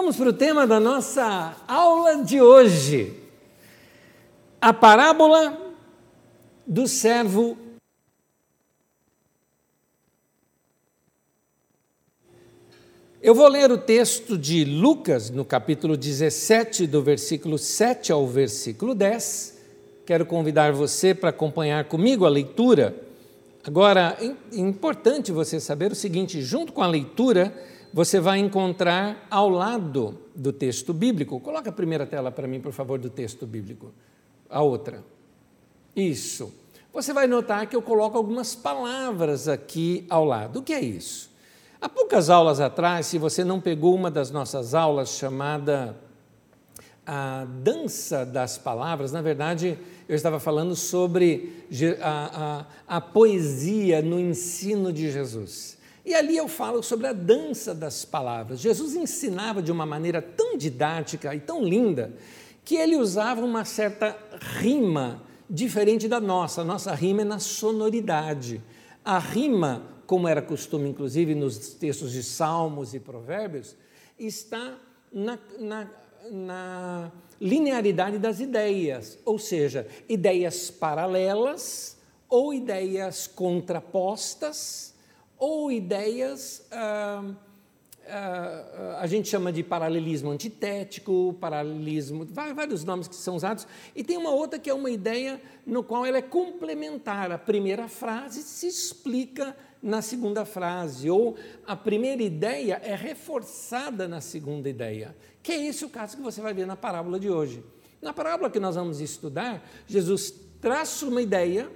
Vamos 0.00 0.16
para 0.16 0.28
o 0.28 0.32
tema 0.32 0.64
da 0.64 0.78
nossa 0.78 1.56
aula 1.66 2.22
de 2.22 2.40
hoje. 2.40 3.20
A 4.60 4.72
parábola 4.72 5.74
do 6.64 6.86
servo 6.86 7.58
Eu 13.20 13.34
vou 13.34 13.48
ler 13.48 13.72
o 13.72 13.76
texto 13.76 14.38
de 14.38 14.64
Lucas, 14.64 15.30
no 15.30 15.44
capítulo 15.44 15.96
17, 15.96 16.86
do 16.86 17.02
versículo 17.02 17.58
7 17.58 18.12
ao 18.12 18.24
versículo 18.24 18.94
10. 18.94 19.58
Quero 20.06 20.24
convidar 20.24 20.72
você 20.72 21.12
para 21.12 21.30
acompanhar 21.30 21.86
comigo 21.86 22.24
a 22.24 22.30
leitura. 22.30 22.94
Agora, 23.64 24.16
é 24.20 24.56
importante 24.56 25.32
você 25.32 25.58
saber 25.58 25.90
o 25.90 25.96
seguinte: 25.96 26.40
junto 26.40 26.72
com 26.72 26.84
a 26.84 26.86
leitura, 26.86 27.52
você 27.92 28.20
vai 28.20 28.38
encontrar 28.38 29.26
ao 29.30 29.48
lado 29.48 30.18
do 30.34 30.52
texto 30.52 30.92
bíblico. 30.92 31.40
Coloca 31.40 31.70
a 31.70 31.72
primeira 31.72 32.06
tela 32.06 32.30
para 32.30 32.46
mim, 32.46 32.60
por 32.60 32.72
favor, 32.72 32.98
do 32.98 33.10
texto 33.10 33.46
bíblico. 33.46 33.92
A 34.48 34.62
outra. 34.62 35.04
Isso. 35.94 36.52
Você 36.92 37.12
vai 37.12 37.26
notar 37.26 37.66
que 37.66 37.76
eu 37.76 37.82
coloco 37.82 38.16
algumas 38.16 38.54
palavras 38.54 39.48
aqui 39.48 40.06
ao 40.08 40.24
lado. 40.24 40.60
O 40.60 40.62
que 40.62 40.72
é 40.72 40.80
isso? 40.80 41.30
Há 41.80 41.88
poucas 41.88 42.28
aulas 42.28 42.60
atrás, 42.60 43.06
se 43.06 43.18
você 43.18 43.44
não 43.44 43.60
pegou 43.60 43.94
uma 43.94 44.10
das 44.10 44.30
nossas 44.30 44.74
aulas 44.74 45.10
chamada 45.10 45.96
a 47.06 47.46
dança 47.62 48.26
das 48.26 48.58
palavras, 48.58 49.12
na 49.12 49.22
verdade, 49.22 49.78
eu 50.08 50.14
estava 50.14 50.38
falando 50.38 50.76
sobre 50.76 51.64
a, 52.02 52.66
a, 52.88 52.96
a 52.96 53.00
poesia 53.00 54.02
no 54.02 54.20
ensino 54.20 54.92
de 54.92 55.10
Jesus. 55.10 55.77
E 56.04 56.14
ali 56.14 56.36
eu 56.36 56.48
falo 56.48 56.82
sobre 56.82 57.06
a 57.06 57.12
dança 57.12 57.74
das 57.74 58.04
palavras. 58.04 58.60
Jesus 58.60 58.94
ensinava 58.94 59.62
de 59.62 59.70
uma 59.70 59.84
maneira 59.84 60.22
tão 60.22 60.56
didática 60.56 61.34
e 61.34 61.40
tão 61.40 61.62
linda 61.62 62.12
que 62.64 62.76
ele 62.76 62.96
usava 62.96 63.44
uma 63.44 63.64
certa 63.64 64.16
rima 64.58 65.22
diferente 65.48 66.08
da 66.08 66.20
nossa. 66.20 66.60
A 66.60 66.64
nossa 66.64 66.94
rima 66.94 67.22
é 67.22 67.24
na 67.24 67.38
sonoridade. 67.38 68.62
A 69.04 69.18
rima, 69.18 69.82
como 70.06 70.28
era 70.28 70.42
costume, 70.42 70.88
inclusive, 70.88 71.34
nos 71.34 71.74
textos 71.74 72.12
de 72.12 72.22
Salmos 72.22 72.94
e 72.94 73.00
Provérbios, 73.00 73.74
está 74.18 74.78
na, 75.12 75.38
na, 75.58 75.90
na 76.30 77.12
linearidade 77.40 78.18
das 78.18 78.40
ideias, 78.40 79.18
ou 79.24 79.38
seja, 79.38 79.86
ideias 80.08 80.70
paralelas 80.70 81.96
ou 82.28 82.52
ideias 82.52 83.26
contrapostas 83.26 84.87
ou 85.38 85.70
ideias, 85.70 86.66
ah, 86.72 87.24
ah, 88.08 88.98
a 89.00 89.06
gente 89.06 89.28
chama 89.28 89.52
de 89.52 89.62
paralelismo 89.62 90.30
antitético, 90.30 91.36
paralelismo, 91.40 92.26
vários 92.54 92.82
nomes 92.84 93.06
que 93.06 93.14
são 93.14 93.36
usados, 93.36 93.66
e 93.94 94.02
tem 94.02 94.16
uma 94.16 94.30
outra 94.30 94.58
que 94.58 94.70
é 94.70 94.74
uma 94.74 94.90
ideia 94.90 95.40
no 95.66 95.84
qual 95.84 96.04
ela 96.04 96.18
é 96.18 96.22
complementar. 96.22 97.30
A 97.30 97.38
primeira 97.38 97.86
frase 97.86 98.42
se 98.42 98.66
explica 98.66 99.56
na 99.82 100.02
segunda 100.02 100.44
frase, 100.44 101.08
ou 101.08 101.36
a 101.66 101.76
primeira 101.76 102.22
ideia 102.22 102.80
é 102.82 102.94
reforçada 102.94 104.08
na 104.08 104.20
segunda 104.20 104.68
ideia, 104.68 105.14
que 105.42 105.52
é 105.52 105.66
esse 105.66 105.84
o 105.84 105.88
caso 105.88 106.16
que 106.16 106.22
você 106.22 106.40
vai 106.40 106.52
ver 106.52 106.66
na 106.66 106.76
parábola 106.76 107.20
de 107.20 107.30
hoje. 107.30 107.62
Na 108.00 108.12
parábola 108.12 108.50
que 108.50 108.58
nós 108.58 108.74
vamos 108.74 109.00
estudar, 109.00 109.62
Jesus 109.86 110.32
traça 110.60 111.06
uma 111.06 111.22
ideia, 111.22 111.70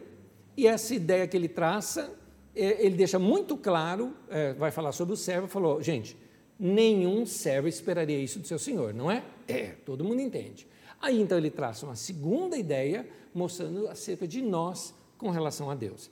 e 0.56 0.66
essa 0.66 0.94
ideia 0.94 1.26
que 1.26 1.36
ele 1.36 1.48
traça 1.48 2.12
ele 2.54 2.96
deixa 2.96 3.18
muito 3.18 3.56
claro, 3.56 4.14
é, 4.28 4.52
vai 4.52 4.70
falar 4.70 4.92
sobre 4.92 5.14
o 5.14 5.16
servo, 5.16 5.48
falou, 5.48 5.82
gente, 5.82 6.16
nenhum 6.58 7.24
servo 7.24 7.66
esperaria 7.66 8.18
isso 8.18 8.38
do 8.38 8.46
seu 8.46 8.58
senhor, 8.58 8.92
não 8.92 9.10
é? 9.10 9.24
É, 9.48 9.74
todo 9.86 10.04
mundo 10.04 10.20
entende. 10.20 10.66
Aí 11.00 11.20
então 11.20 11.36
ele 11.36 11.50
traça 11.50 11.86
uma 11.86 11.96
segunda 11.96 12.56
ideia, 12.56 13.08
mostrando 13.34 13.88
acerca 13.88 14.28
de 14.28 14.40
nós 14.40 14.94
com 15.18 15.30
relação 15.30 15.70
a 15.70 15.74
Deus. 15.74 16.10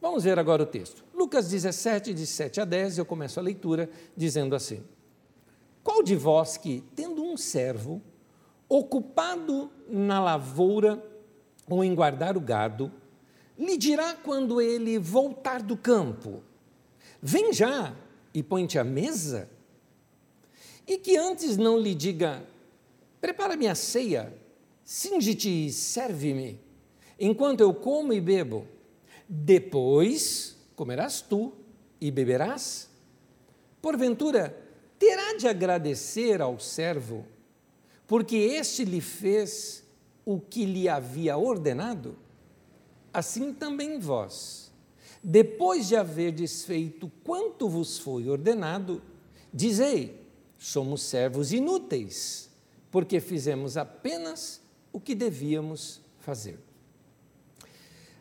Vamos 0.00 0.24
ver 0.24 0.38
agora 0.38 0.64
o 0.64 0.66
texto. 0.66 1.04
Lucas 1.14 1.48
17, 1.48 2.12
de 2.12 2.26
7 2.26 2.60
a 2.60 2.64
10, 2.64 2.98
eu 2.98 3.04
começo 3.04 3.38
a 3.38 3.42
leitura 3.42 3.88
dizendo 4.16 4.56
assim: 4.56 4.82
Qual 5.84 6.02
de 6.02 6.16
vós 6.16 6.56
que, 6.56 6.82
tendo 6.96 7.22
um 7.22 7.36
servo, 7.36 8.02
ocupado 8.68 9.70
na 9.88 10.18
lavoura 10.18 11.00
ou 11.68 11.84
em 11.84 11.94
guardar 11.94 12.36
o 12.36 12.40
gado, 12.40 12.90
lhe 13.58 13.76
dirá 13.76 14.14
quando 14.14 14.60
ele 14.60 14.98
voltar 14.98 15.62
do 15.62 15.76
campo: 15.76 16.42
Vem 17.20 17.52
já 17.52 17.94
e 18.34 18.42
põe-te 18.42 18.78
à 18.78 18.84
mesa? 18.84 19.48
E 20.86 20.98
que 20.98 21.16
antes 21.16 21.56
não 21.56 21.78
lhe 21.78 21.94
diga: 21.94 22.44
Prepara-me 23.20 23.68
a 23.68 23.74
ceia, 23.74 24.32
cinge-te 24.84 25.66
e 25.66 25.72
serve-me, 25.72 26.60
enquanto 27.18 27.60
eu 27.60 27.72
como 27.72 28.12
e 28.12 28.20
bebo. 28.20 28.66
Depois 29.28 30.56
comerás 30.74 31.20
tu 31.20 31.52
e 32.00 32.10
beberás? 32.10 32.90
Porventura, 33.80 34.56
terá 34.98 35.34
de 35.36 35.48
agradecer 35.48 36.40
ao 36.40 36.58
servo, 36.58 37.24
porque 38.06 38.36
este 38.36 38.84
lhe 38.84 39.00
fez 39.00 39.82
o 40.24 40.40
que 40.40 40.64
lhe 40.64 40.88
havia 40.88 41.36
ordenado? 41.36 42.16
Assim 43.12 43.52
também 43.52 43.98
vós, 43.98 44.72
depois 45.22 45.88
de 45.88 45.96
haver 45.96 46.32
desfeito 46.32 47.10
quanto 47.24 47.68
vos 47.68 47.98
foi 47.98 48.28
ordenado, 48.28 49.02
dizei: 49.52 50.20
somos 50.58 51.02
servos 51.02 51.52
inúteis, 51.52 52.50
porque 52.90 53.20
fizemos 53.20 53.76
apenas 53.76 54.60
o 54.92 55.00
que 55.00 55.14
devíamos 55.14 56.00
fazer. 56.18 56.58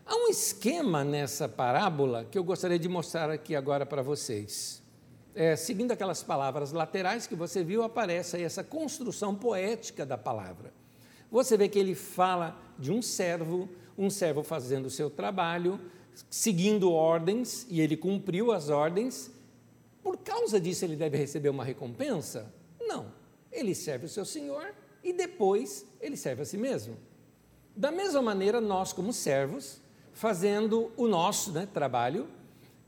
Há 0.06 0.16
um 0.16 0.28
esquema 0.28 1.04
nessa 1.04 1.48
parábola 1.48 2.26
que 2.30 2.38
eu 2.38 2.44
gostaria 2.44 2.78
de 2.78 2.90
mostrar 2.90 3.30
aqui 3.30 3.56
agora 3.56 3.86
para 3.86 4.02
vocês. 4.02 4.82
É, 5.34 5.56
seguindo 5.56 5.92
aquelas 5.92 6.22
palavras 6.22 6.74
laterais 6.74 7.26
que 7.26 7.36
você 7.36 7.64
viu, 7.64 7.84
aparece 7.84 8.36
aí 8.36 8.44
essa 8.44 8.64
construção 8.64 9.34
poética 9.34 10.06
da 10.06 10.18
palavra. 10.18 10.74
Você 11.32 11.56
vê 11.56 11.70
que 11.70 11.80
ele 11.80 11.96
fala 11.96 12.60
de 12.78 12.92
um 12.92 13.02
servo 13.02 13.70
um 14.02 14.10
servo 14.10 14.42
fazendo 14.42 14.88
o 14.88 14.90
seu 14.90 15.12
trabalho, 15.12 15.80
seguindo 16.28 16.92
ordens, 16.92 17.68
e 17.70 17.80
ele 17.80 17.96
cumpriu 17.96 18.52
as 18.52 18.70
ordens. 18.70 19.30
Por 20.02 20.18
causa 20.18 20.60
disso, 20.60 20.84
ele 20.84 20.96
deve 20.96 21.18
receber 21.18 21.50
uma 21.50 21.64
recompensa? 21.64 22.52
Não. 22.80 23.14
Ele 23.52 23.76
serve 23.76 24.08
o 24.08 24.10
seu 24.10 24.26
senhor 24.26 24.74
e 25.04 25.14
depois 25.14 25.86
ele 26.00 26.18
serve 26.18 26.42
a 26.42 26.46
si 26.46 26.58
mesmo. 26.58 26.98
Da 27.76 27.92
mesma 27.92 28.24
maneira, 28.24 28.60
nós, 28.60 28.92
como 28.92 29.14
servos, 29.14 29.80
fazendo 30.14 30.92
o 30.98 31.08
nosso 31.08 31.52
né, 31.52 31.68
trabalho, 31.72 32.28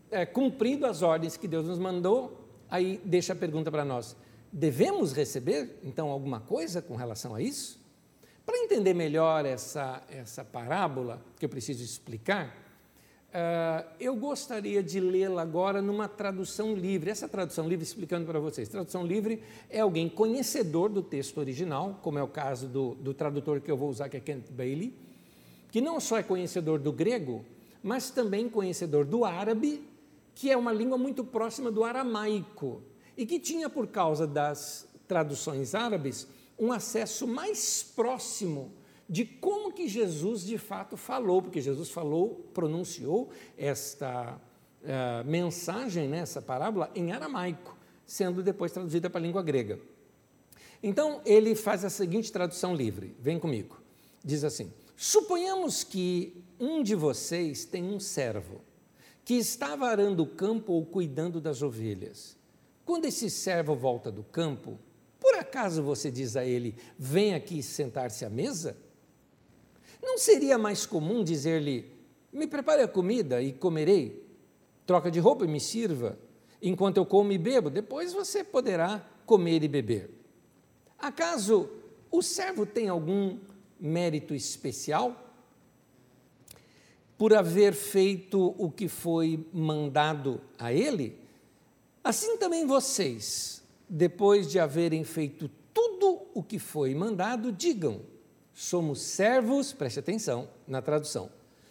é, 0.09 0.25
cumprindo 0.25 0.87
as 0.87 1.03
ordens 1.03 1.37
que 1.37 1.47
Deus 1.47 1.65
nos 1.65 1.77
mandou, 1.77 2.39
aí 2.69 2.99
deixa 3.05 3.33
a 3.33 3.35
pergunta 3.35 3.69
para 3.69 3.85
nós: 3.85 4.15
devemos 4.51 5.13
receber 5.13 5.79
então 5.83 6.09
alguma 6.09 6.39
coisa 6.39 6.81
com 6.81 6.95
relação 6.95 7.35
a 7.35 7.41
isso? 7.41 7.82
Para 8.45 8.57
entender 8.57 8.93
melhor 8.93 9.45
essa, 9.45 10.03
essa 10.09 10.43
parábola, 10.43 11.23
que 11.39 11.45
eu 11.45 11.49
preciso 11.49 11.81
explicar, 11.81 12.47
uh, 13.29 13.89
eu 14.01 14.15
gostaria 14.17 14.83
de 14.83 14.99
lê-la 14.99 15.41
agora 15.41 15.81
numa 15.81 16.09
tradução 16.09 16.75
livre. 16.75 17.09
Essa 17.09 17.29
tradução 17.29 17.69
livre, 17.69 17.85
explicando 17.85 18.25
para 18.25 18.39
vocês, 18.39 18.67
tradução 18.67 19.07
livre 19.07 19.41
é 19.69 19.79
alguém 19.79 20.09
conhecedor 20.09 20.89
do 20.89 21.01
texto 21.01 21.37
original, 21.37 21.99
como 22.01 22.19
é 22.19 22.23
o 22.23 22.27
caso 22.27 22.67
do, 22.67 22.95
do 22.95 23.13
tradutor 23.13 23.61
que 23.61 23.71
eu 23.71 23.77
vou 23.77 23.89
usar, 23.89 24.09
que 24.09 24.17
é 24.17 24.19
Kent 24.19 24.51
Bailey, 24.51 24.93
que 25.71 25.79
não 25.79 25.97
só 26.01 26.17
é 26.17 26.23
conhecedor 26.23 26.79
do 26.79 26.91
grego, 26.91 27.45
mas 27.81 28.09
também 28.09 28.49
conhecedor 28.49 29.05
do 29.05 29.23
árabe, 29.23 29.87
que 30.35 30.51
é 30.51 30.57
uma 30.57 30.73
língua 30.73 30.97
muito 30.97 31.23
próxima 31.23 31.71
do 31.71 31.85
aramaico, 31.85 32.81
e 33.15 33.25
que 33.25 33.39
tinha, 33.39 33.69
por 33.69 33.87
causa 33.87 34.27
das 34.27 34.85
traduções 35.07 35.73
árabes, 35.73 36.27
um 36.63 36.71
acesso 36.71 37.27
mais 37.27 37.83
próximo 37.83 38.71
de 39.09 39.25
como 39.25 39.73
que 39.73 39.85
Jesus 39.85 40.45
de 40.45 40.57
fato 40.57 40.95
falou, 40.95 41.41
porque 41.41 41.59
Jesus 41.59 41.89
falou, 41.89 42.49
pronunciou 42.53 43.29
esta 43.57 44.39
uh, 44.81 45.29
mensagem, 45.29 46.07
né, 46.07 46.19
essa 46.19 46.41
parábola, 46.41 46.89
em 46.95 47.11
aramaico, 47.11 47.77
sendo 48.05 48.41
depois 48.41 48.71
traduzida 48.71 49.09
para 49.09 49.19
a 49.19 49.23
língua 49.23 49.43
grega. 49.43 49.77
Então, 50.81 51.21
ele 51.25 51.53
faz 51.53 51.83
a 51.83 51.89
seguinte 51.89 52.31
tradução 52.31 52.73
livre, 52.73 53.13
vem 53.19 53.37
comigo. 53.37 53.81
Diz 54.23 54.45
assim: 54.45 54.71
Suponhamos 54.95 55.83
que 55.83 56.41
um 56.57 56.81
de 56.81 56.95
vocês 56.95 57.65
tem 57.65 57.83
um 57.83 57.99
servo 57.99 58.61
que 59.25 59.33
estava 59.33 59.87
arando 59.87 60.23
o 60.23 60.27
campo 60.27 60.71
ou 60.71 60.85
cuidando 60.85 61.41
das 61.41 61.61
ovelhas. 61.61 62.37
Quando 62.85 63.05
esse 63.05 63.29
servo 63.29 63.75
volta 63.75 64.09
do 64.11 64.23
campo, 64.23 64.79
por 65.23 65.35
acaso 65.35 65.81
você 65.81 66.11
diz 66.11 66.35
a 66.35 66.43
ele: 66.43 66.75
vem 66.99 67.33
aqui 67.33 67.63
sentar-se 67.63 68.25
à 68.25 68.29
mesa? 68.29 68.75
Não 70.01 70.17
seria 70.17 70.57
mais 70.57 70.85
comum 70.85 71.23
dizer-lhe: 71.23 71.89
me 72.31 72.45
prepare 72.45 72.81
a 72.81 72.87
comida 72.89 73.41
e 73.41 73.53
comerei, 73.53 74.27
troca 74.85 75.09
de 75.09 75.21
roupa 75.21 75.45
e 75.45 75.47
me 75.47 75.61
sirva, 75.61 76.19
enquanto 76.61 76.97
eu 76.97 77.05
como 77.05 77.31
e 77.31 77.37
bebo, 77.37 77.69
depois 77.69 78.11
você 78.11 78.43
poderá 78.43 79.09
comer 79.25 79.63
e 79.63 79.67
beber. 79.69 80.09
Acaso 80.99 81.69
o 82.11 82.21
servo 82.21 82.65
tem 82.65 82.89
algum 82.89 83.39
mérito 83.79 84.35
especial 84.35 85.17
por 87.17 87.33
haver 87.33 87.73
feito 87.73 88.53
o 88.57 88.69
que 88.69 88.89
foi 88.89 89.47
mandado 89.53 90.41
a 90.59 90.73
ele? 90.73 91.17
Assim 92.03 92.35
também 92.35 92.67
vocês, 92.67 93.62
depois 93.95 94.49
de 94.49 94.57
haverem 94.59 95.03
feito 95.03 95.47
tudo 95.71 96.25
o 96.33 96.41
que 96.41 96.57
foi 96.57 96.95
mandado, 96.95 97.51
digam: 97.51 98.01
somos 98.51 98.99
servos, 98.99 99.71
preste 99.71 99.99
atenção 99.99 100.49
na 100.67 100.81
tradução, 100.81 101.29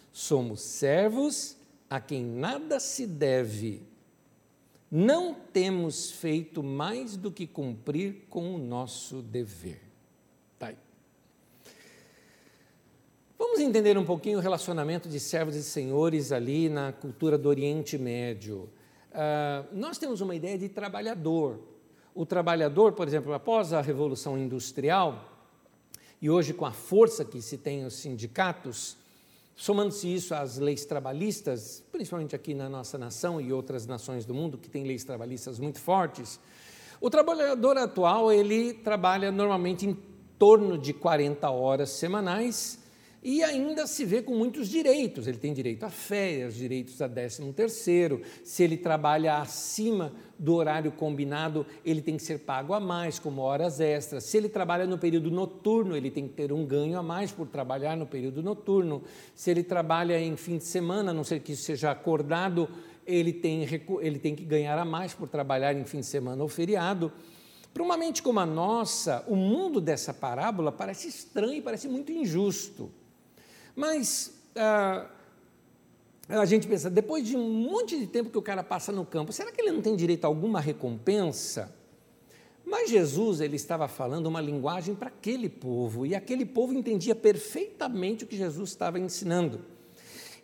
somos 0.09 0.61
servos 0.61 1.57
a 1.89 1.99
quem 1.99 2.23
nada 2.23 2.79
se 2.79 3.05
deve. 3.05 3.83
Não 4.89 5.33
temos 5.33 6.11
feito 6.11 6.63
mais 6.63 7.17
do 7.17 7.29
que 7.29 7.45
cumprir 7.45 8.25
com 8.29 8.55
o 8.55 8.57
nosso 8.57 9.21
dever. 9.21 9.81
Tá 10.57 10.67
aí. 10.67 10.77
Vamos 13.37 13.59
entender 13.59 13.97
um 13.97 14.05
pouquinho 14.05 14.37
o 14.37 14.41
relacionamento 14.41 15.09
de 15.09 15.19
servos 15.19 15.55
e 15.55 15.63
senhores 15.63 16.31
ali 16.31 16.69
na 16.69 16.93
cultura 16.93 17.37
do 17.37 17.49
Oriente 17.49 17.97
Médio. 17.97 18.69
Uh, 19.09 19.75
nós 19.75 19.97
temos 19.97 20.21
uma 20.21 20.35
ideia 20.35 20.57
de 20.57 20.69
trabalhador. 20.69 21.72
O 22.15 22.25
trabalhador, 22.25 22.91
por 22.91 23.07
exemplo, 23.07 23.33
após 23.33 23.73
a 23.73 23.81
Revolução 23.81 24.37
Industrial, 24.37 25.29
e 26.21 26.29
hoje 26.29 26.53
com 26.53 26.65
a 26.65 26.71
força 26.71 27.25
que 27.25 27.41
se 27.41 27.57
tem 27.57 27.85
os 27.85 27.95
sindicatos, 27.95 28.95
somando-se 29.55 30.13
isso 30.13 30.35
às 30.35 30.57
leis 30.57 30.85
trabalhistas, 30.85 31.83
principalmente 31.91 32.35
aqui 32.35 32.53
na 32.53 32.69
nossa 32.69 32.97
nação 32.99 33.41
e 33.41 33.51
outras 33.51 33.87
nações 33.87 34.25
do 34.25 34.33
mundo 34.33 34.59
que 34.59 34.69
têm 34.69 34.83
leis 34.83 35.03
trabalhistas 35.03 35.57
muito 35.57 35.79
fortes, 35.79 36.39
o 37.01 37.09
trabalhador 37.09 37.77
atual 37.77 38.31
ele 38.31 38.73
trabalha 38.73 39.31
normalmente 39.31 39.87
em 39.87 39.97
torno 40.37 40.77
de 40.77 40.93
40 40.93 41.49
horas 41.49 41.89
semanais 41.89 42.79
e 43.23 43.41
ainda 43.41 43.87
se 43.87 44.03
vê 44.03 44.21
com 44.21 44.35
muitos 44.35 44.67
direitos. 44.67 45.27
Ele 45.27 45.37
tem 45.37 45.53
direito 45.53 45.83
a 45.85 45.89
férias, 45.89 46.55
direitos 46.55 47.01
a 47.01 47.07
13 47.07 47.53
terceiro. 47.53 48.21
Se 48.43 48.63
ele 48.63 48.75
trabalha 48.75 49.37
acima 49.37 50.11
do 50.37 50.55
horário 50.55 50.91
combinado, 50.91 51.65
ele 51.85 52.01
tem 52.01 52.17
que 52.17 52.23
ser 52.23 52.39
pago 52.39 52.73
a 52.73 52.79
mais, 52.81 53.19
como 53.19 53.41
horas 53.41 53.79
extras. 53.79 54.25
Se 54.25 54.35
ele 54.35 54.49
trabalha 54.49 54.85
no 54.85 54.97
período 54.97 55.31
noturno, 55.31 55.95
ele 55.95 56.11
tem 56.11 56.27
que 56.27 56.33
ter 56.33 56.51
um 56.51 56.65
ganho 56.65 56.99
a 56.99 57.03
mais 57.03 57.31
por 57.31 57.47
trabalhar 57.47 57.95
no 57.95 58.05
período 58.05 58.43
noturno. 58.43 59.03
Se 59.33 59.49
ele 59.49 59.63
trabalha 59.63 60.19
em 60.19 60.35
fim 60.35 60.57
de 60.57 60.65
semana, 60.65 61.11
a 61.11 61.13
não 61.13 61.23
ser 61.23 61.39
que 61.39 61.53
isso 61.53 61.63
seja 61.63 61.91
acordado, 61.91 62.67
ele 63.07 63.31
tem, 63.31 63.63
ele 64.01 64.19
tem 64.19 64.35
que 64.35 64.43
ganhar 64.43 64.77
a 64.77 64.83
mais 64.83 65.13
por 65.13 65.29
trabalhar 65.29 65.73
em 65.73 65.85
fim 65.85 66.01
de 66.01 66.05
semana 66.05 66.43
ou 66.43 66.49
feriado. 66.49 67.09
Para 67.73 67.83
uma 67.83 67.95
mente 67.95 68.21
como 68.21 68.39
a 68.39 68.45
nossa, 68.45 69.23
o 69.27 69.35
mundo 69.35 69.79
dessa 69.79 70.13
parábola 70.13 70.71
parece 70.71 71.07
estranho 71.07 71.63
parece 71.63 71.87
muito 71.87 72.11
injusto. 72.11 72.91
Mas 73.75 74.33
ah, 74.55 75.07
a 76.27 76.45
gente 76.45 76.67
pensa, 76.67 76.89
depois 76.89 77.27
de 77.27 77.35
um 77.35 77.49
monte 77.49 77.99
de 77.99 78.07
tempo 78.07 78.29
que 78.29 78.37
o 78.37 78.41
cara 78.41 78.63
passa 78.63 78.91
no 78.91 79.05
campo, 79.05 79.33
será 79.33 79.51
que 79.51 79.61
ele 79.61 79.71
não 79.71 79.81
tem 79.81 79.95
direito 79.95 80.25
a 80.25 80.27
alguma 80.27 80.59
recompensa? 80.59 81.73
Mas 82.65 82.89
Jesus 82.89 83.41
ele 83.41 83.57
estava 83.57 83.87
falando 83.87 84.27
uma 84.27 84.39
linguagem 84.39 84.95
para 84.95 85.09
aquele 85.09 85.49
povo 85.49 86.05
e 86.05 86.15
aquele 86.15 86.45
povo 86.45 86.73
entendia 86.73 87.13
perfeitamente 87.13 88.23
o 88.23 88.27
que 88.27 88.37
Jesus 88.37 88.69
estava 88.69 88.97
ensinando. 88.97 89.61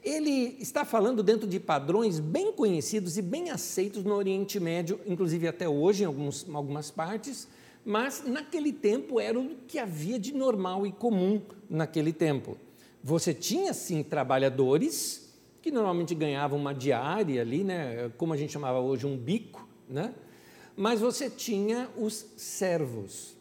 Ele 0.03 0.57
está 0.59 0.83
falando 0.83 1.23
dentro 1.23 1.47
de 1.47 1.59
padrões 1.59 2.19
bem 2.19 2.51
conhecidos 2.51 3.17
e 3.17 3.21
bem 3.21 3.49
aceitos 3.49 4.03
no 4.03 4.15
Oriente 4.15 4.59
Médio, 4.59 4.99
inclusive 5.05 5.47
até 5.47 5.67
hoje 5.67 6.03
em 6.03 6.05
alguns, 6.05 6.45
algumas 6.53 6.91
partes, 6.91 7.47
mas 7.85 8.23
naquele 8.25 8.73
tempo 8.73 9.19
era 9.19 9.39
o 9.39 9.55
que 9.67 9.79
havia 9.79 10.19
de 10.19 10.33
normal 10.33 10.85
e 10.85 10.91
comum 10.91 11.41
naquele 11.69 12.11
tempo. 12.11 12.57
Você 13.03 13.33
tinha 13.33 13.73
sim 13.73 14.03
trabalhadores 14.03 15.33
que 15.61 15.71
normalmente 15.71 16.15
ganhavam 16.15 16.57
uma 16.59 16.73
diária 16.73 17.41
ali, 17.41 17.63
né, 17.63 18.11
como 18.17 18.33
a 18.33 18.37
gente 18.37 18.51
chamava 18.53 18.79
hoje 18.79 19.05
um 19.05 19.17
bico, 19.17 19.67
né? 19.87 20.13
Mas 20.75 21.01
você 21.01 21.29
tinha 21.29 21.89
os 21.97 22.25
servos. 22.37 23.35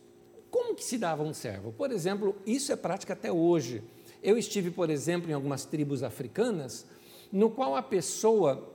Como 0.51 0.75
que 0.75 0.85
se 0.85 0.99
dava 0.99 1.23
um 1.23 1.33
servo? 1.33 1.73
Por 1.73 1.93
exemplo, 1.93 2.35
isso 2.45 2.73
é 2.73 2.77
prática 2.77 3.13
até 3.13 3.31
hoje. 3.31 3.83
Eu 4.23 4.37
estive, 4.37 4.71
por 4.71 4.91
exemplo, 4.91 5.31
em 5.31 5.35
algumas 5.35 5.65
tribos 5.65 6.03
africanas, 6.03 6.87
no 7.31 7.51
qual 7.51 7.77
a 7.77 7.83
pessoa 7.83 8.73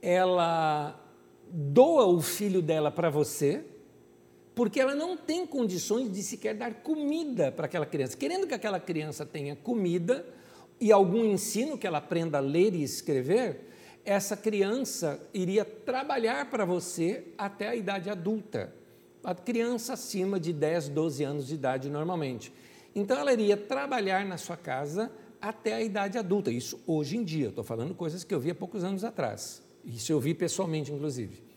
ela 0.00 0.98
doa 1.50 2.06
o 2.06 2.22
filho 2.22 2.62
dela 2.62 2.90
para 2.90 3.10
você, 3.10 3.64
porque 4.60 4.78
ela 4.78 4.94
não 4.94 5.16
tem 5.16 5.46
condições 5.46 6.12
de 6.12 6.22
sequer 6.22 6.54
dar 6.54 6.82
comida 6.82 7.50
para 7.50 7.64
aquela 7.64 7.86
criança. 7.86 8.14
Querendo 8.14 8.46
que 8.46 8.52
aquela 8.52 8.78
criança 8.78 9.24
tenha 9.24 9.56
comida 9.56 10.22
e 10.78 10.92
algum 10.92 11.24
ensino 11.24 11.78
que 11.78 11.86
ela 11.86 11.96
aprenda 11.96 12.36
a 12.36 12.42
ler 12.42 12.74
e 12.74 12.82
escrever, 12.82 13.70
essa 14.04 14.36
criança 14.36 15.18
iria 15.32 15.64
trabalhar 15.64 16.50
para 16.50 16.66
você 16.66 17.24
até 17.38 17.68
a 17.68 17.74
idade 17.74 18.10
adulta. 18.10 18.70
A 19.24 19.34
criança 19.34 19.94
acima 19.94 20.38
de 20.38 20.52
10, 20.52 20.90
12 20.90 21.24
anos 21.24 21.46
de 21.46 21.54
idade 21.54 21.88
normalmente. 21.88 22.52
Então 22.94 23.18
ela 23.18 23.32
iria 23.32 23.56
trabalhar 23.56 24.26
na 24.26 24.36
sua 24.36 24.58
casa 24.58 25.10
até 25.40 25.72
a 25.72 25.80
idade 25.80 26.18
adulta. 26.18 26.50
Isso 26.50 26.78
hoje 26.86 27.16
em 27.16 27.24
dia, 27.24 27.48
estou 27.48 27.64
falando 27.64 27.94
coisas 27.94 28.24
que 28.24 28.34
eu 28.34 28.38
vi 28.38 28.50
há 28.50 28.54
poucos 28.54 28.84
anos 28.84 29.04
atrás. 29.04 29.62
Isso 29.86 30.12
eu 30.12 30.20
vi 30.20 30.34
pessoalmente, 30.34 30.92
inclusive. 30.92 31.48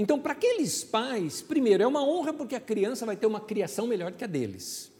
Então, 0.00 0.16
para 0.16 0.32
aqueles 0.32 0.84
pais, 0.84 1.42
primeiro, 1.42 1.82
é 1.82 1.86
uma 1.86 2.06
honra 2.06 2.32
porque 2.32 2.54
a 2.54 2.60
criança 2.60 3.04
vai 3.04 3.16
ter 3.16 3.26
uma 3.26 3.40
criação 3.40 3.84
melhor 3.84 4.12
que 4.12 4.22
a 4.22 4.28
deles. 4.28 4.92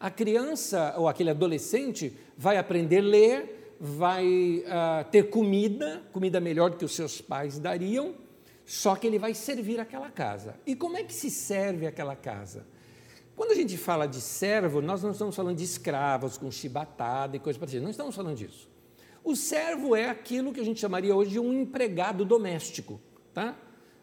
A 0.00 0.10
criança 0.10 0.94
ou 0.96 1.06
aquele 1.06 1.28
adolescente 1.28 2.16
vai 2.34 2.56
aprender 2.56 3.00
a 3.00 3.02
ler, 3.02 3.74
vai 3.78 4.64
uh, 4.64 5.10
ter 5.10 5.28
comida, 5.28 6.02
comida 6.12 6.40
melhor 6.40 6.78
que 6.78 6.84
os 6.86 6.94
seus 6.94 7.20
pais 7.20 7.58
dariam, 7.58 8.14
só 8.64 8.96
que 8.96 9.06
ele 9.06 9.18
vai 9.18 9.34
servir 9.34 9.80
aquela 9.80 10.08
casa. 10.10 10.54
E 10.66 10.74
como 10.74 10.96
é 10.96 11.04
que 11.04 11.12
se 11.12 11.28
serve 11.28 11.86
aquela 11.86 12.16
casa? 12.16 12.66
Quando 13.36 13.50
a 13.50 13.54
gente 13.54 13.76
fala 13.76 14.06
de 14.06 14.22
servo, 14.22 14.80
nós 14.80 15.02
não 15.02 15.10
estamos 15.10 15.36
falando 15.36 15.58
de 15.58 15.64
escravos 15.64 16.38
com 16.38 16.50
chibatada 16.50 17.36
e 17.36 17.38
coisa 17.38 17.58
parecida, 17.58 17.82
não 17.82 17.90
estamos 17.90 18.16
falando 18.16 18.38
disso. 18.38 18.66
O 19.22 19.36
servo 19.36 19.94
é 19.94 20.08
aquilo 20.08 20.54
que 20.54 20.60
a 20.60 20.64
gente 20.64 20.80
chamaria 20.80 21.14
hoje 21.14 21.32
de 21.32 21.38
um 21.38 21.52
empregado 21.52 22.24
doméstico, 22.24 22.98
tá? 23.34 23.54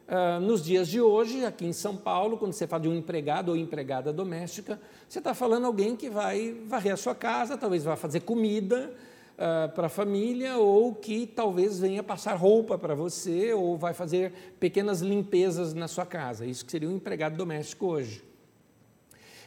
Uh, 0.08 0.40
nos 0.40 0.64
dias 0.64 0.88
de 0.88 1.02
hoje, 1.02 1.44
aqui 1.44 1.66
em 1.66 1.74
São 1.74 1.98
Paulo, 1.98 2.38
quando 2.38 2.54
você 2.54 2.68
fala 2.68 2.84
de 2.84 2.88
um 2.88 2.96
empregado 2.96 3.50
ou 3.50 3.58
empregada 3.58 4.14
doméstica, 4.14 4.80
você 5.10 5.18
está 5.18 5.34
falando 5.34 5.66
alguém 5.66 5.96
que 5.96 6.12
vai 6.12 6.56
varrer 6.68 6.94
a 6.94 6.98
sua 6.98 7.16
casa, 7.16 7.58
talvez 7.58 7.84
vá 7.84 7.96
fazer 7.96 8.20
comida 8.20 8.94
uh, 9.34 9.74
para 9.74 9.88
a 9.88 9.90
família, 9.90 10.58
ou 10.58 10.94
que 10.94 11.26
talvez 11.26 11.80
venha 11.80 12.04
passar 12.04 12.36
roupa 12.36 12.78
para 12.78 12.94
você, 12.94 13.52
ou 13.54 13.76
vai 13.78 13.96
fazer 13.96 14.32
pequenas 14.60 15.02
limpezas 15.02 15.74
na 15.74 15.88
sua 15.88 16.06
casa. 16.06 16.46
Isso 16.46 16.64
que 16.64 16.72
seria 16.72 16.88
um 16.88 16.96
empregado 16.96 17.36
doméstico 17.36 17.88
hoje. 17.88 18.24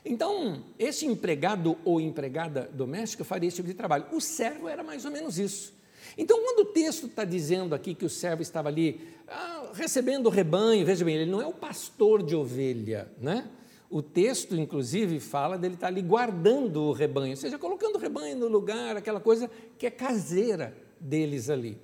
Então, 0.04 0.64
esse 0.76 1.06
empregado 1.06 1.78
ou 1.84 2.00
empregada 2.00 2.68
doméstica 2.72 3.22
faria 3.22 3.46
esse 3.46 3.58
tipo 3.58 3.68
de 3.68 3.74
trabalho. 3.74 4.06
O 4.10 4.20
servo 4.20 4.68
era 4.68 4.82
mais 4.82 5.04
ou 5.04 5.12
menos 5.12 5.38
isso. 5.38 5.77
Então, 6.18 6.42
quando 6.42 6.60
o 6.60 6.64
texto 6.64 7.06
está 7.06 7.24
dizendo 7.24 7.76
aqui 7.76 7.94
que 7.94 8.04
o 8.04 8.10
servo 8.10 8.42
estava 8.42 8.68
ali 8.68 9.00
ah, 9.28 9.70
recebendo 9.72 10.26
o 10.26 10.30
rebanho, 10.30 10.84
veja 10.84 11.04
bem, 11.04 11.14
ele 11.14 11.30
não 11.30 11.40
é 11.40 11.46
o 11.46 11.52
pastor 11.52 12.24
de 12.24 12.34
ovelha, 12.34 13.08
né? 13.20 13.48
O 13.88 14.02
texto, 14.02 14.56
inclusive, 14.56 15.20
fala 15.20 15.56
dele 15.56 15.74
estar 15.74 15.86
ali 15.86 16.02
guardando 16.02 16.82
o 16.82 16.92
rebanho, 16.92 17.30
ou 17.30 17.36
seja, 17.36 17.56
colocando 17.56 17.94
o 17.94 17.98
rebanho 17.98 18.36
no 18.36 18.48
lugar, 18.48 18.96
aquela 18.96 19.20
coisa 19.20 19.48
que 19.78 19.86
é 19.86 19.90
caseira 19.90 20.76
deles 20.98 21.48
ali. 21.48 21.80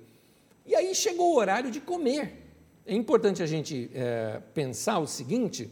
E 0.65 0.75
aí 0.75 0.93
chegou 0.93 1.33
o 1.33 1.37
horário 1.37 1.71
de 1.71 1.79
comer. 1.79 2.43
É 2.85 2.93
importante 2.93 3.41
a 3.41 3.45
gente 3.45 3.89
é, 3.93 4.41
pensar 4.53 4.99
o 4.99 5.07
seguinte: 5.07 5.71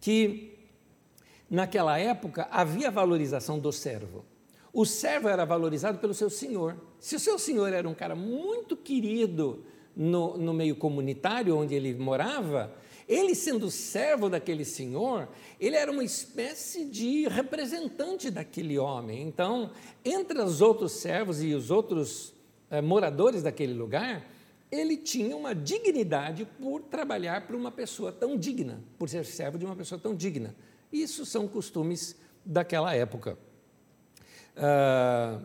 que 0.00 0.58
naquela 1.50 1.98
época 1.98 2.46
havia 2.50 2.90
valorização 2.90 3.58
do 3.58 3.72
servo. 3.72 4.24
O 4.72 4.86
servo 4.86 5.28
era 5.28 5.44
valorizado 5.44 5.98
pelo 5.98 6.14
seu 6.14 6.30
senhor. 6.30 6.76
Se 6.98 7.14
o 7.14 7.20
seu 7.20 7.38
senhor 7.38 7.72
era 7.72 7.88
um 7.88 7.94
cara 7.94 8.14
muito 8.14 8.76
querido 8.76 9.64
no, 9.94 10.38
no 10.38 10.54
meio 10.54 10.74
comunitário 10.74 11.56
onde 11.56 11.74
ele 11.74 11.94
morava, 11.94 12.74
ele 13.06 13.34
sendo 13.34 13.70
servo 13.70 14.30
daquele 14.30 14.64
senhor, 14.64 15.28
ele 15.60 15.76
era 15.76 15.90
uma 15.90 16.02
espécie 16.02 16.86
de 16.86 17.28
representante 17.28 18.30
daquele 18.30 18.78
homem. 18.78 19.22
Então, 19.22 19.72
entre 20.02 20.40
os 20.40 20.62
outros 20.62 20.92
servos 20.92 21.42
e 21.42 21.52
os 21.54 21.70
outros 21.70 22.32
eh, 22.70 22.80
moradores 22.80 23.42
daquele 23.42 23.74
lugar, 23.74 24.26
ele 24.70 24.96
tinha 24.96 25.36
uma 25.36 25.54
dignidade 25.54 26.46
por 26.58 26.80
trabalhar 26.80 27.46
para 27.46 27.54
uma 27.54 27.70
pessoa 27.70 28.10
tão 28.10 28.38
digna, 28.38 28.82
por 28.98 29.06
ser 29.06 29.26
servo 29.26 29.58
de 29.58 29.66
uma 29.66 29.76
pessoa 29.76 30.00
tão 30.00 30.14
digna. 30.14 30.54
Isso 30.90 31.26
são 31.26 31.46
costumes 31.46 32.16
daquela 32.42 32.94
época. 32.94 33.36
Ah, 34.56 35.40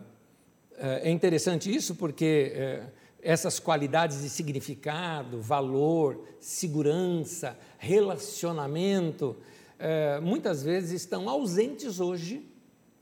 ah, 0.78 1.00
é 1.02 1.10
interessante 1.10 1.74
isso 1.74 1.94
porque 1.94 2.52
eh, 2.54 2.86
essas 3.22 3.58
qualidades 3.58 4.22
de 4.22 4.28
significado, 4.28 5.40
valor, 5.40 6.24
segurança, 6.40 7.58
relacionamento, 7.78 9.36
é, 9.78 10.18
muitas 10.20 10.62
vezes 10.62 11.02
estão 11.02 11.28
ausentes 11.28 12.00
hoje 12.00 12.44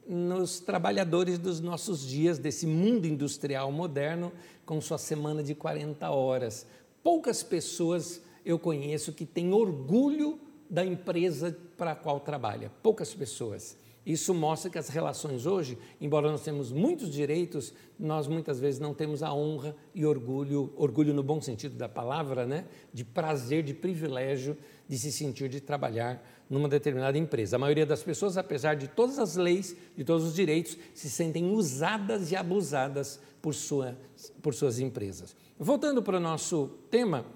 nos 0.07 0.61
trabalhadores 0.61 1.39
dos 1.39 1.61
nossos 1.61 2.07
dias, 2.07 2.39
desse 2.39 2.67
mundo 2.67 3.07
industrial 3.07 3.73
moderno, 3.73 4.33
com 4.65 4.81
sua 4.81 4.99
semana 4.99 5.43
de 5.43 5.55
40 5.55 6.09
horas. 6.11 6.67
Poucas 7.03 7.43
pessoas 7.43 8.23
eu 8.45 8.59
conheço 8.59 9.13
que 9.13 9.27
têm 9.27 9.53
orgulho 9.53 10.39
da 10.69 10.85
empresa 10.85 11.57
para 11.77 11.93
a 11.93 11.97
qual 11.97 12.21
trabalha, 12.21 12.71
poucas 12.83 13.13
pessoas. 13.15 13.77
Isso 14.07 14.33
mostra 14.33 14.71
que 14.71 14.79
as 14.79 14.89
relações 14.89 15.47
hoje, 15.47 15.77
embora 16.01 16.31
nós 16.31 16.43
temos 16.45 16.71
muitos 16.71 17.11
direitos, 17.11 17.75
nós 17.99 18.29
muitas 18.29 18.61
vezes 18.61 18.79
não 18.79 18.95
temos 18.95 19.21
a 19.21 19.35
honra 19.35 19.75
e 19.93 20.07
orgulho, 20.07 20.73
orgulho 20.77 21.13
no 21.13 21.25
bom 21.25 21.41
sentido 21.41 21.77
da 21.77 21.89
palavra, 21.89 22.47
né? 22.47 22.67
de 22.95 23.05
prazer, 23.05 23.65
de 23.65 23.75
privilégio 23.75 24.57
de 24.89 24.97
se 24.97 25.11
sentir 25.11 25.49
de 25.49 25.61
trabalhar 25.61 26.25
numa 26.49 26.69
determinada 26.69 27.19
empresa. 27.19 27.57
A 27.57 27.59
maioria 27.59 27.85
das 27.85 28.05
pessoas, 28.05 28.39
apesar 28.39 28.77
de 28.77 28.87
todas 28.87 29.19
as 29.19 29.35
leis, 29.35 29.75
de 29.97 30.05
todos 30.05 30.25
os 30.25 30.35
direitos, 30.37 30.79
se 30.95 31.11
sentem 31.11 31.51
usadas 31.51 32.31
e 32.31 32.37
abusadas 32.37 33.19
por, 33.43 33.55
sua, 33.55 33.99
por 34.41 34.55
suas 34.55 34.79
empresas. 34.79 35.35
Voltando 35.59 36.01
para 36.01 36.19
o 36.19 36.21
nosso 36.21 36.71
tema, 36.89 37.27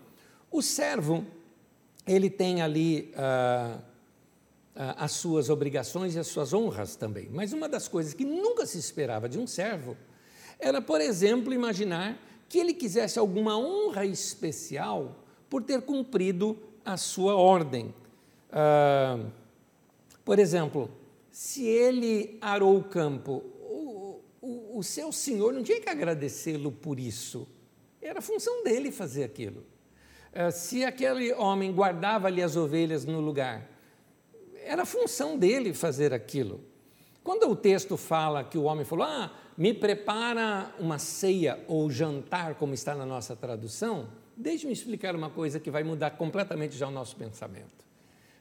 o 0.52 0.62
servo, 0.62 1.26
ele 2.06 2.30
tem 2.30 2.62
ali. 2.62 3.12
Ah, 3.16 3.78
as 4.96 5.12
suas 5.12 5.50
obrigações 5.50 6.14
e 6.14 6.18
as 6.18 6.26
suas 6.26 6.54
honras 6.54 6.96
também. 6.96 7.28
Mas 7.30 7.52
uma 7.52 7.68
das 7.68 7.86
coisas 7.86 8.14
que 8.14 8.24
nunca 8.24 8.64
se 8.64 8.78
esperava 8.78 9.28
de 9.28 9.38
um 9.38 9.46
servo 9.46 9.96
era, 10.58 10.80
por 10.80 11.00
exemplo, 11.00 11.52
imaginar 11.52 12.18
que 12.48 12.58
ele 12.58 12.72
quisesse 12.72 13.18
alguma 13.18 13.58
honra 13.58 14.06
especial 14.06 15.24
por 15.50 15.62
ter 15.62 15.82
cumprido 15.82 16.58
a 16.84 16.96
sua 16.96 17.34
ordem. 17.34 17.94
Ah, 18.50 19.18
por 20.24 20.38
exemplo, 20.38 20.90
se 21.30 21.64
ele 21.64 22.38
arou 22.40 22.78
o 22.78 22.84
campo, 22.84 23.44
o, 23.60 24.20
o, 24.40 24.78
o 24.78 24.82
seu 24.82 25.12
senhor 25.12 25.52
não 25.52 25.62
tinha 25.62 25.80
que 25.80 25.88
agradecê-lo 25.88 26.72
por 26.72 26.98
isso. 26.98 27.46
Era 28.00 28.22
função 28.22 28.64
dele 28.64 28.90
fazer 28.90 29.24
aquilo. 29.24 29.62
Ah, 30.32 30.50
se 30.50 30.84
aquele 30.84 31.32
homem 31.34 31.70
guardava 31.70 32.28
ali 32.28 32.42
as 32.42 32.56
ovelhas 32.56 33.04
no 33.04 33.20
lugar, 33.20 33.69
era 34.70 34.86
função 34.86 35.36
dele 35.36 35.74
fazer 35.74 36.14
aquilo. 36.14 36.60
Quando 37.24 37.50
o 37.50 37.56
texto 37.56 37.96
fala 37.96 38.44
que 38.44 38.56
o 38.56 38.62
homem 38.62 38.84
falou, 38.84 39.04
ah, 39.04 39.32
me 39.58 39.74
prepara 39.74 40.72
uma 40.78 40.96
ceia 40.96 41.58
ou 41.66 41.90
jantar, 41.90 42.54
como 42.54 42.72
está 42.72 42.94
na 42.94 43.04
nossa 43.04 43.34
tradução, 43.34 44.08
deixe-me 44.36 44.72
explicar 44.72 45.16
uma 45.16 45.28
coisa 45.28 45.58
que 45.58 45.72
vai 45.72 45.82
mudar 45.82 46.12
completamente 46.12 46.76
já 46.76 46.86
o 46.86 46.90
nosso 46.90 47.16
pensamento. 47.16 47.84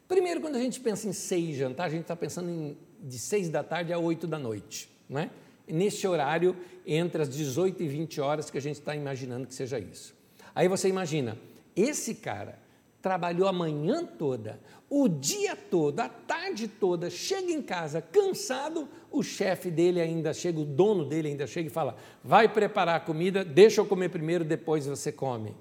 Primeiro, 0.08 0.40
quando 0.40 0.56
a 0.56 0.60
gente 0.60 0.80
pensa 0.80 1.08
em 1.08 1.14
ceia 1.14 1.50
e 1.50 1.56
jantar, 1.56 1.88
a 1.88 1.90
gente 1.90 2.02
está 2.02 2.16
pensando 2.16 2.50
em 2.50 2.78
de 3.02 3.18
seis 3.18 3.50
da 3.50 3.64
tarde 3.64 3.92
a 3.92 3.98
oito 3.98 4.28
da 4.28 4.38
noite, 4.38 4.88
não 5.10 5.22
é? 5.22 5.32
Nesse 5.68 6.08
horário, 6.08 6.56
entre 6.86 7.24
as 7.24 7.30
18 7.30 7.82
e 7.82 7.88
20 7.88 8.22
horas 8.22 8.52
que 8.52 8.58
a 8.58 8.62
gente 8.62 8.76
está 8.76 8.96
imaginando 8.96 9.48
que 9.48 9.56
seja 9.56 9.80
isso. 9.80 10.14
Aí 10.54 10.68
você 10.68 10.90
imagina, 10.90 11.38
esse 11.76 12.14
cara 12.14 12.60
trabalhou 13.02 13.48
a 13.48 13.54
manhã 13.54 14.06
toda, 14.06 14.60
o 14.90 15.08
dia 15.08 15.56
todo, 15.56 16.00
a 16.00 16.10
tarde 16.10 16.68
toda, 16.68 17.10
chega 17.10 17.52
em 17.52 17.62
casa 17.62 18.02
cansado, 18.02 18.88
o 19.12 19.24
chefe 19.24 19.72
dele 19.72 20.02
ainda 20.02 20.34
chega, 20.34 20.60
o 20.60 20.66
dono 20.66 21.06
dele 21.06 21.30
ainda 21.30 21.48
chega 21.48 21.68
e 21.68 21.72
fala: 21.72 21.96
vai 22.24 22.48
preparar 22.48 22.96
a 22.96 23.00
comida, 23.00 23.44
deixa 23.44 23.82
eu 23.82 23.86
comer 23.86 24.10
primeiro, 24.10 24.44
depois 24.44 24.86
você 24.86 25.12
come. 25.12 25.56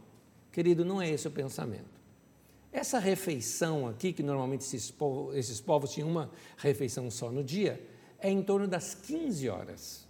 Querido, 0.50 0.84
não 0.84 1.00
é 1.00 1.08
esse 1.08 1.28
o 1.28 1.30
pensamento. 1.30 1.98
Essa 2.72 2.98
refeição 2.98 3.86
aqui, 3.86 4.12
que 4.12 4.22
normalmente 4.22 4.62
esses 4.62 4.90
povos, 4.90 5.36
esses 5.36 5.60
povos 5.60 5.90
tinham 5.92 6.08
uma 6.08 6.30
refeição 6.56 7.10
só 7.10 7.30
no 7.30 7.42
dia, 7.42 7.80
é 8.18 8.30
em 8.30 8.42
torno 8.42 8.66
das 8.66 8.94
15 8.94 9.48
horas. 9.48 10.06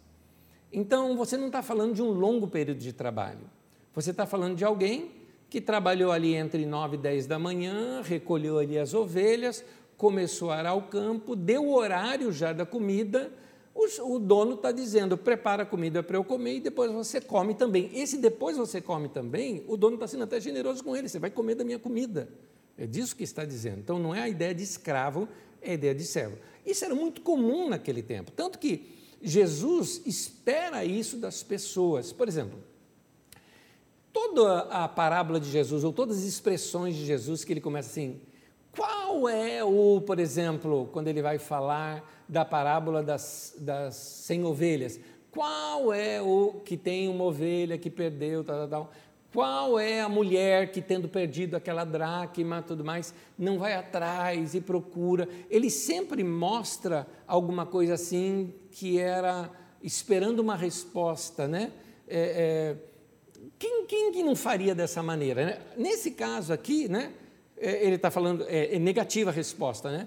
Então, 0.72 1.16
você 1.16 1.36
não 1.36 1.46
está 1.46 1.62
falando 1.62 1.94
de 1.94 2.02
um 2.02 2.10
longo 2.10 2.48
período 2.48 2.78
de 2.78 2.92
trabalho. 2.92 3.50
Você 3.94 4.10
está 4.10 4.26
falando 4.26 4.56
de 4.56 4.64
alguém 4.64 5.17
que 5.50 5.60
trabalhou 5.60 6.12
ali 6.12 6.34
entre 6.34 6.66
9 6.66 6.96
e 6.96 7.00
10 7.00 7.26
da 7.26 7.38
manhã, 7.38 8.02
recolheu 8.02 8.58
ali 8.58 8.78
as 8.78 8.92
ovelhas, 8.92 9.64
começou 9.96 10.50
a 10.50 10.56
arar 10.56 10.74
o 10.74 10.82
campo, 10.82 11.34
deu 11.34 11.64
o 11.64 11.74
horário 11.74 12.30
já 12.32 12.52
da 12.52 12.66
comida, 12.66 13.32
o, 13.74 14.14
o 14.14 14.18
dono 14.18 14.54
está 14.54 14.72
dizendo, 14.72 15.16
prepara 15.16 15.62
a 15.62 15.66
comida 15.66 16.02
para 16.02 16.16
eu 16.16 16.24
comer 16.24 16.56
e 16.56 16.60
depois 16.60 16.90
você 16.90 17.20
come 17.20 17.54
também. 17.54 17.90
Esse 17.94 18.18
depois 18.18 18.56
você 18.56 18.80
come 18.80 19.08
também, 19.08 19.64
o 19.68 19.76
dono 19.76 19.94
está 19.94 20.06
sendo 20.06 20.24
até 20.24 20.40
generoso 20.40 20.82
com 20.82 20.96
ele, 20.96 21.08
você 21.08 21.18
vai 21.18 21.30
comer 21.30 21.54
da 21.54 21.64
minha 21.64 21.78
comida. 21.78 22.28
É 22.76 22.86
disso 22.86 23.16
que 23.16 23.24
está 23.24 23.44
dizendo. 23.44 23.78
Então 23.78 23.98
não 23.98 24.14
é 24.14 24.22
a 24.22 24.28
ideia 24.28 24.54
de 24.54 24.62
escravo, 24.62 25.28
é 25.62 25.70
a 25.70 25.74
ideia 25.74 25.94
de 25.94 26.04
servo. 26.04 26.38
Isso 26.66 26.84
era 26.84 26.94
muito 26.94 27.20
comum 27.22 27.68
naquele 27.68 28.02
tempo, 28.02 28.30
tanto 28.32 28.58
que 28.58 28.98
Jesus 29.22 30.02
espera 30.04 30.84
isso 30.84 31.16
das 31.16 31.42
pessoas. 31.42 32.12
Por 32.12 32.28
exemplo, 32.28 32.58
toda 34.18 34.62
a 34.62 34.88
parábola 34.88 35.38
de 35.38 35.48
Jesus, 35.48 35.84
ou 35.84 35.92
todas 35.92 36.18
as 36.18 36.24
expressões 36.24 36.96
de 36.96 37.06
Jesus 37.06 37.44
que 37.44 37.52
ele 37.52 37.60
começa 37.60 37.88
assim, 37.88 38.20
qual 38.72 39.28
é 39.28 39.62
o, 39.62 40.00
por 40.00 40.18
exemplo, 40.18 40.88
quando 40.92 41.06
ele 41.06 41.22
vai 41.22 41.38
falar 41.38 42.04
da 42.28 42.44
parábola 42.44 43.00
das, 43.00 43.54
das 43.58 43.94
100 43.94 44.44
ovelhas, 44.44 45.00
qual 45.30 45.92
é 45.92 46.20
o 46.20 46.54
que 46.64 46.76
tem 46.76 47.08
uma 47.08 47.22
ovelha 47.22 47.78
que 47.78 47.88
perdeu, 47.88 48.42
tal, 48.42 48.56
tal, 48.56 48.68
tal. 48.68 48.92
Qual 49.32 49.78
é 49.78 50.00
a 50.00 50.08
mulher 50.08 50.72
que, 50.72 50.82
tendo 50.82 51.08
perdido 51.08 51.54
aquela 51.54 51.84
dracma 51.84 52.60
tudo 52.60 52.84
mais, 52.84 53.14
não 53.38 53.56
vai 53.56 53.74
atrás 53.74 54.52
e 54.52 54.60
procura? 54.60 55.28
Ele 55.48 55.70
sempre 55.70 56.24
mostra 56.24 57.06
alguma 57.24 57.64
coisa 57.64 57.94
assim 57.94 58.52
que 58.72 58.98
era 58.98 59.48
esperando 59.80 60.40
uma 60.40 60.56
resposta, 60.56 61.46
né? 61.46 61.70
É, 62.08 62.74
é, 62.74 62.88
quem, 63.58 63.86
quem 63.86 64.12
que 64.12 64.22
não 64.22 64.36
faria 64.36 64.74
dessa 64.74 65.02
maneira? 65.02 65.44
Né? 65.44 65.58
Nesse 65.76 66.12
caso 66.12 66.52
aqui, 66.52 66.88
né, 66.88 67.12
é, 67.56 67.84
ele 67.84 67.96
está 67.96 68.10
falando, 68.10 68.44
é, 68.48 68.76
é, 68.76 68.78
negativa 68.78 69.30
a 69.30 69.32
resposta, 69.32 69.90
né? 69.90 70.06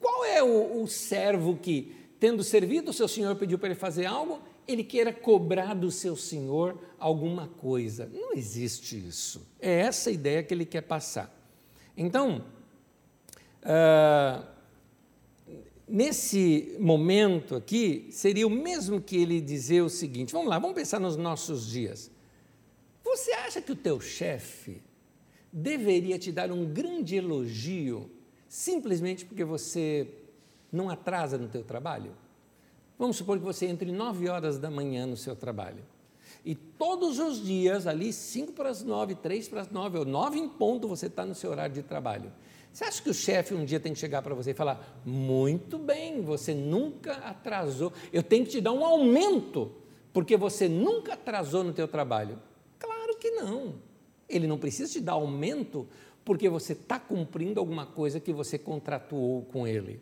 Qual 0.00 0.24
é 0.24 0.42
o, 0.42 0.82
o 0.82 0.88
servo 0.88 1.56
que, 1.56 1.94
tendo 2.18 2.42
servido 2.42 2.90
o 2.90 2.92
seu 2.92 3.08
senhor, 3.08 3.36
pediu 3.36 3.58
para 3.58 3.68
ele 3.68 3.78
fazer 3.78 4.06
algo, 4.06 4.40
ele 4.66 4.84
queira 4.84 5.12
cobrar 5.12 5.74
do 5.74 5.90
seu 5.90 6.16
senhor 6.16 6.78
alguma 6.98 7.48
coisa? 7.48 8.10
Não 8.12 8.32
existe 8.32 8.96
isso. 8.96 9.46
É 9.60 9.80
essa 9.80 10.10
a 10.10 10.12
ideia 10.12 10.42
que 10.42 10.54
ele 10.54 10.64
quer 10.64 10.82
passar. 10.82 11.32
Então, 11.96 12.44
ah, 13.62 14.44
nesse 15.88 16.76
momento 16.78 17.54
aqui, 17.54 18.08
seria 18.10 18.46
o 18.46 18.50
mesmo 18.50 19.00
que 19.00 19.16
ele 19.16 19.40
dizer 19.40 19.82
o 19.82 19.88
seguinte: 19.88 20.32
vamos 20.32 20.48
lá, 20.48 20.58
vamos 20.58 20.74
pensar 20.74 20.98
nos 20.98 21.16
nossos 21.16 21.68
dias. 21.68 22.10
Você 23.12 23.32
acha 23.32 23.60
que 23.60 23.70
o 23.70 23.76
teu 23.76 24.00
chefe 24.00 24.82
deveria 25.52 26.18
te 26.18 26.32
dar 26.32 26.50
um 26.50 26.64
grande 26.64 27.14
elogio 27.14 28.10
simplesmente 28.48 29.26
porque 29.26 29.44
você 29.44 30.08
não 30.72 30.88
atrasa 30.88 31.36
no 31.36 31.46
teu 31.46 31.62
trabalho? 31.62 32.12
Vamos 32.98 33.18
supor 33.18 33.38
que 33.38 33.44
você 33.44 33.66
entre 33.66 33.92
9 33.92 34.30
horas 34.30 34.58
da 34.58 34.70
manhã 34.70 35.04
no 35.04 35.14
seu 35.18 35.36
trabalho. 35.36 35.84
E 36.42 36.54
todos 36.54 37.18
os 37.18 37.44
dias, 37.44 37.86
ali, 37.86 38.14
5 38.14 38.54
para 38.54 38.70
as 38.70 38.82
9, 38.82 39.16
3 39.16 39.46
para 39.46 39.60
as 39.60 39.70
9, 39.70 39.98
ou 39.98 40.04
9 40.06 40.38
em 40.38 40.48
ponto, 40.48 40.88
você 40.88 41.04
está 41.04 41.26
no 41.26 41.34
seu 41.34 41.50
horário 41.50 41.74
de 41.74 41.82
trabalho. 41.82 42.32
Você 42.72 42.84
acha 42.84 43.02
que 43.02 43.10
o 43.10 43.14
chefe 43.14 43.52
um 43.52 43.66
dia 43.66 43.78
tem 43.78 43.92
que 43.92 43.98
chegar 43.98 44.22
para 44.22 44.34
você 44.34 44.52
e 44.52 44.54
falar: 44.54 45.02
muito 45.04 45.78
bem, 45.78 46.22
você 46.22 46.54
nunca 46.54 47.12
atrasou, 47.16 47.92
eu 48.10 48.22
tenho 48.22 48.46
que 48.46 48.52
te 48.52 48.60
dar 48.62 48.72
um 48.72 48.82
aumento, 48.82 49.70
porque 50.14 50.34
você 50.34 50.66
nunca 50.66 51.12
atrasou 51.12 51.62
no 51.62 51.74
teu 51.74 51.86
trabalho 51.86 52.38
que 53.22 53.30
não. 53.30 53.74
Ele 54.28 54.48
não 54.48 54.58
precisa 54.58 54.92
te 54.92 55.00
dar 55.00 55.12
aumento 55.12 55.86
porque 56.24 56.48
você 56.48 56.72
está 56.72 56.98
cumprindo 56.98 57.60
alguma 57.60 57.86
coisa 57.86 58.18
que 58.18 58.32
você 58.32 58.58
contratuou 58.58 59.42
com 59.42 59.64
ele. 59.64 60.00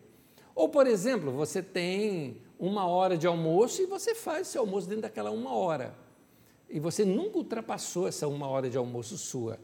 Ou, 0.55 0.67
por 0.69 0.87
exemplo, 0.87 1.31
você 1.31 1.61
tem 1.61 2.37
uma 2.57 2.87
hora 2.87 3.15
de 3.15 3.27
almoço 3.27 3.79
e 3.79 3.85
você 3.85 4.15
faz 4.15 4.47
seu 4.47 4.61
almoço 4.61 4.87
dentro 4.87 5.03
daquela 5.03 5.29
uma 5.29 5.53
hora. 5.53 5.93
E 6.67 6.79
você 6.79 7.05
nunca 7.05 7.37
ultrapassou 7.37 8.07
essa 8.07 8.27
uma 8.27 8.47
hora 8.47 8.71
de 8.71 8.77
almoço 8.77 9.15
sua. 9.19 9.59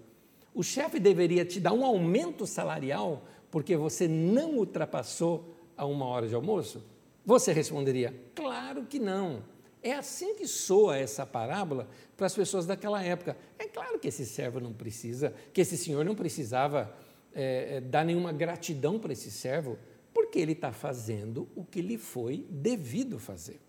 O 0.54 0.62
chefe 0.62 1.00
deveria 1.00 1.44
te 1.44 1.60
dar 1.60 1.74
um 1.74 1.84
aumento 1.84 2.46
salarial 2.46 3.24
porque 3.50 3.76
você 3.76 4.08
não 4.08 4.58
ultrapassou 4.58 5.56
a 5.76 5.84
uma 5.84 6.06
hora 6.06 6.28
de 6.28 6.36
almoço? 6.36 6.84
Você 7.26 7.52
responderia: 7.52 8.14
claro 8.36 8.86
que 8.86 9.00
não. 9.00 9.42
É 9.88 9.94
assim 9.94 10.36
que 10.36 10.46
soa 10.46 10.98
essa 10.98 11.26
parábola 11.26 11.88
para 12.18 12.28
as 12.28 12.36
pessoas 12.36 12.66
daquela 12.66 13.02
época. 13.02 13.38
É 13.58 13.66
claro 13.70 13.98
que 13.98 14.10
esse 14.10 14.26
servo 14.26 14.60
não 14.60 14.74
precisa, 14.74 15.34
que 15.54 15.62
esse 15.62 15.78
senhor 15.78 16.04
não 16.04 16.14
precisava 16.14 16.94
é, 17.34 17.78
é 17.78 17.80
dar 17.80 18.04
nenhuma 18.04 18.34
gratidão 18.34 19.00
para 19.00 19.14
esse 19.14 19.32
servo, 19.32 19.80
porque 20.14 20.40
ele 20.40 20.52
está 20.52 20.74
fazendo 20.74 21.48
o 21.56 21.64
que 21.64 21.82
lhe 21.82 21.98
foi 21.98 22.46
devido 22.50 23.18
fazer. 23.18 23.62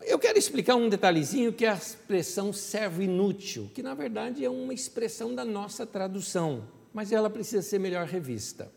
Eu 0.00 0.16
quero 0.16 0.38
explicar 0.38 0.76
um 0.76 0.88
detalhezinho 0.88 1.52
que 1.52 1.64
é 1.64 1.70
a 1.70 1.74
expressão 1.74 2.52
servo 2.52 3.02
inútil, 3.02 3.68
que 3.74 3.82
na 3.82 3.94
verdade 3.94 4.44
é 4.44 4.48
uma 4.48 4.72
expressão 4.72 5.34
da 5.34 5.44
nossa 5.44 5.84
tradução, 5.84 6.68
mas 6.92 7.10
ela 7.10 7.28
precisa 7.28 7.62
ser 7.62 7.80
melhor 7.80 8.06
revista. 8.06 8.70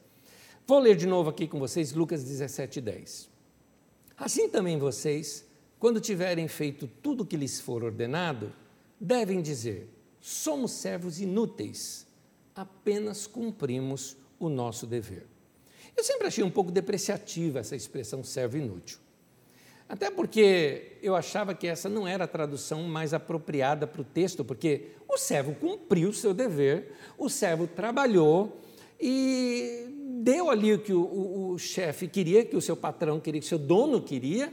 Vou 0.66 0.80
ler 0.80 0.96
de 0.96 1.06
novo 1.06 1.30
aqui 1.30 1.48
com 1.48 1.60
vocês 1.60 1.94
Lucas 1.94 2.24
17, 2.24 2.82
10. 2.82 3.30
Assim 4.18 4.50
também 4.50 4.80
vocês, 4.80 5.46
quando 5.80 6.00
tiverem 6.00 6.48
feito 6.48 6.88
tudo 6.88 7.22
o 7.22 7.26
que 7.26 7.38
lhes 7.38 7.60
for 7.60 7.84
ordenado, 7.84 8.52
devem 9.00 9.42
dizer: 9.42 9.90
somos 10.20 10.72
servos 10.72 11.20
inúteis, 11.20 12.08
apenas 12.56 13.28
cumprimos 13.28 14.18
o 14.40 14.50
nosso 14.50 14.88
dever. 14.88 15.26
Eu 15.96 16.04
sempre 16.04 16.28
achei 16.28 16.44
um 16.44 16.52
pouco 16.52 16.72
depreciativa 16.72 17.60
essa 17.60 17.76
expressão 17.76 18.24
servo 18.24 18.58
inútil. 18.58 19.00
Até 19.88 20.10
porque 20.10 20.98
eu 21.02 21.16
achava 21.16 21.54
que 21.54 21.68
essa 21.68 21.88
não 21.88 22.08
era 22.08 22.24
a 22.24 22.28
tradução 22.28 22.84
mais 22.84 23.14
apropriada 23.14 23.86
para 23.86 24.02
o 24.02 24.04
texto, 24.04 24.44
porque 24.44 24.88
o 25.08 25.18
servo 25.18 25.54
cumpriu 25.54 26.10
o 26.10 26.14
seu 26.14 26.34
dever, 26.34 26.94
o 27.18 27.30
servo 27.30 27.68
trabalhou 27.68 28.62
e 29.00 29.88
deu 30.24 30.50
ali 30.50 30.74
o 30.74 30.80
que 30.80 30.92
o, 30.92 31.02
o, 31.02 31.52
o 31.52 31.60
chefe 31.60 32.08
queria, 32.08 32.44
que 32.44 32.58
o 32.58 32.62
seu 32.62 32.76
patrão 32.76 33.20
queria, 33.20 33.40
que 33.40 33.46
o 33.46 33.50
seu 33.50 33.60
dono 33.60 34.02
queria, 34.02 34.52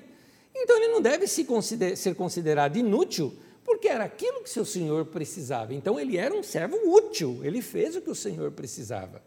então 0.62 0.76
ele 0.76 0.88
não 0.88 1.00
deve 1.00 1.26
se 1.26 1.44
consider, 1.44 1.96
ser 1.96 2.14
considerado 2.14 2.76
inútil, 2.76 3.34
porque 3.64 3.88
era 3.88 4.04
aquilo 4.04 4.42
que 4.42 4.50
seu 4.50 4.64
senhor 4.64 5.06
precisava. 5.06 5.74
Então 5.74 5.98
ele 5.98 6.16
era 6.16 6.34
um 6.34 6.42
servo 6.42 6.76
útil, 6.86 7.40
ele 7.42 7.60
fez 7.60 7.96
o 7.96 8.00
que 8.00 8.10
o 8.10 8.14
senhor 8.14 8.50
precisava. 8.52 9.22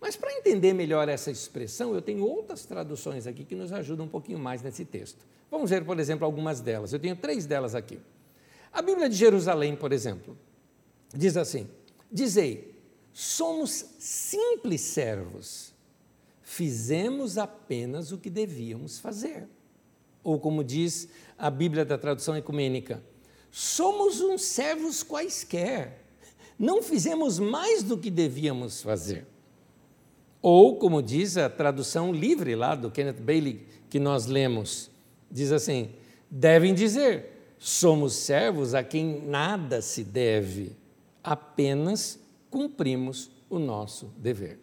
Mas 0.00 0.16
para 0.16 0.32
entender 0.32 0.72
melhor 0.72 1.08
essa 1.08 1.30
expressão, 1.30 1.94
eu 1.94 2.02
tenho 2.02 2.24
outras 2.24 2.64
traduções 2.64 3.26
aqui 3.26 3.44
que 3.44 3.54
nos 3.54 3.72
ajudam 3.72 4.06
um 4.06 4.08
pouquinho 4.08 4.38
mais 4.38 4.62
nesse 4.62 4.84
texto. 4.84 5.24
Vamos 5.50 5.70
ver, 5.70 5.84
por 5.84 5.98
exemplo, 6.00 6.24
algumas 6.24 6.60
delas. 6.60 6.92
Eu 6.92 6.98
tenho 6.98 7.14
três 7.14 7.46
delas 7.46 7.74
aqui. 7.74 8.00
A 8.72 8.80
Bíblia 8.80 9.08
de 9.08 9.14
Jerusalém, 9.14 9.76
por 9.76 9.92
exemplo, 9.92 10.36
diz 11.14 11.36
assim: 11.36 11.68
Dizei, 12.10 12.74
somos 13.12 13.84
simples 13.98 14.80
servos, 14.80 15.72
fizemos 16.40 17.36
apenas 17.36 18.12
o 18.12 18.18
que 18.18 18.30
devíamos 18.30 18.98
fazer. 18.98 19.46
Ou 20.22 20.38
como 20.38 20.62
diz 20.62 21.08
a 21.38 21.50
Bíblia 21.50 21.84
da 21.84 21.98
tradução 21.98 22.36
ecumênica, 22.36 23.02
somos 23.50 24.20
uns 24.20 24.42
servos 24.42 25.02
quaisquer, 25.02 26.04
não 26.58 26.82
fizemos 26.82 27.38
mais 27.38 27.82
do 27.82 27.98
que 27.98 28.10
devíamos 28.10 28.82
fazer. 28.82 29.26
Ou, 30.40 30.76
como 30.76 31.02
diz 31.02 31.36
a 31.36 31.48
tradução 31.48 32.12
livre 32.12 32.56
lá 32.56 32.74
do 32.74 32.90
Kenneth 32.90 33.20
Bailey, 33.20 33.66
que 33.88 34.00
nós 34.00 34.26
lemos, 34.26 34.90
diz 35.30 35.52
assim: 35.52 35.90
devem 36.30 36.74
dizer, 36.74 37.54
somos 37.58 38.14
servos 38.14 38.74
a 38.74 38.82
quem 38.82 39.22
nada 39.22 39.80
se 39.80 40.02
deve, 40.02 40.76
apenas 41.22 42.18
cumprimos 42.50 43.30
o 43.48 43.58
nosso 43.58 44.06
dever. 44.16 44.58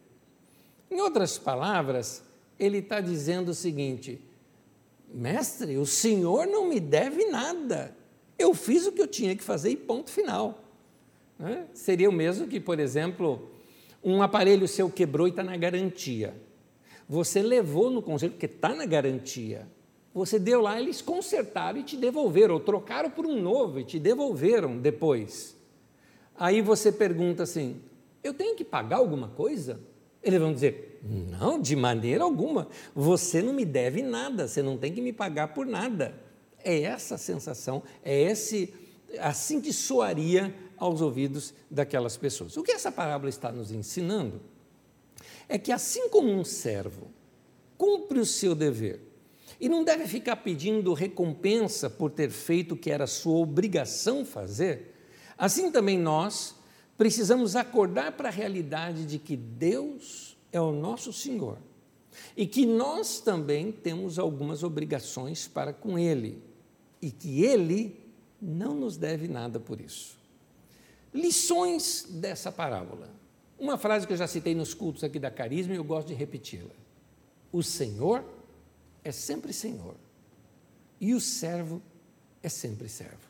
Em 0.92 1.00
outras 1.00 1.38
palavras, 1.38 2.24
ele 2.60 2.80
está 2.80 3.00
dizendo 3.00 3.50
o 3.50 3.54
seguinte: 3.54 4.22
mestre, 5.14 5.78
o 5.78 5.86
senhor 5.86 6.48
não 6.48 6.68
me 6.68 6.80
deve 6.80 7.26
nada, 7.26 7.96
eu 8.38 8.54
fiz 8.54 8.88
o 8.88 8.92
que 8.92 9.02
eu 9.02 9.08
tinha 9.08 9.36
que 9.36 9.44
fazer 9.44 9.70
e 9.70 9.76
ponto 9.76 10.10
final. 10.10 10.64
Né? 11.38 11.68
Seria 11.74 12.10
o 12.10 12.14
mesmo 12.14 12.48
que, 12.48 12.60
por 12.60 12.80
exemplo, 12.80 13.50
um 14.04 14.22
aparelho 14.22 14.68
seu 14.68 14.90
quebrou 14.90 15.28
e 15.28 15.32
está 15.32 15.44
na 15.44 15.58
garantia. 15.58 16.34
Você 17.08 17.42
levou 17.42 17.90
no 17.90 18.02
conselho, 18.02 18.34
porque 18.34 18.46
está 18.46 18.74
na 18.74 18.86
garantia. 18.86 19.68
Você 20.14 20.40
deu 20.40 20.62
lá, 20.62 20.80
eles 20.80 21.02
consertaram 21.02 21.80
e 21.80 21.84
te 21.84 21.98
devolveram, 21.98 22.56
ou 22.56 22.60
trocaram 22.60 23.10
por 23.10 23.26
um 23.26 23.42
novo 23.42 23.80
e 23.80 23.84
te 23.84 24.00
devolveram 24.00 24.78
depois. 24.78 25.56
Aí 26.38 26.62
você 26.62 26.92
pergunta 26.92 27.44
assim: 27.44 27.82
eu 28.24 28.34
tenho 28.34 28.56
que 28.56 28.64
pagar 28.64 28.98
alguma 28.98 29.28
coisa? 29.30 29.80
Eles 30.22 30.40
vão 30.40 30.54
dizer: 30.54 31.00
não, 31.04 31.60
de 31.62 31.76
maneira 31.76 32.24
alguma. 32.24 32.68
Você 32.94 33.42
não 33.42 33.54
me 33.54 33.66
deve 33.66 34.02
nada, 34.02 34.48
você 34.48 34.62
não 34.62 34.78
tem 34.78 34.94
que 34.94 35.02
me 35.02 35.14
pagar 35.14 35.54
por 35.54 35.66
nada. 35.66 36.14
É 36.64 36.82
essa 36.82 37.18
sensação, 37.18 37.82
é 38.04 38.22
esse, 38.22 38.74
assim 39.20 39.62
que 39.62 39.72
soaria 39.72 40.54
aos 40.78 41.02
ouvidos 41.02 41.54
daquelas 41.72 42.18
pessoas. 42.18 42.58
O 42.58 42.64
que 42.64 42.72
essa 42.72 42.92
parábola 42.92 43.30
está 43.30 43.52
nos 43.52 43.72
ensinando 43.72 44.42
é 45.48 45.58
que, 45.58 45.72
assim 45.72 46.10
como 46.10 46.30
um 46.30 46.44
servo 46.44 47.08
cumpre 47.78 48.20
o 48.20 48.26
seu 48.26 48.54
dever 48.54 49.02
e 49.60 49.70
não 49.70 49.84
deve 49.86 50.06
ficar 50.06 50.36
pedindo 50.38 50.94
recompensa 50.94 51.90
por 51.90 52.12
ter 52.12 52.30
feito 52.30 52.74
o 52.74 52.78
que 52.78 52.92
era 52.92 53.08
sua 53.08 53.38
obrigação 53.38 54.26
fazer, 54.26 54.96
assim 55.38 55.72
também 55.72 55.98
nós 55.98 56.59
precisamos 57.00 57.56
acordar 57.56 58.12
para 58.12 58.28
a 58.28 58.32
realidade 58.32 59.06
de 59.06 59.18
que 59.18 59.38
Deus 59.38 60.38
é 60.52 60.60
o 60.60 60.74
nosso 60.74 61.14
Senhor 61.14 61.58
e 62.36 62.46
que 62.46 62.66
nós 62.66 63.22
também 63.22 63.72
temos 63.72 64.20
algumas 64.20 64.64
obrigações 64.64 65.48
para 65.48 65.72
com 65.72 65.98
Ele 65.98 66.44
e 67.02 67.10
que 67.10 67.42
Ele 67.42 67.98
não 68.42 68.76
nos 68.76 68.98
deve 68.98 69.30
nada 69.30 69.62
por 69.62 69.80
isso. 69.80 70.18
Lições 71.14 72.06
dessa 72.10 72.52
parábola. 72.52 73.10
Uma 73.58 73.78
frase 73.78 74.06
que 74.06 74.12
eu 74.12 74.18
já 74.18 74.28
citei 74.28 74.54
nos 74.54 74.74
cultos 74.74 75.02
aqui 75.02 75.20
da 75.20 75.32
Carisma 75.32 75.74
e 75.74 75.78
eu 75.78 75.86
gosto 75.86 76.10
de 76.10 76.14
repeti-la. 76.14 76.76
O 77.50 77.64
Senhor 77.64 78.26
é 79.06 79.12
sempre 79.14 79.54
Senhor 79.54 79.96
e 81.00 81.14
o 81.14 81.22
servo 81.22 81.82
é 82.44 82.50
sempre 82.50 82.90
servo. 82.90 83.29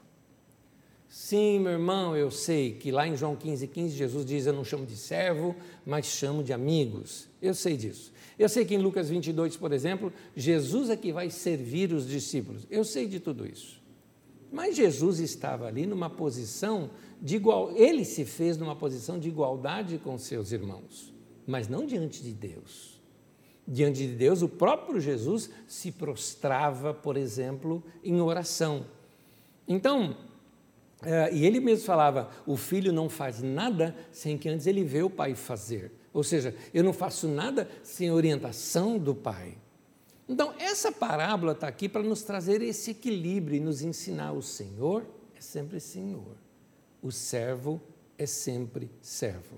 Sim, 1.10 1.60
meu 1.60 1.72
irmão, 1.72 2.16
eu 2.16 2.30
sei 2.30 2.74
que 2.74 2.92
lá 2.92 3.08
em 3.08 3.18
João 3.18 3.36
15, 3.36 3.68
15, 3.68 3.98
Jesus 3.98 4.26
diz: 4.26 4.46
Eu 4.46 4.54
não 4.54 4.64
chamo 4.64 4.86
de 4.86 4.96
servo, 4.96 5.56
mas 5.84 6.06
chamo 6.06 6.44
de 6.44 6.54
amigos. 6.54 7.28
Eu 7.42 7.56
sei 7.56 7.76
disso. 7.76 8.14
Eu 8.38 8.48
sei 8.48 8.64
que 8.64 8.76
em 8.76 8.78
Lucas 8.78 9.10
22, 9.10 9.58
por 9.58 9.74
exemplo, 9.74 10.14
Jesus 10.36 10.92
é 10.92 10.96
que 10.96 11.12
vai 11.12 11.32
servir 11.32 11.92
os 11.92 12.08
discípulos. 12.08 12.68
Eu 12.70 12.86
sei 12.86 13.08
de 13.08 13.20
tudo 13.20 13.46
isso. 13.46 13.82
Mas 14.52 14.76
Jesus 14.76 15.20
estava 15.20 15.66
ali 15.66 15.88
numa 15.88 16.12
posição 16.12 16.92
de 17.22 17.36
igual, 17.36 17.72
ele 17.76 18.06
se 18.06 18.24
fez 18.24 18.58
numa 18.58 18.76
posição 18.76 19.20
de 19.20 19.28
igualdade 19.28 19.98
com 19.98 20.18
seus 20.18 20.52
irmãos, 20.52 21.14
mas 21.46 21.68
não 21.68 21.86
diante 21.86 22.24
de 22.24 22.32
Deus. 22.32 23.02
Diante 23.68 24.08
de 24.08 24.16
Deus, 24.16 24.42
o 24.42 24.50
próprio 24.50 25.00
Jesus 25.00 25.50
se 25.68 25.92
prostrava, 25.92 26.94
por 26.94 27.18
exemplo, 27.18 27.84
em 28.04 28.20
oração. 28.22 28.86
Então, 29.68 30.16
é, 31.04 31.34
e 31.34 31.46
ele 31.46 31.60
mesmo 31.60 31.86
falava: 31.86 32.30
o 32.46 32.58
filho 32.58 32.92
não 32.92 33.10
faz 33.10 33.42
nada 33.42 33.96
sem 34.12 34.38
que 34.38 34.50
antes 34.50 34.68
ele 34.68 34.84
vê 34.84 35.02
o 35.02 35.10
pai 35.10 35.36
fazer. 35.36 35.92
Ou 36.14 36.24
seja, 36.24 36.56
eu 36.74 36.84
não 36.84 36.94
faço 36.94 37.28
nada 37.28 37.70
sem 37.84 38.12
orientação 38.12 38.98
do 38.98 39.14
pai. 39.14 39.58
Então, 40.28 40.54
essa 40.60 40.92
parábola 40.92 41.54
está 41.54 41.68
aqui 41.68 41.88
para 41.88 42.04
nos 42.04 42.24
trazer 42.24 42.62
esse 42.62 42.92
equilíbrio 42.92 43.58
e 43.58 43.60
nos 43.60 43.82
ensinar: 43.82 44.34
o 44.34 44.42
Senhor 44.42 45.06
é 45.36 45.42
sempre 45.42 45.80
Senhor 45.80 46.36
o 47.02 47.12
servo 47.12 47.82
é 48.18 48.26
sempre 48.26 48.92
servo. 49.02 49.58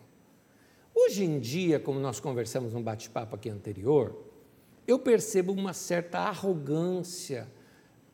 Hoje 0.93 1.23
em 1.23 1.39
dia, 1.39 1.79
como 1.79 1.99
nós 1.99 2.19
conversamos 2.19 2.73
no 2.73 2.81
bate-papo 2.81 3.35
aqui 3.35 3.49
anterior, 3.49 4.15
eu 4.87 4.99
percebo 4.99 5.51
uma 5.51 5.73
certa 5.73 6.19
arrogância, 6.19 7.47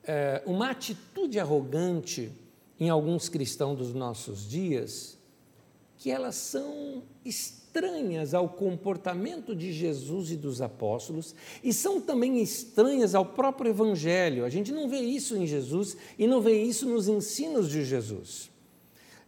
é, 0.04 0.42
uma 0.46 0.70
atitude 0.70 1.38
arrogante 1.38 2.32
em 2.80 2.88
alguns 2.88 3.28
cristãos 3.28 3.78
dos 3.78 3.92
nossos 3.92 4.48
dias, 4.48 5.18
que 5.96 6.10
elas 6.10 6.36
são 6.36 7.02
estranhas 7.24 8.32
ao 8.32 8.48
comportamento 8.48 9.54
de 9.54 9.72
Jesus 9.72 10.30
e 10.30 10.36
dos 10.36 10.62
apóstolos 10.62 11.34
e 11.62 11.72
são 11.72 12.00
também 12.00 12.40
estranhas 12.40 13.14
ao 13.14 13.26
próprio 13.26 13.70
Evangelho. 13.70 14.44
A 14.44 14.48
gente 14.48 14.72
não 14.72 14.88
vê 14.88 15.00
isso 15.00 15.36
em 15.36 15.46
Jesus 15.46 15.96
e 16.16 16.26
não 16.26 16.40
vê 16.40 16.62
isso 16.62 16.88
nos 16.88 17.08
ensinos 17.08 17.68
de 17.68 17.84
Jesus. 17.84 18.50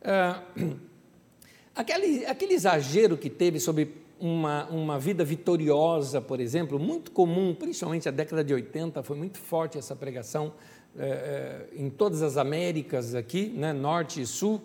Ah, 0.03 0.45
aquele, 1.75 2.25
aquele 2.27 2.55
exagero 2.55 3.19
que 3.19 3.29
teve 3.29 3.59
sobre 3.59 3.93
uma, 4.21 4.67
uma 4.69 4.99
vida 4.99 5.25
vitoriosa, 5.25 6.21
por 6.21 6.41
exemplo, 6.41 6.79
muito 6.79 7.11
comum, 7.11 7.55
principalmente 7.55 8.07
na 8.07 8.13
década 8.13 8.45
de 8.45 8.53
80, 8.53 9.03
foi 9.03 9.17
muito 9.17 9.39
forte 9.39 9.79
essa 9.79 9.97
pregação 9.97 10.53
é, 10.99 11.07
é, 11.07 11.69
em 11.77 11.89
todas 11.89 12.23
as 12.23 12.37
Américas 12.37 13.15
aqui, 13.15 13.47
né, 13.49 13.73
norte 13.73 14.21
e 14.21 14.27
sul. 14.27 14.61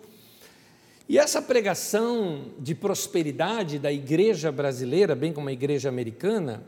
E 1.08 1.18
essa 1.18 1.40
pregação 1.40 2.46
de 2.58 2.74
prosperidade 2.74 3.78
da 3.78 3.92
igreja 3.92 4.50
brasileira, 4.50 5.14
bem 5.14 5.32
como 5.32 5.48
a 5.48 5.52
igreja 5.52 5.88
americana, 5.88 6.64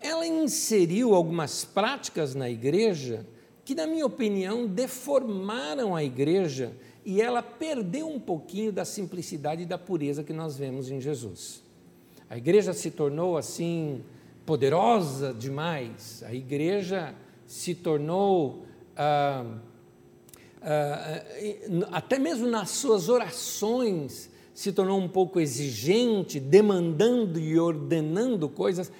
ela 0.00 0.26
inseriu 0.26 1.14
algumas 1.14 1.64
práticas 1.64 2.34
na 2.34 2.48
igreja 2.48 3.26
que, 3.64 3.74
na 3.74 3.86
minha 3.86 4.06
opinião, 4.06 4.66
deformaram 4.66 5.94
a 5.94 6.04
igreja 6.04 6.72
e 7.04 7.20
ela 7.20 7.42
perdeu 7.42 8.08
um 8.08 8.20
pouquinho 8.20 8.72
da 8.72 8.84
simplicidade 8.84 9.62
e 9.62 9.66
da 9.66 9.78
pureza 9.78 10.22
que 10.22 10.32
nós 10.32 10.56
vemos 10.56 10.90
em 10.90 11.00
Jesus. 11.00 11.62
A 12.28 12.36
igreja 12.36 12.72
se 12.72 12.90
tornou 12.90 13.36
assim 13.36 14.04
poderosa 14.46 15.34
demais, 15.34 16.22
a 16.24 16.32
igreja 16.32 17.14
se 17.46 17.74
tornou. 17.74 18.64
Ah, 19.02 19.46
ah, 20.60 21.24
até 21.90 22.18
mesmo 22.18 22.46
nas 22.46 22.68
suas 22.68 23.08
orações, 23.08 24.28
se 24.52 24.72
tornou 24.72 25.00
um 25.00 25.08
pouco 25.08 25.40
exigente, 25.40 26.38
demandando 26.38 27.40
e 27.40 27.58
ordenando 27.58 28.46
coisas 28.46 28.92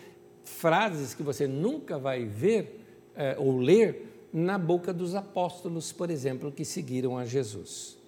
frases 0.42 1.12
que 1.12 1.22
você 1.22 1.46
nunca 1.46 1.98
vai 1.98 2.24
ver 2.24 2.80
é, 3.14 3.36
ou 3.38 3.58
ler 3.58 4.28
na 4.32 4.56
boca 4.56 4.90
dos 4.90 5.14
apóstolos, 5.14 5.92
por 5.92 6.08
exemplo, 6.08 6.50
que 6.50 6.64
seguiram 6.64 7.18
a 7.18 7.26
Jesus. 7.26 7.98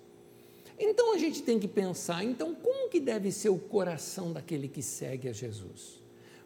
Então 0.78 1.14
a 1.14 1.18
gente 1.18 1.42
tem 1.42 1.58
que 1.58 1.68
pensar, 1.68 2.24
então 2.24 2.54
como 2.54 2.88
que 2.88 3.00
deve 3.00 3.30
ser 3.30 3.50
o 3.50 3.58
coração 3.58 4.32
daquele 4.32 4.66
que 4.66 4.82
segue 4.82 5.28
a 5.28 5.32
Jesus? 5.32 6.01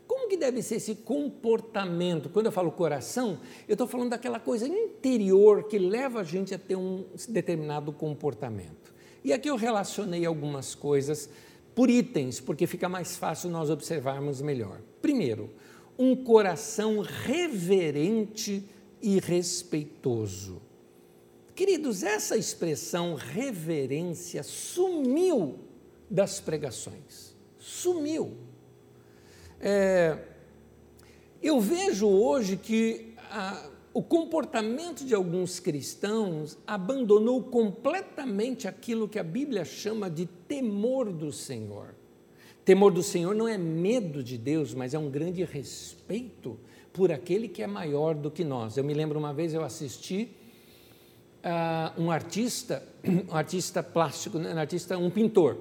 Como 0.06 0.28
que 0.28 0.36
deve 0.36 0.62
ser 0.62 0.76
esse 0.76 0.94
comportamento? 0.94 2.28
Quando 2.28 2.46
eu 2.46 2.52
falo 2.52 2.70
coração, 2.70 3.40
eu 3.68 3.74
estou 3.74 3.86
falando 3.86 4.10
daquela 4.10 4.38
coisa 4.38 4.66
interior 4.66 5.64
que 5.64 5.78
leva 5.78 6.20
a 6.20 6.24
gente 6.24 6.54
a 6.54 6.58
ter 6.58 6.76
um 6.76 7.04
determinado 7.28 7.92
comportamento. 7.92 8.94
E 9.24 9.32
aqui 9.32 9.50
eu 9.50 9.56
relacionei 9.56 10.24
algumas 10.24 10.74
coisas 10.74 11.28
por 11.74 11.90
itens, 11.90 12.40
porque 12.40 12.66
fica 12.66 12.88
mais 12.88 13.16
fácil 13.16 13.50
nós 13.50 13.68
observarmos 13.68 14.40
melhor. 14.40 14.80
Primeiro, 15.02 15.50
um 15.98 16.14
coração 16.14 17.00
reverente 17.00 18.64
e 19.02 19.18
respeitoso. 19.18 20.62
Queridos, 21.54 22.02
essa 22.02 22.36
expressão 22.36 23.14
reverência 23.14 24.42
sumiu 24.42 25.58
das 26.08 26.38
pregações. 26.38 27.34
Sumiu. 27.58 28.45
É, 29.60 30.18
eu 31.42 31.60
vejo 31.60 32.06
hoje 32.06 32.56
que 32.56 33.14
a, 33.30 33.68
o 33.94 34.02
comportamento 34.02 35.04
de 35.04 35.14
alguns 35.14 35.58
cristãos 35.58 36.58
abandonou 36.66 37.42
completamente 37.44 38.68
aquilo 38.68 39.08
que 39.08 39.18
a 39.18 39.24
Bíblia 39.24 39.64
chama 39.64 40.10
de 40.10 40.26
temor 40.26 41.10
do 41.10 41.32
Senhor. 41.32 41.94
Temor 42.64 42.92
do 42.92 43.02
Senhor 43.02 43.34
não 43.34 43.46
é 43.46 43.56
medo 43.56 44.22
de 44.22 44.36
Deus, 44.36 44.74
mas 44.74 44.92
é 44.92 44.98
um 44.98 45.08
grande 45.08 45.44
respeito 45.44 46.58
por 46.92 47.12
aquele 47.12 47.48
que 47.48 47.62
é 47.62 47.66
maior 47.66 48.14
do 48.14 48.30
que 48.30 48.42
nós. 48.42 48.76
Eu 48.76 48.84
me 48.84 48.92
lembro 48.92 49.18
uma 49.18 49.32
vez 49.32 49.54
eu 49.54 49.62
assisti 49.62 50.30
uh, 51.44 52.02
um 52.02 52.10
artista, 52.10 52.82
um 53.30 53.34
artista 53.34 53.82
plástico, 53.82 54.38
né, 54.38 54.52
um 54.52 54.58
artista, 54.58 54.98
um 54.98 55.10
pintor, 55.10 55.56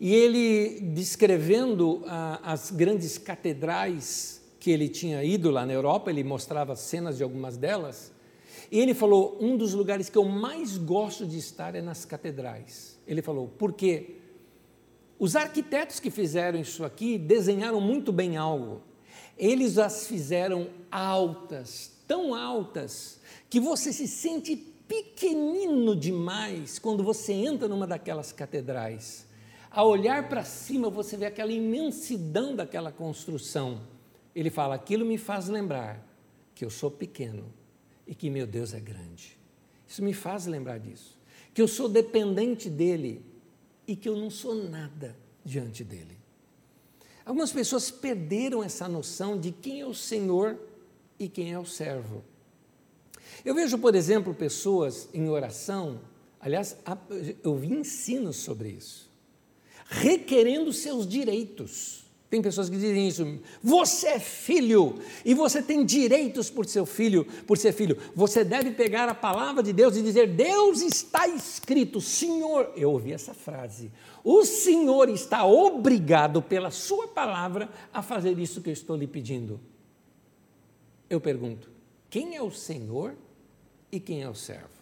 e 0.00 0.14
ele 0.14 0.80
descrevendo 0.94 2.02
as 2.42 2.70
grandes 2.70 3.18
catedrais 3.18 4.42
que 4.60 4.70
ele 4.70 4.88
tinha 4.88 5.22
ido 5.22 5.50
lá 5.50 5.64
na 5.64 5.72
Europa, 5.72 6.10
ele 6.10 6.24
mostrava 6.24 6.74
cenas 6.74 7.16
de 7.16 7.22
algumas 7.22 7.56
delas, 7.56 8.12
e 8.70 8.80
ele 8.80 8.94
falou: 8.94 9.38
um 9.40 9.56
dos 9.56 9.74
lugares 9.74 10.08
que 10.08 10.18
eu 10.18 10.24
mais 10.24 10.76
gosto 10.76 11.24
de 11.26 11.38
estar 11.38 11.74
é 11.74 11.80
nas 11.80 12.04
catedrais. 12.04 12.98
Ele 13.06 13.22
falou, 13.22 13.48
porque 13.58 14.16
os 15.18 15.36
arquitetos 15.36 16.00
que 16.00 16.10
fizeram 16.10 16.60
isso 16.60 16.84
aqui 16.84 17.16
desenharam 17.16 17.80
muito 17.80 18.12
bem 18.12 18.36
algo. 18.36 18.82
Eles 19.38 19.78
as 19.78 20.06
fizeram 20.06 20.68
altas, 20.90 21.92
tão 22.06 22.34
altas, 22.34 23.20
que 23.48 23.60
você 23.60 23.92
se 23.92 24.08
sente 24.08 24.56
pequenino 24.56 25.94
demais 25.94 26.78
quando 26.78 27.02
você 27.02 27.32
entra 27.32 27.68
numa 27.68 27.86
daquelas 27.86 28.32
catedrais. 28.32 29.25
Ao 29.76 29.90
olhar 29.90 30.26
para 30.26 30.42
cima, 30.42 30.88
você 30.88 31.18
vê 31.18 31.26
aquela 31.26 31.52
imensidão 31.52 32.56
daquela 32.56 32.90
construção. 32.90 33.82
Ele 34.34 34.48
fala: 34.48 34.74
aquilo 34.74 35.04
me 35.04 35.18
faz 35.18 35.48
lembrar 35.48 36.02
que 36.54 36.64
eu 36.64 36.70
sou 36.70 36.90
pequeno 36.90 37.52
e 38.06 38.14
que 38.14 38.30
meu 38.30 38.46
Deus 38.46 38.72
é 38.72 38.80
grande. 38.80 39.38
Isso 39.86 40.02
me 40.02 40.14
faz 40.14 40.46
lembrar 40.46 40.78
disso. 40.78 41.18
Que 41.52 41.60
eu 41.60 41.68
sou 41.68 41.90
dependente 41.90 42.70
dele 42.70 43.22
e 43.86 43.94
que 43.94 44.08
eu 44.08 44.16
não 44.16 44.30
sou 44.30 44.54
nada 44.54 45.14
diante 45.44 45.84
dele. 45.84 46.16
Algumas 47.22 47.52
pessoas 47.52 47.90
perderam 47.90 48.64
essa 48.64 48.88
noção 48.88 49.38
de 49.38 49.52
quem 49.52 49.82
é 49.82 49.86
o 49.86 49.92
Senhor 49.92 50.58
e 51.18 51.28
quem 51.28 51.52
é 51.52 51.58
o 51.58 51.66
servo. 51.66 52.24
Eu 53.44 53.54
vejo, 53.54 53.76
por 53.76 53.94
exemplo, 53.94 54.32
pessoas 54.32 55.06
em 55.12 55.28
oração, 55.28 56.00
aliás, 56.40 56.78
eu 57.44 57.54
vi 57.56 57.74
ensinos 57.74 58.36
sobre 58.36 58.70
isso, 58.70 59.05
requerendo 59.88 60.72
seus 60.72 61.06
direitos. 61.06 62.06
Tem 62.28 62.42
pessoas 62.42 62.68
que 62.68 62.76
dizem 62.76 63.06
isso. 63.06 63.38
Você 63.62 64.08
é 64.08 64.18
filho 64.18 64.98
e 65.24 65.32
você 65.32 65.62
tem 65.62 65.84
direitos 65.84 66.50
por 66.50 66.66
seu 66.66 66.84
filho, 66.84 67.24
por 67.46 67.56
ser 67.56 67.72
filho. 67.72 67.96
Você 68.16 68.42
deve 68.42 68.72
pegar 68.72 69.08
a 69.08 69.14
palavra 69.14 69.62
de 69.62 69.72
Deus 69.72 69.96
e 69.96 70.02
dizer: 70.02 70.26
Deus 70.34 70.82
está 70.82 71.28
escrito, 71.28 72.00
Senhor. 72.00 72.72
Eu 72.76 72.90
ouvi 72.90 73.12
essa 73.12 73.32
frase. 73.32 73.92
O 74.24 74.44
Senhor 74.44 75.08
está 75.08 75.46
obrigado 75.46 76.42
pela 76.42 76.72
sua 76.72 77.06
palavra 77.06 77.70
a 77.92 78.02
fazer 78.02 78.36
isso 78.40 78.60
que 78.60 78.70
eu 78.70 78.74
estou 78.74 78.96
lhe 78.96 79.06
pedindo. 79.06 79.60
Eu 81.08 81.20
pergunto: 81.20 81.70
quem 82.10 82.34
é 82.34 82.42
o 82.42 82.50
Senhor 82.50 83.14
e 83.92 84.00
quem 84.00 84.22
é 84.22 84.28
o 84.28 84.34
servo? 84.34 84.76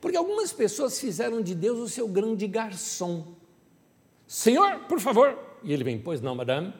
Porque 0.00 0.16
algumas 0.16 0.52
pessoas 0.52 0.98
fizeram 0.98 1.40
de 1.40 1.54
Deus 1.54 1.78
o 1.78 1.88
seu 1.88 2.08
grande 2.08 2.48
garçom. 2.48 3.40
Senhor, 4.32 4.78
por 4.88 4.98
favor. 4.98 5.38
E 5.62 5.74
ele 5.74 5.84
vem, 5.84 5.98
pois 5.98 6.22
não, 6.22 6.34
madame. 6.34 6.72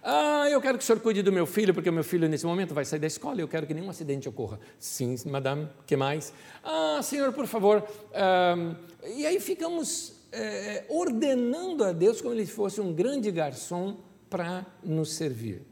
Ah, 0.00 0.46
eu 0.48 0.60
quero 0.60 0.78
que 0.78 0.84
o 0.84 0.86
senhor 0.86 1.00
cuide 1.00 1.22
do 1.22 1.32
meu 1.32 1.44
filho, 1.44 1.74
porque 1.74 1.90
o 1.90 1.92
meu 1.92 2.04
filho 2.04 2.28
nesse 2.28 2.46
momento 2.46 2.72
vai 2.72 2.84
sair 2.84 3.00
da 3.00 3.08
escola 3.08 3.38
e 3.38 3.40
eu 3.40 3.48
quero 3.48 3.66
que 3.66 3.74
nenhum 3.74 3.90
acidente 3.90 4.28
ocorra. 4.28 4.60
Sim, 4.78 5.16
madame, 5.26 5.68
que 5.88 5.96
mais? 5.96 6.32
Ah, 6.62 7.00
senhor, 7.02 7.32
por 7.32 7.48
favor. 7.48 7.82
Ah, 8.14 8.76
e 9.16 9.26
aí 9.26 9.40
ficamos 9.40 10.12
é, 10.30 10.84
ordenando 10.88 11.82
a 11.82 11.90
Deus 11.90 12.20
como 12.20 12.32
ele 12.32 12.46
fosse 12.46 12.80
um 12.80 12.92
grande 12.92 13.28
garçom 13.32 13.96
para 14.30 14.64
nos 14.80 15.12
servir. 15.12 15.62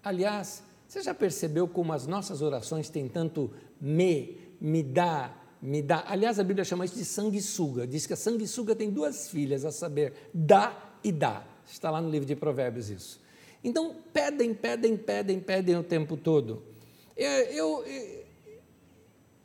Aliás, 0.00 0.62
você 0.86 1.02
já 1.02 1.12
percebeu 1.12 1.66
como 1.66 1.92
as 1.92 2.06
nossas 2.06 2.40
orações 2.40 2.88
têm 2.88 3.08
tanto 3.08 3.50
me, 3.80 4.38
me 4.60 4.80
dá, 4.80 5.34
me 5.60 5.82
dá? 5.82 6.04
Aliás, 6.06 6.38
a 6.38 6.44
Bíblia 6.44 6.64
chama 6.64 6.84
isso 6.84 6.96
de 6.96 7.04
sanguessuga. 7.04 7.86
Diz 7.86 8.06
que 8.06 8.12
a 8.12 8.16
sanguessuga 8.16 8.74
tem 8.74 8.90
duas 8.90 9.28
filhas, 9.28 9.64
a 9.64 9.72
saber, 9.72 10.12
dá 10.32 10.96
e 11.02 11.10
dá. 11.10 11.46
Está 11.66 11.90
lá 11.90 12.00
no 12.00 12.10
livro 12.10 12.26
de 12.26 12.36
Provérbios 12.36 12.90
isso. 12.90 13.20
Então, 13.62 13.96
pedem, 14.12 14.52
pedem, 14.52 14.96
pedem, 14.96 15.40
pedem 15.40 15.76
o 15.76 15.82
tempo 15.82 16.16
todo. 16.16 16.62
Eu, 17.16 17.30
eu, 17.30 17.84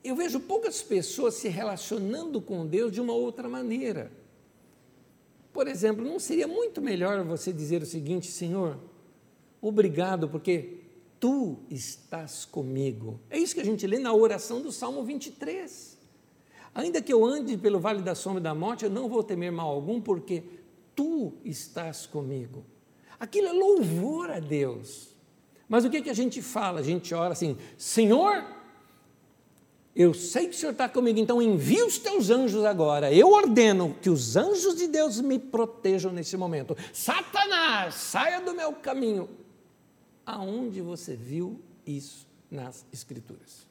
eu 0.03 0.15
vejo 0.15 0.39
poucas 0.39 0.81
pessoas 0.81 1.35
se 1.35 1.47
relacionando 1.47 2.41
com 2.41 2.65
Deus 2.65 2.91
de 2.91 2.99
uma 2.99 3.13
outra 3.13 3.47
maneira. 3.47 4.11
Por 5.53 5.67
exemplo, 5.67 6.03
não 6.03 6.19
seria 6.19 6.47
muito 6.47 6.81
melhor 6.81 7.23
você 7.23 7.51
dizer 7.51 7.81
o 7.81 7.85
seguinte, 7.85 8.27
Senhor, 8.27 8.79
obrigado 9.61 10.29
porque 10.29 10.79
tu 11.19 11.59
estás 11.69 12.45
comigo. 12.45 13.19
É 13.29 13.37
isso 13.37 13.53
que 13.53 13.61
a 13.61 13.65
gente 13.65 13.85
lê 13.85 13.99
na 13.99 14.13
oração 14.13 14.61
do 14.61 14.71
Salmo 14.71 15.03
23. 15.03 15.97
Ainda 16.73 17.01
que 17.01 17.11
eu 17.11 17.25
ande 17.25 17.57
pelo 17.57 17.79
vale 17.79 18.01
da 18.01 18.15
sombra 18.15 18.41
da 18.41 18.53
morte, 18.53 18.85
eu 18.85 18.91
não 18.91 19.09
vou 19.09 19.23
temer 19.23 19.51
mal 19.51 19.69
algum, 19.69 19.99
porque 19.99 20.43
tu 20.95 21.33
estás 21.43 22.05
comigo. 22.05 22.63
Aquilo 23.19 23.47
é 23.47 23.53
louvor 23.53 24.29
a 24.29 24.39
Deus. 24.39 25.09
Mas 25.67 25.85
o 25.85 25.89
que, 25.89 26.01
que 26.01 26.09
a 26.09 26.15
gente 26.15 26.41
fala? 26.41 26.79
A 26.79 26.83
gente 26.83 27.13
ora 27.13 27.33
assim: 27.33 27.57
Senhor, 27.77 28.43
eu 29.95 30.13
sei 30.13 30.47
que 30.47 30.55
o 30.55 30.57
Senhor 30.57 30.71
está 30.71 30.87
comigo, 30.87 31.19
então 31.19 31.41
envia 31.41 31.85
os 31.85 31.97
teus 31.97 32.29
anjos 32.29 32.63
agora. 32.63 33.13
Eu 33.13 33.31
ordeno 33.31 33.95
que 34.01 34.09
os 34.09 34.35
anjos 34.35 34.75
de 34.75 34.87
Deus 34.87 35.19
me 35.19 35.37
protejam 35.37 36.11
nesse 36.11 36.37
momento. 36.37 36.75
Satanás, 36.93 37.95
saia 37.95 38.41
do 38.41 38.53
meu 38.53 38.73
caminho. 38.73 39.29
Aonde 40.25 40.81
você 40.81 41.15
viu 41.15 41.59
isso 41.85 42.27
nas 42.49 42.85
Escrituras? 42.91 43.68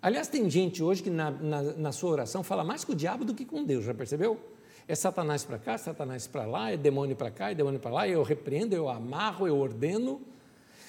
Aliás, 0.00 0.28
tem 0.28 0.48
gente 0.48 0.82
hoje 0.82 1.02
que 1.02 1.10
na, 1.10 1.30
na, 1.30 1.62
na 1.62 1.92
sua 1.92 2.10
oração 2.10 2.42
fala 2.42 2.64
mais 2.64 2.84
com 2.84 2.92
o 2.92 2.94
diabo 2.94 3.24
do 3.24 3.34
que 3.34 3.44
com 3.44 3.64
Deus, 3.64 3.84
já 3.84 3.94
percebeu? 3.94 4.38
É 4.86 4.94
Satanás 4.94 5.44
para 5.44 5.58
cá, 5.58 5.76
Satanás 5.76 6.26
para 6.26 6.46
lá, 6.46 6.72
é 6.72 6.76
demônio 6.76 7.14
para 7.14 7.30
cá, 7.30 7.50
é 7.50 7.54
demônio 7.54 7.78
para 7.78 7.90
lá, 7.90 8.08
eu 8.08 8.22
repreendo, 8.22 8.74
eu 8.74 8.88
amarro, 8.88 9.46
eu 9.46 9.58
ordeno. 9.58 10.20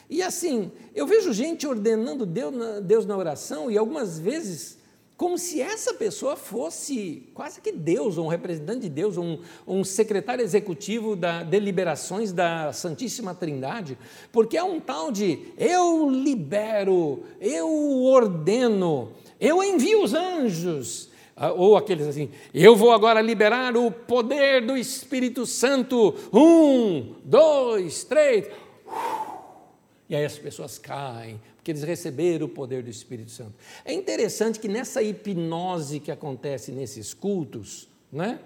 E 0.09 0.23
assim, 0.23 0.71
eu 0.95 1.05
vejo 1.05 1.33
gente 1.33 1.67
ordenando 1.67 2.25
Deus 2.25 2.55
na, 2.55 2.79
Deus 2.79 3.05
na 3.05 3.17
oração 3.17 3.69
e 3.69 3.77
algumas 3.77 4.17
vezes 4.17 4.78
como 5.19 5.37
se 5.37 5.61
essa 5.61 5.93
pessoa 5.93 6.37
fosse 6.37 7.29
quase 7.33 7.59
que 7.59 7.73
Deus, 7.73 8.17
ou 8.17 8.27
um 8.27 8.29
representante 8.29 8.79
de 8.79 8.89
Deus, 8.89 9.17
um, 9.17 9.39
um 9.67 9.83
secretário 9.83 10.41
executivo 10.41 11.13
das 11.13 11.45
deliberações 11.45 12.31
da 12.31 12.71
Santíssima 12.71 13.35
Trindade, 13.35 13.97
porque 14.31 14.55
é 14.55 14.63
um 14.63 14.79
tal 14.79 15.11
de 15.11 15.51
eu 15.57 16.09
libero, 16.09 17.25
eu 17.41 17.67
ordeno, 18.03 19.11
eu 19.41 19.61
envio 19.61 20.03
os 20.03 20.13
anjos, 20.13 21.09
ah, 21.35 21.51
ou 21.51 21.75
aqueles 21.75 22.07
assim, 22.07 22.29
eu 22.53 22.73
vou 22.73 22.93
agora 22.93 23.19
liberar 23.19 23.75
o 23.75 23.91
poder 23.91 24.65
do 24.65 24.77
Espírito 24.77 25.45
Santo, 25.45 26.15
um, 26.31 27.15
dois, 27.25 28.05
três, 28.05 28.47
e 30.09 30.15
aí 30.15 30.25
as 30.25 30.37
pessoas 30.39 30.79
caem, 30.79 31.39
porque 31.55 31.69
eles 31.71 31.83
receberam 31.83 32.47
o 32.47 32.49
poder 32.49 32.81
do 32.81 32.89
Espírito 32.89 33.29
Santo. 33.29 33.53
É 33.85 33.93
interessante 33.93 34.59
que 34.59 34.67
nessa 34.67 35.03
hipnose 35.03 35.99
que 35.99 36.11
acontece 36.11 36.71
nesses 36.71 37.13
cultos, 37.13 37.87
né, 38.11 38.39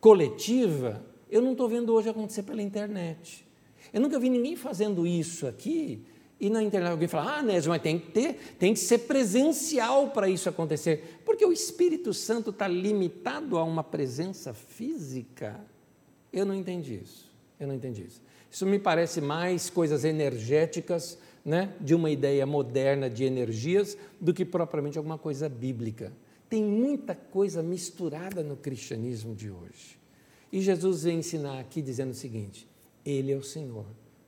coletiva, 0.00 1.04
eu 1.30 1.40
não 1.40 1.52
estou 1.52 1.68
vendo 1.68 1.92
hoje 1.94 2.08
acontecer 2.08 2.42
pela 2.42 2.60
internet. 2.60 3.46
Eu 3.92 4.00
nunca 4.00 4.18
vi 4.18 4.28
ninguém 4.28 4.56
fazendo 4.56 5.06
isso 5.06 5.46
aqui 5.46 6.04
e 6.38 6.50
na 6.50 6.62
internet 6.62 6.90
alguém 6.90 7.08
fala, 7.08 7.38
ah, 7.38 7.42
Nésio, 7.42 7.70
mas 7.70 7.80
tem 7.80 7.98
que 7.98 8.10
ter, 8.10 8.34
tem 8.58 8.74
que 8.74 8.80
ser 8.80 8.98
presencial 8.98 10.10
para 10.10 10.28
isso 10.28 10.48
acontecer. 10.48 11.20
Porque 11.24 11.44
o 11.46 11.52
Espírito 11.52 12.12
Santo 12.12 12.50
está 12.50 12.68
limitado 12.68 13.56
a 13.56 13.64
uma 13.64 13.82
presença 13.82 14.52
física. 14.52 15.58
Eu 16.32 16.44
não 16.44 16.54
entendi 16.54 17.00
isso. 17.02 17.32
Eu 17.58 17.68
não 17.68 17.74
entendi 17.74 18.02
isso. 18.02 18.20
Isso 18.56 18.64
me 18.64 18.78
parece 18.78 19.20
mais 19.20 19.68
coisas 19.68 20.02
energéticas, 20.02 21.18
né, 21.44 21.74
de 21.78 21.94
uma 21.94 22.08
ideia 22.08 22.46
moderna 22.46 23.10
de 23.10 23.22
energias, 23.22 23.98
do 24.18 24.32
que 24.32 24.46
propriamente 24.46 24.96
alguma 24.96 25.18
coisa 25.18 25.46
bíblica. 25.46 26.10
Tem 26.48 26.64
muita 26.64 27.14
coisa 27.14 27.62
misturada 27.62 28.42
no 28.42 28.56
cristianismo 28.56 29.34
de 29.34 29.50
hoje. 29.50 29.98
E 30.50 30.62
Jesus 30.62 31.02
vem 31.02 31.18
ensinar 31.18 31.60
aqui 31.60 31.82
dizendo 31.82 32.12
o 32.12 32.14
seguinte: 32.14 32.66
Ele 33.04 33.30
é 33.30 33.36
o 33.36 33.42
Senhor, 33.42 33.84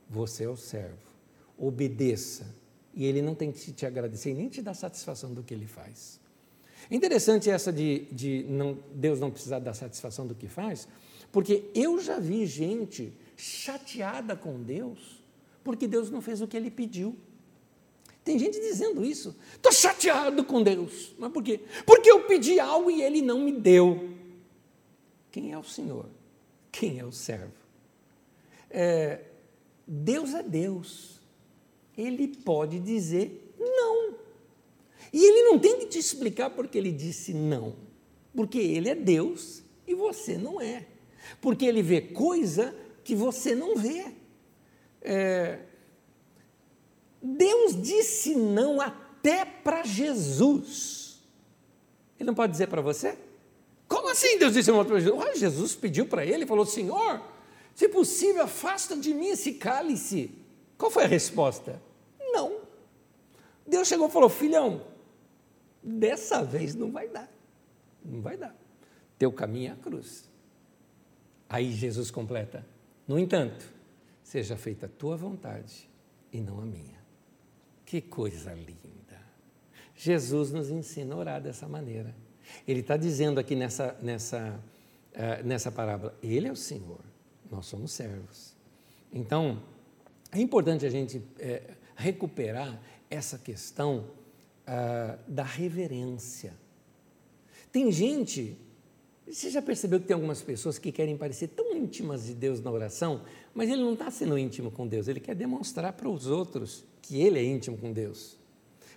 você 0.07 0.43
é 0.43 0.49
o 0.49 0.55
servo 0.55 1.09
obedeça. 1.57 2.55
E 2.93 3.05
ele 3.05 3.23
não 3.23 3.33
tem 3.33 3.51
que 3.51 3.71
te 3.71 3.83
agradecer 3.83 4.35
nem 4.35 4.47
te 4.47 4.61
dar 4.61 4.75
satisfação 4.75 5.33
do 5.33 5.41
que 5.41 5.55
ele 5.55 5.65
faz. 5.65 6.19
Interessante 6.91 7.49
essa 7.49 7.73
de, 7.73 8.05
de 8.11 8.45
não, 8.47 8.77
Deus 8.93 9.19
não 9.19 9.31
precisar 9.31 9.57
dar 9.57 9.73
satisfação 9.73 10.27
do 10.27 10.35
que 10.35 10.47
faz, 10.47 10.87
porque 11.31 11.63
eu 11.73 11.99
já 11.99 12.19
vi 12.19 12.45
gente 12.45 13.11
chateada 13.39 14.35
com 14.35 14.61
Deus 14.61 15.23
porque 15.63 15.87
Deus 15.87 16.09
não 16.09 16.21
fez 16.21 16.41
o 16.41 16.47
que 16.47 16.57
ele 16.57 16.71
pediu. 16.71 17.15
Tem 18.23 18.37
gente 18.37 18.59
dizendo 18.59 19.03
isso. 19.03 19.35
Estou 19.53 19.71
chateado 19.71 20.43
com 20.43 20.61
Deus. 20.61 21.13
Mas 21.17 21.31
por 21.31 21.43
quê? 21.43 21.61
Porque 21.85 22.09
eu 22.09 22.23
pedi 22.25 22.59
algo 22.59 22.89
e 22.91 23.01
ele 23.01 23.21
não 23.21 23.39
me 23.39 23.51
deu. 23.51 24.09
Quem 25.31 25.51
é 25.51 25.57
o 25.57 25.63
Senhor? 25.63 26.05
Quem 26.71 26.99
é 26.99 27.05
o 27.05 27.11
servo? 27.11 27.53
É, 28.69 29.21
Deus 29.87 30.33
é 30.33 30.43
Deus 30.43 31.19
ele 32.01 32.27
pode 32.27 32.79
dizer 32.79 33.53
não. 33.59 34.15
E 35.11 35.23
ele 35.23 35.43
não 35.43 35.59
tem 35.59 35.79
que 35.79 35.87
te 35.87 35.99
explicar 35.99 36.49
porque 36.49 36.77
ele 36.77 36.91
disse 36.91 37.33
não. 37.33 37.75
Porque 38.33 38.57
ele 38.57 38.89
é 38.89 38.95
Deus 38.95 39.63
e 39.85 39.93
você 39.93 40.37
não 40.37 40.61
é. 40.61 40.87
Porque 41.41 41.65
ele 41.65 41.81
vê 41.81 41.99
coisa 41.99 42.73
que 43.09 43.15
você 43.15 43.55
não 43.55 43.75
vê. 43.75 44.05
É, 45.01 45.61
Deus 47.19 47.81
disse 47.81 48.35
não 48.35 48.79
até 48.79 49.43
para 49.43 49.83
Jesus. 49.83 51.23
Ele 52.19 52.27
não 52.27 52.35
pode 52.35 52.51
dizer 52.51 52.67
para 52.67 52.83
você? 52.83 53.17
Como 53.87 54.11
assim 54.11 54.37
Deus 54.37 54.53
disse 54.53 54.69
não 54.69 54.85
para 54.85 54.99
Jesus? 54.99 55.39
Jesus 55.39 55.75
pediu 55.75 56.05
para 56.05 56.23
ele, 56.23 56.45
falou: 56.45 56.67
Senhor, 56.67 57.19
se 57.73 57.89
possível, 57.89 58.43
afasta 58.43 58.95
de 58.95 59.11
mim 59.11 59.29
esse 59.29 59.53
cálice. 59.53 60.35
Qual 60.77 60.91
foi 60.91 61.05
a 61.05 61.07
resposta? 61.07 61.81
Não. 62.19 62.61
Deus 63.65 63.87
chegou 63.87 64.07
e 64.07 64.11
falou: 64.11 64.29
Filhão, 64.29 64.85
dessa 65.81 66.43
vez 66.43 66.75
não 66.75 66.91
vai 66.91 67.07
dar. 67.07 67.27
Não 68.05 68.21
vai 68.21 68.37
dar. 68.37 68.55
Teu 69.17 69.31
caminho 69.31 69.71
é 69.71 69.73
a 69.73 69.77
cruz. 69.77 70.29
Aí 71.49 71.71
Jesus 71.71 72.11
completa: 72.11 72.63
No 73.09 73.17
entanto, 73.17 73.65
seja 74.21 74.55
feita 74.55 74.85
a 74.85 74.89
tua 74.89 75.17
vontade 75.17 75.89
e 76.31 76.39
não 76.39 76.61
a 76.61 76.65
minha. 76.65 76.99
Que 77.83 77.99
coisa 77.99 78.53
linda. 78.53 79.19
Jesus 79.95 80.51
nos 80.51 80.69
ensina 80.69 81.15
a 81.15 81.17
orar 81.17 81.41
dessa 81.41 81.67
maneira. 81.67 82.15
Ele 82.67 82.81
está 82.81 82.95
dizendo 82.95 83.39
aqui 83.39 83.55
nessa, 83.55 83.97
nessa, 83.99 84.63
uh, 85.15 85.43
nessa 85.43 85.71
parábola: 85.71 86.15
Ele 86.21 86.47
é 86.47 86.51
o 86.51 86.55
Senhor, 86.55 87.01
nós 87.49 87.65
somos 87.65 87.91
servos. 87.91 88.55
Então, 89.11 89.63
é 90.31 90.39
importante 90.39 90.85
a 90.85 90.89
gente 90.91 91.19
é, 91.39 91.63
recuperar 91.95 92.79
essa 93.09 93.39
questão 93.39 94.05
ah, 94.67 95.17
da 95.27 95.43
reverência. 95.43 96.53
Tem 97.71 97.91
gente, 97.91 98.55
você 99.31 99.49
já 99.49 99.61
percebeu 99.61 99.99
que 99.99 100.07
tem 100.07 100.13
algumas 100.13 100.41
pessoas 100.41 100.77
que 100.77 100.91
querem 100.91 101.17
parecer 101.17 101.47
tão 101.49 101.75
íntimas 101.75 102.25
de 102.25 102.33
Deus 102.33 102.61
na 102.61 102.71
oração, 102.71 103.21
mas 103.53 103.69
ele 103.69 103.81
não 103.81 103.93
está 103.93 104.09
sendo 104.09 104.37
íntimo 104.37 104.71
com 104.71 104.87
Deus, 104.87 105.07
ele 105.07 105.19
quer 105.19 105.35
demonstrar 105.35 105.93
para 105.93 106.09
os 106.09 106.27
outros 106.27 106.85
que 107.01 107.21
ele 107.21 107.39
é 107.39 107.43
íntimo 107.43 107.77
com 107.77 107.91
Deus. 107.91 108.37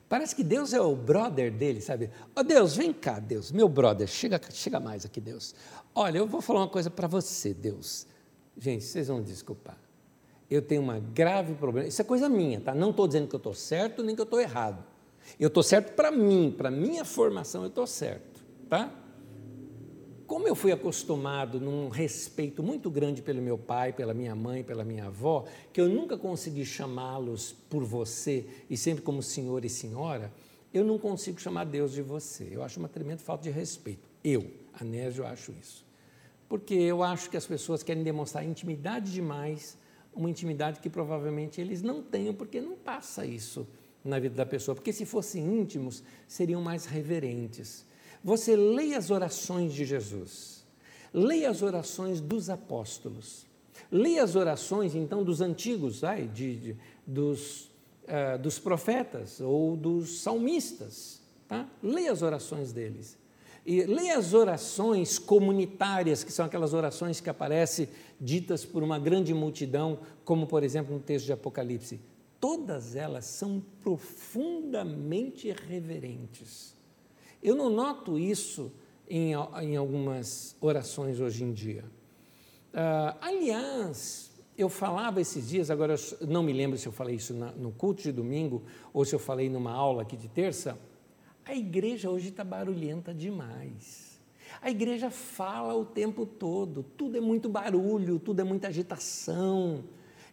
Parece 0.09 0.37
que 0.37 0.45
Deus 0.45 0.73
é 0.73 0.81
o 0.81 0.95
brother 0.95 1.51
dele, 1.51 1.81
sabe? 1.81 2.11
Ó 2.37 2.40
oh, 2.40 2.42
Deus, 2.42 2.77
vem 2.77 2.92
cá, 2.92 3.18
Deus, 3.18 3.51
meu 3.51 3.68
brother, 3.68 4.07
chega, 4.07 4.40
chega 4.51 4.79
mais 4.79 5.05
aqui, 5.05 5.21
Deus. 5.21 5.55
Olha, 5.95 6.18
eu 6.18 6.27
vou 6.27 6.42
falar 6.42 6.61
uma 6.61 6.68
coisa 6.68 6.90
para 6.90 7.07
você, 7.09 7.55
Deus. 7.55 8.07
Gente, 8.59 8.85
vocês 8.85 9.09
vão 9.09 9.23
desculpar 9.23 9.79
eu 10.55 10.61
tenho 10.61 10.83
uma 10.83 10.99
grave 10.99 11.55
problema. 11.55 11.88
Isso 11.88 12.01
é 12.01 12.05
coisa 12.05 12.29
minha, 12.29 12.61
tá? 12.61 12.75
Não 12.75 12.90
estou 12.90 13.07
dizendo 13.07 13.27
que 13.27 13.35
eu 13.35 13.38
estou 13.38 13.55
certo 13.55 14.03
nem 14.03 14.14
que 14.14 14.21
eu 14.21 14.25
estou 14.25 14.40
errado. 14.40 14.85
Eu 15.38 15.49
estou 15.49 15.62
certo 15.62 15.95
para 15.95 16.11
mim, 16.11 16.55
para 16.57 16.71
minha 16.71 17.05
formação 17.05 17.62
eu 17.62 17.68
estou 17.68 17.87
certo, 17.87 18.45
tá? 18.68 18.92
Como 20.33 20.49
eu 20.49 20.55
fui 20.55 20.73
acostumado 20.73 21.61
num 21.61 21.90
respeito 21.90 22.62
muito 22.62 22.90
grande 22.90 23.21
pelo 23.21 23.42
meu 23.42 23.59
pai, 23.59 23.92
pela 23.92 24.14
minha 24.14 24.35
mãe, 24.35 24.64
pela 24.64 24.83
minha 24.83 25.09
avó, 25.09 25.45
que 25.75 25.79
eu 25.79 25.90
nunca 25.90 26.16
consegui 26.16 26.64
chamá-los 26.64 27.53
por 27.68 27.85
você 27.85 28.47
e 28.71 28.75
sempre 28.75 29.03
como 29.03 29.23
senhor 29.23 29.62
e 29.62 29.68
senhora, 29.68 30.33
eu 30.73 30.87
não 30.87 30.99
consigo 30.99 31.38
chamar 31.38 31.64
Deus 31.64 31.92
de 31.92 32.01
você. 32.01 32.49
Eu 32.51 32.62
acho 32.62 32.79
uma 32.79 32.88
tremenda 32.88 33.18
falta 33.18 33.42
de 33.42 33.51
respeito. 33.51 34.09
Eu, 34.25 34.51
Anésio, 34.81 35.27
acho 35.27 35.53
isso. 35.53 35.85
Porque 36.49 36.73
eu 36.73 37.03
acho 37.03 37.29
que 37.29 37.37
as 37.37 37.45
pessoas 37.45 37.83
querem 37.83 38.03
demonstrar 38.03 38.42
intimidade 38.42 39.12
demais 39.12 39.77
uma 40.14 40.31
intimidade 40.31 40.81
que 40.81 40.88
provavelmente 40.88 41.61
eles 41.61 41.83
não 41.83 42.03
tenham, 42.03 42.33
porque 42.33 42.59
não 42.59 42.75
passa 42.75 43.27
isso 43.27 43.68
na 44.03 44.18
vida 44.18 44.35
da 44.35 44.47
pessoa. 44.47 44.75
Porque 44.75 44.95
se 44.95 45.05
fossem 45.05 45.45
íntimos, 45.61 46.03
seriam 46.27 46.62
mais 46.62 46.87
reverentes. 46.87 47.85
Você 48.25 48.55
leia 48.55 48.99
as 48.99 49.11
orações 49.11 49.75
de 49.75 49.85
Jesus, 49.85 50.65
leia 51.13 51.51
as 51.51 51.63
orações 51.63 52.21
dos 52.21 52.49
apóstolos, 52.49 53.47
leia 53.91 54.23
as 54.23 54.37
orações, 54.37 54.95
então, 54.95 55.25
dos 55.25 55.41
antigos, 55.41 56.05
ai, 56.05 56.29
de, 56.29 56.57
de 56.57 56.77
dos, 57.07 57.65
uh, 58.05 58.39
dos 58.41 58.59
profetas 58.59 59.41
ou 59.41 59.77
dos 59.77 60.21
salmistas. 60.21 61.21
Tá? 61.49 61.69
Leia 61.83 62.13
as 62.13 62.23
orações 62.23 62.73
deles. 62.73 63.19
E 63.65 63.83
leia 63.85 64.19
as 64.19 64.35
orações 64.35 65.19
comunitárias, 65.19 66.25
que 66.25 66.33
são 66.33 66.47
aquelas 66.47 66.75
orações 66.75 67.21
que 67.21 67.31
aparecem 67.31 67.89
ditas 68.21 68.65
por 68.65 68.83
uma 68.83 68.99
grande 68.99 69.33
multidão, 69.33 70.01
como 70.25 70.47
por 70.47 70.65
exemplo 70.65 70.95
no 70.95 71.01
texto 71.01 71.27
de 71.27 71.33
Apocalipse. 71.33 72.01
Todas 72.41 72.97
elas 72.97 73.25
são 73.25 73.63
profundamente 73.83 75.55
reverentes. 75.69 76.75
Eu 77.42 77.55
não 77.55 77.68
noto 77.68 78.18
isso 78.18 78.72
em, 79.09 79.33
em 79.62 79.76
algumas 79.76 80.57
orações 80.61 81.20
hoje 81.20 81.44
em 81.44 81.52
dia. 81.52 81.85
Uh, 82.72 83.16
aliás, 83.20 84.31
eu 84.57 84.68
falava 84.68 85.20
esses 85.20 85.48
dias, 85.48 85.70
agora 85.70 85.96
não 86.20 86.42
me 86.42 86.52
lembro 86.52 86.78
se 86.78 86.87
eu 86.87 86.92
falei 86.92 87.16
isso 87.16 87.35
na, 87.35 87.52
no 87.52 87.72
culto 87.72 88.02
de 88.02 88.12
domingo 88.12 88.62
ou 88.92 89.05
se 89.05 89.14
eu 89.14 89.18
falei 89.18 89.50
numa 89.50 89.72
aula 89.72 90.02
aqui 90.02 90.16
de 90.16 90.28
terça 90.28 90.78
a 91.44 91.55
igreja 91.55 92.09
hoje 92.09 92.28
está 92.28 92.44
barulhenta 92.44 93.12
demais. 93.12 94.20
A 94.61 94.70
igreja 94.70 95.11
fala 95.11 95.74
o 95.74 95.85
tempo 95.85 96.24
todo, 96.24 96.85
tudo 96.96 97.16
é 97.16 97.20
muito 97.20 97.48
barulho, 97.48 98.18
tudo 98.18 98.40
é 98.40 98.44
muita 98.44 98.68
agitação. 98.68 99.83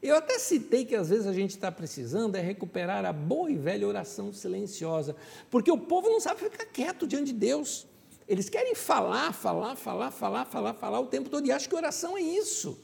Eu 0.01 0.15
até 0.15 0.39
citei 0.39 0.85
que 0.85 0.95
às 0.95 1.09
vezes 1.09 1.27
a 1.27 1.33
gente 1.33 1.51
está 1.51 1.69
precisando 1.71 2.35
é 2.35 2.41
recuperar 2.41 3.03
a 3.03 3.12
boa 3.12 3.51
e 3.51 3.57
velha 3.57 3.85
oração 3.85 4.31
silenciosa, 4.31 5.15
porque 5.49 5.69
o 5.69 5.77
povo 5.77 6.09
não 6.09 6.21
sabe 6.21 6.39
ficar 6.39 6.65
quieto 6.65 7.05
diante 7.05 7.33
de 7.33 7.33
Deus. 7.33 7.85
Eles 8.27 8.47
querem 8.47 8.75
falar, 8.75 9.33
falar, 9.33 9.75
falar, 9.75 10.12
falar, 10.12 10.45
falar, 10.45 10.73
falar 10.73 10.99
o 11.01 11.07
tempo 11.07 11.29
todo 11.29 11.45
e 11.45 11.51
acham 11.51 11.67
que 11.67 11.75
oração 11.75 12.17
é 12.17 12.21
isso. 12.21 12.79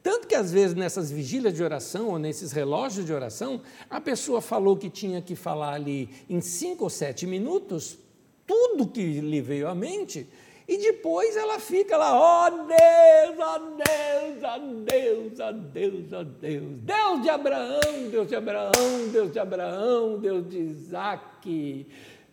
Tanto 0.00 0.28
que 0.28 0.34
às 0.34 0.52
vezes 0.52 0.76
nessas 0.76 1.10
vigílias 1.10 1.54
de 1.54 1.62
oração 1.62 2.08
ou 2.10 2.18
nesses 2.18 2.52
relógios 2.52 3.06
de 3.06 3.12
oração, 3.12 3.62
a 3.88 4.00
pessoa 4.00 4.40
falou 4.42 4.76
que 4.76 4.90
tinha 4.90 5.22
que 5.22 5.34
falar 5.34 5.72
ali 5.72 6.10
em 6.28 6.40
cinco 6.42 6.84
ou 6.84 6.90
sete 6.90 7.26
minutos, 7.26 7.98
tudo 8.46 8.86
que 8.86 9.20
lhe 9.20 9.40
veio 9.40 9.66
à 9.66 9.74
mente, 9.74 10.28
e 10.66 10.78
depois 10.78 11.36
ela 11.36 11.58
fica 11.58 11.96
lá, 11.96 12.18
ó 12.18 12.46
oh 12.46 12.50
Deus, 12.66 13.38
ó 13.38 13.56
oh 13.56 13.76
Deus, 13.76 14.42
ó 14.42 14.56
oh 14.56 14.84
Deus, 14.84 15.40
ó 15.40 15.52
Deus, 15.52 16.12
ó 16.12 16.24
Deus, 16.24 16.64
Deus 16.82 17.22
de 17.22 17.28
Abraão, 17.28 18.10
Deus 18.10 18.28
de 18.28 18.34
Abraão, 18.34 19.08
Deus 19.12 19.32
de 19.32 19.38
Abraão, 19.38 20.18
Deus 20.18 20.48
de 20.48 20.58
Isaac, 20.58 21.86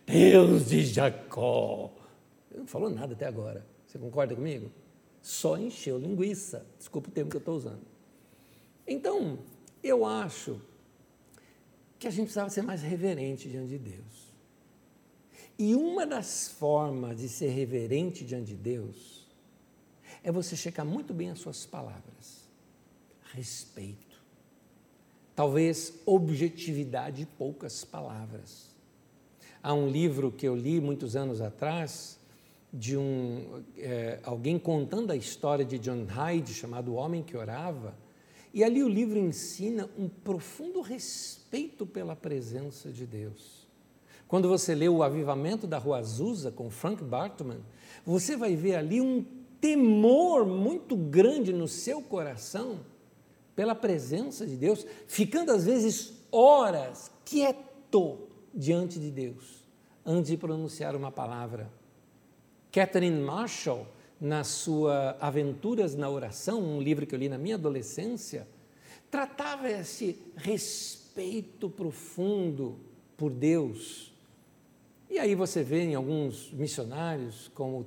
Deus 0.06 0.68
de 0.68 0.82
Jacó. 0.84 1.92
Não 2.54 2.66
falou 2.66 2.90
nada 2.90 3.12
até 3.12 3.26
agora. 3.26 3.66
Você 3.86 3.98
concorda 3.98 4.34
comigo? 4.34 4.70
só 5.22 5.56
encheu 5.56 5.96
linguiça. 5.96 6.66
Desculpa 6.76 7.08
o 7.08 7.12
termo 7.12 7.30
que 7.30 7.36
eu 7.36 7.38
estou 7.40 7.54
usando. 7.54 7.86
Então, 8.86 9.38
eu 9.82 10.04
acho 10.04 10.60
que 11.98 12.08
a 12.08 12.10
gente 12.10 12.24
precisava 12.24 12.50
ser 12.50 12.62
mais 12.62 12.82
reverente 12.82 13.48
diante 13.48 13.68
de 13.68 13.78
Deus. 13.78 14.31
E 15.58 15.74
uma 15.74 16.06
das 16.06 16.48
formas 16.48 17.18
de 17.18 17.28
ser 17.28 17.48
reverente 17.50 18.24
diante 18.24 18.46
de 18.48 18.56
Deus 18.56 19.26
é 20.24 20.32
você 20.32 20.56
checar 20.56 20.84
muito 20.84 21.12
bem 21.12 21.30
as 21.30 21.38
suas 21.38 21.66
palavras. 21.66 22.42
Respeito. 23.32 24.12
talvez 25.34 25.94
objetividade 26.04 27.22
e 27.22 27.26
poucas 27.26 27.84
palavras. 27.84 28.70
Há 29.62 29.72
um 29.72 29.88
livro 29.88 30.30
que 30.30 30.46
eu 30.46 30.54
li 30.54 30.80
muitos 30.80 31.16
anos 31.16 31.40
atrás, 31.40 32.18
de 32.72 32.96
um, 32.96 33.62
é, 33.76 34.18
alguém 34.22 34.58
contando 34.58 35.10
a 35.10 35.16
história 35.16 35.64
de 35.64 35.78
John 35.78 36.04
Hyde, 36.04 36.52
chamado 36.52 36.92
O 36.92 36.94
Homem 36.94 37.22
que 37.22 37.36
Orava, 37.36 37.94
e 38.52 38.62
ali 38.62 38.82
o 38.82 38.88
livro 38.88 39.18
ensina 39.18 39.88
um 39.98 40.08
profundo 40.08 40.80
respeito 40.80 41.86
pela 41.86 42.14
presença 42.14 42.90
de 42.90 43.06
Deus. 43.06 43.61
Quando 44.32 44.48
você 44.48 44.74
lê 44.74 44.88
o 44.88 45.02
Avivamento 45.02 45.66
da 45.66 45.76
Rua 45.76 45.98
Azusa 45.98 46.50
com 46.50 46.70
Frank 46.70 47.04
Bartman, 47.04 47.60
você 48.02 48.34
vai 48.34 48.56
ver 48.56 48.76
ali 48.76 48.98
um 48.98 49.22
temor 49.60 50.46
muito 50.46 50.96
grande 50.96 51.52
no 51.52 51.68
seu 51.68 52.00
coração 52.00 52.80
pela 53.54 53.74
presença 53.74 54.46
de 54.46 54.56
Deus, 54.56 54.86
ficando 55.06 55.52
às 55.52 55.66
vezes 55.66 56.14
horas 56.32 57.10
quieto 57.26 58.20
diante 58.54 58.98
de 58.98 59.10
Deus, 59.10 59.66
antes 60.02 60.30
de 60.30 60.38
pronunciar 60.38 60.96
uma 60.96 61.12
palavra. 61.12 61.70
Catherine 62.72 63.20
Marshall, 63.20 63.86
na 64.18 64.44
sua 64.44 65.14
Aventuras 65.20 65.94
na 65.94 66.08
Oração, 66.08 66.58
um 66.58 66.80
livro 66.80 67.06
que 67.06 67.14
eu 67.14 67.18
li 67.18 67.28
na 67.28 67.36
minha 67.36 67.56
adolescência, 67.56 68.48
tratava 69.10 69.70
esse 69.70 70.18
respeito 70.36 71.68
profundo 71.68 72.80
por 73.14 73.30
Deus. 73.30 74.11
E 75.12 75.18
aí 75.18 75.34
você 75.34 75.62
vê 75.62 75.82
em 75.82 75.94
alguns 75.94 76.50
missionários, 76.52 77.50
como 77.54 77.80
uh, 77.80 77.86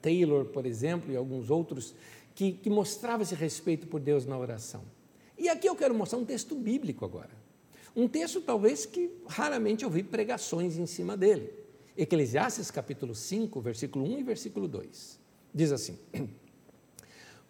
Taylor, 0.00 0.44
por 0.44 0.64
exemplo, 0.64 1.12
e 1.12 1.16
alguns 1.16 1.50
outros, 1.50 1.96
que, 2.32 2.52
que 2.52 2.70
mostrava 2.70 3.24
esse 3.24 3.34
respeito 3.34 3.88
por 3.88 3.98
Deus 3.98 4.24
na 4.24 4.38
oração. 4.38 4.84
E 5.36 5.48
aqui 5.48 5.68
eu 5.68 5.74
quero 5.74 5.92
mostrar 5.92 6.16
um 6.16 6.24
texto 6.24 6.54
bíblico 6.54 7.04
agora. 7.04 7.32
Um 7.96 8.06
texto 8.06 8.40
talvez 8.40 8.86
que 8.86 9.10
raramente 9.26 9.82
eu 9.82 9.90
vi 9.90 10.04
pregações 10.04 10.78
em 10.78 10.86
cima 10.86 11.16
dele. 11.16 11.52
Eclesiastes 11.96 12.70
capítulo 12.70 13.16
5, 13.16 13.60
versículo 13.60 14.04
1 14.04 14.20
e 14.20 14.22
versículo 14.22 14.68
2. 14.68 15.18
Diz 15.52 15.72
assim: 15.72 15.98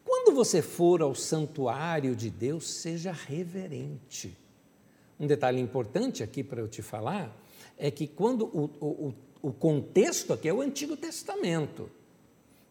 Quando 0.02 0.34
você 0.34 0.62
for 0.62 1.02
ao 1.02 1.14
santuário 1.14 2.16
de 2.16 2.30
Deus, 2.30 2.66
seja 2.70 3.12
reverente. 3.12 4.34
Um 5.20 5.26
detalhe 5.26 5.60
importante 5.60 6.22
aqui 6.22 6.42
para 6.42 6.62
eu 6.62 6.68
te 6.68 6.80
falar 6.80 7.43
é 7.78 7.90
que 7.90 8.06
quando 8.06 8.46
o, 8.46 8.70
o, 8.80 9.14
o 9.42 9.52
contexto 9.52 10.32
aqui 10.32 10.48
é 10.48 10.54
o 10.54 10.62
Antigo 10.62 10.96
Testamento. 10.96 11.90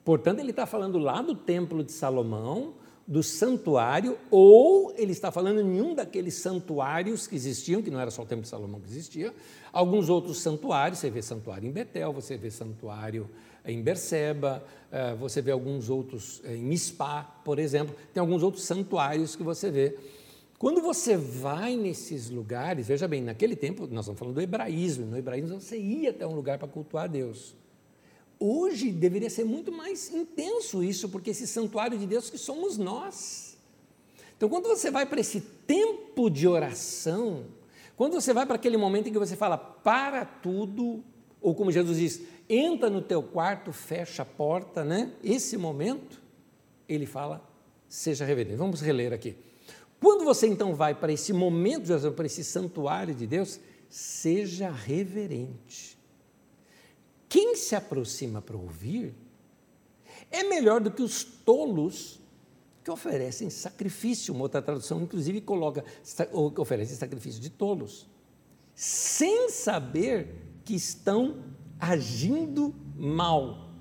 Portanto, 0.04 0.40
ele 0.40 0.50
está 0.50 0.66
falando 0.66 0.98
lá 0.98 1.22
do 1.22 1.36
Templo 1.36 1.84
de 1.84 1.92
Salomão, 1.92 2.74
do 3.06 3.22
santuário, 3.22 4.18
ou 4.32 4.92
ele 4.98 5.12
está 5.12 5.32
falando 5.32 5.62
em 5.62 5.82
um 5.82 5.94
daqueles 5.94 6.36
santuários 6.36 7.28
que 7.28 7.36
existiam, 7.36 7.82
que 7.82 7.92
não 7.92 8.00
era 8.00 8.10
só 8.10 8.24
o 8.24 8.26
Templo 8.26 8.42
de 8.44 8.50
Salomão 8.50 8.80
que 8.80 8.90
existia, 8.90 9.34
alguns 9.72 10.10
outros 10.10 10.40
santuários, 10.40 11.00
você 11.00 11.10
vê 11.12 11.22
santuário 11.22 11.70
em 11.70 11.72
Betel, 11.72 12.12
você 12.12 12.38
vê 12.38 12.50
santuário 12.50 13.30
em 13.66 13.82
Berseba, 13.82 14.64
eh, 14.92 15.16
você 15.16 15.42
vê 15.42 15.52
alguns 15.52 15.90
outros 15.90 16.42
eh, 16.44 16.56
em 16.56 16.64
Mispá, 16.64 17.24
por 17.46 17.60
exemplo, 17.60 17.96
tem 18.14 18.20
alguns 18.20 18.42
outros 18.42 18.64
santuários 18.64 19.36
que 19.36 19.44
você 19.44 19.70
vê. 19.70 19.98
Quando 20.64 20.82
você 20.82 21.18
vai 21.18 21.76
nesses 21.76 22.30
lugares, 22.30 22.88
veja 22.88 23.06
bem, 23.06 23.22
naquele 23.22 23.54
tempo, 23.54 23.86
nós 23.88 24.06
estamos 24.06 24.18
falando 24.18 24.36
do 24.36 24.42
hebraísmo, 24.42 25.06
no 25.06 25.18
hebraísmo 25.18 25.60
você 25.60 25.78
ia 25.78 26.12
até 26.12 26.26
um 26.26 26.34
lugar 26.34 26.58
para 26.58 26.70
cultuar 26.70 27.04
a 27.04 27.08
Deus. 27.08 27.54
Hoje 28.40 28.90
deveria 28.90 29.30
ser 29.30 29.44
muito 29.44 29.74
mais 29.74 30.10
intenso 30.14 30.82
isso, 30.82 31.10
porque 31.10 31.32
esse 31.32 31.46
santuário 31.48 32.00
de 32.00 32.08
Deus 32.08 32.30
que 32.30 32.38
somos 32.38 32.78
nós. 32.78 33.58
Então, 34.38 34.48
quando 34.48 34.70
você 34.70 34.90
vai 34.90 35.06
para 35.06 35.20
esse 35.20 35.42
tempo 35.42 36.30
de 36.30 36.48
oração, 36.48 37.44
quando 37.98 38.14
você 38.14 38.32
vai 38.32 38.46
para 38.46 38.56
aquele 38.56 38.78
momento 38.78 39.10
em 39.10 39.12
que 39.12 39.20
você 39.20 39.36
fala, 39.36 39.58
para 39.58 40.24
tudo, 40.24 41.04
ou 41.42 41.54
como 41.54 41.74
Jesus 41.74 41.98
diz, 41.98 42.22
entra 42.48 42.90
no 42.90 43.02
teu 43.02 43.22
quarto, 43.22 43.74
fecha 43.74 44.22
a 44.22 44.26
porta, 44.26 44.86
né? 44.86 45.12
Esse 45.22 45.58
momento, 45.58 46.22
ele 46.88 47.06
fala, 47.06 47.46
seja 47.86 48.24
reverente. 48.24 48.56
Vamos 48.56 48.80
reler 48.80 49.12
aqui. 49.12 49.36
Quando 50.04 50.26
você 50.26 50.46
então 50.46 50.76
vai 50.76 50.94
para 50.94 51.12
esse 51.12 51.34
momento 51.34 51.90
para 52.12 52.26
esse 52.26 52.44
santuário 52.44 53.16
de 53.16 53.26
Deus, 53.26 53.60
seja 53.90 54.70
reverente 54.70 55.94
quem 57.34 57.56
se 57.56 57.76
aproxima 57.76 58.44
para 58.44 58.56
ouvir 58.56 59.12
é 60.30 60.44
melhor 60.44 60.80
do 60.80 60.92
que 60.92 61.02
os 61.02 61.24
tolos 61.24 62.20
que 62.84 62.92
oferecem 62.92 63.50
sacrifício. 63.50 64.36
Uma 64.36 64.44
outra 64.44 64.62
tradução, 64.62 65.02
inclusive, 65.02 65.42
coloca 65.42 65.84
ou 66.32 66.54
oferecem 66.60 66.96
sacrifício 66.96 67.42
de 67.42 67.50
tolos, 67.50 68.08
sem 68.76 69.50
saber 69.50 70.28
que 70.64 70.76
estão 70.76 71.44
agindo 71.80 72.76
mal. 72.96 73.72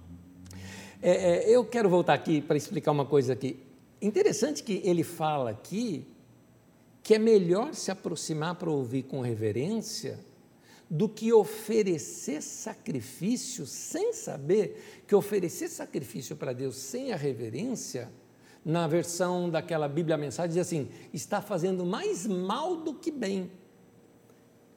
É, 1.03 1.11
é, 1.11 1.55
eu 1.55 1.63
quero 1.67 1.91
voltar 1.91 2.15
aqui 2.15 2.41
para 2.41 2.57
explicar 2.57 2.91
uma 2.91 3.05
coisa 3.05 3.35
aqui. 3.35 3.63
Interessante 4.01 4.63
que 4.63 4.81
ele 4.83 5.05
fala 5.05 5.51
aqui 5.51 6.07
que 7.03 7.15
é 7.15 7.19
melhor 7.19 7.75
se 7.75 7.91
aproximar 7.91 8.55
para 8.55 8.71
ouvir 8.71 9.03
com 9.05 9.21
reverência 9.21 10.19
do 10.89 11.09
que 11.09 11.33
oferecer 11.33 12.43
sacrifício 12.43 13.65
sem 13.67 14.13
saber 14.13 15.03
que 15.07 15.15
oferecer 15.15 15.69
sacrifício 15.69 16.37
para 16.37 16.53
Deus 16.53 16.77
sem 16.77 17.13
a 17.13 17.17
reverência, 17.17 18.11
na 18.65 18.87
versão 18.87 19.51
daquela 19.51 19.89
Bíblia 19.89 20.17
Mensagem, 20.17 20.51
diz 20.51 20.59
assim: 20.59 20.89
está 21.13 21.41
fazendo 21.41 21.85
mais 21.85 22.27
mal 22.27 22.77
do 22.77 22.95
que 22.95 23.11
bem. 23.11 23.51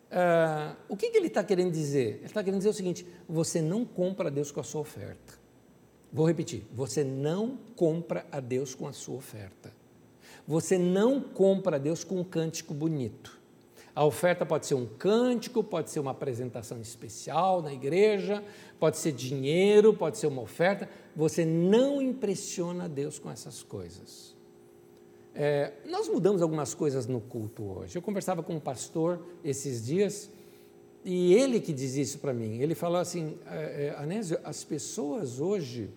Uh, 0.06 0.76
o 0.88 0.96
que, 0.96 1.10
que 1.10 1.18
ele 1.18 1.28
está 1.28 1.44
querendo 1.44 1.72
dizer? 1.72 2.16
Ele 2.16 2.26
está 2.26 2.44
querendo 2.44 2.60
dizer 2.60 2.70
o 2.70 2.74
seguinte: 2.74 3.06
você 3.28 3.62
não 3.62 3.86
compra 3.86 4.30
a 4.30 4.32
Deus 4.32 4.52
com 4.52 4.60
a 4.60 4.64
sua 4.64 4.82
oferta. 4.82 5.34
Vou 6.12 6.26
repetir: 6.26 6.66
você 6.74 7.04
não 7.04 7.58
compra 7.76 8.26
a 8.32 8.40
Deus 8.40 8.74
com 8.74 8.88
a 8.88 8.94
sua 8.94 9.16
oferta. 9.16 9.72
Você 10.48 10.78
não 10.78 11.20
compra 11.20 11.80
Deus 11.80 12.04
com 12.04 12.20
um 12.20 12.24
cântico 12.24 12.74
bonito. 12.74 13.40
A 13.96 14.04
oferta 14.04 14.46
pode 14.46 14.66
ser 14.66 14.76
um 14.76 14.86
cântico, 14.86 15.64
pode 15.64 15.90
ser 15.90 16.02
uma 16.02 16.12
apresentação 16.12 16.82
especial 16.82 17.62
na 17.62 17.74
igreja, 17.74 18.44
pode 18.78 18.98
ser 18.98 19.14
dinheiro, 19.14 19.94
pode 19.94 20.18
ser 20.18 20.28
uma 20.28 20.42
oferta. 20.42 20.90
Você 21.16 21.46
não 21.46 22.02
impressiona 22.02 22.90
Deus 22.90 23.18
com 23.18 23.32
essas 23.32 23.64
coisas. 23.64 24.36
É, 25.34 25.72
nós 25.86 26.10
mudamos 26.10 26.42
algumas 26.42 26.74
coisas 26.74 27.08
no 27.08 27.22
culto 27.22 27.64
hoje. 27.64 27.98
Eu 27.98 28.02
conversava 28.02 28.44
com 28.44 28.56
um 28.56 28.60
pastor 28.60 29.26
esses 29.44 29.86
dias 29.86 30.30
e 31.06 31.34
ele 31.34 31.62
que 31.62 31.72
diz 31.72 31.96
isso 31.96 32.20
para 32.20 32.34
mim. 32.34 32.60
Ele 32.60 32.76
falou 32.76 32.98
assim: 32.98 33.38
é, 33.46 33.88
é, 33.88 33.96
Anésio, 33.98 34.40
as 34.44 34.64
pessoas 34.66 35.40
hoje 35.40 35.90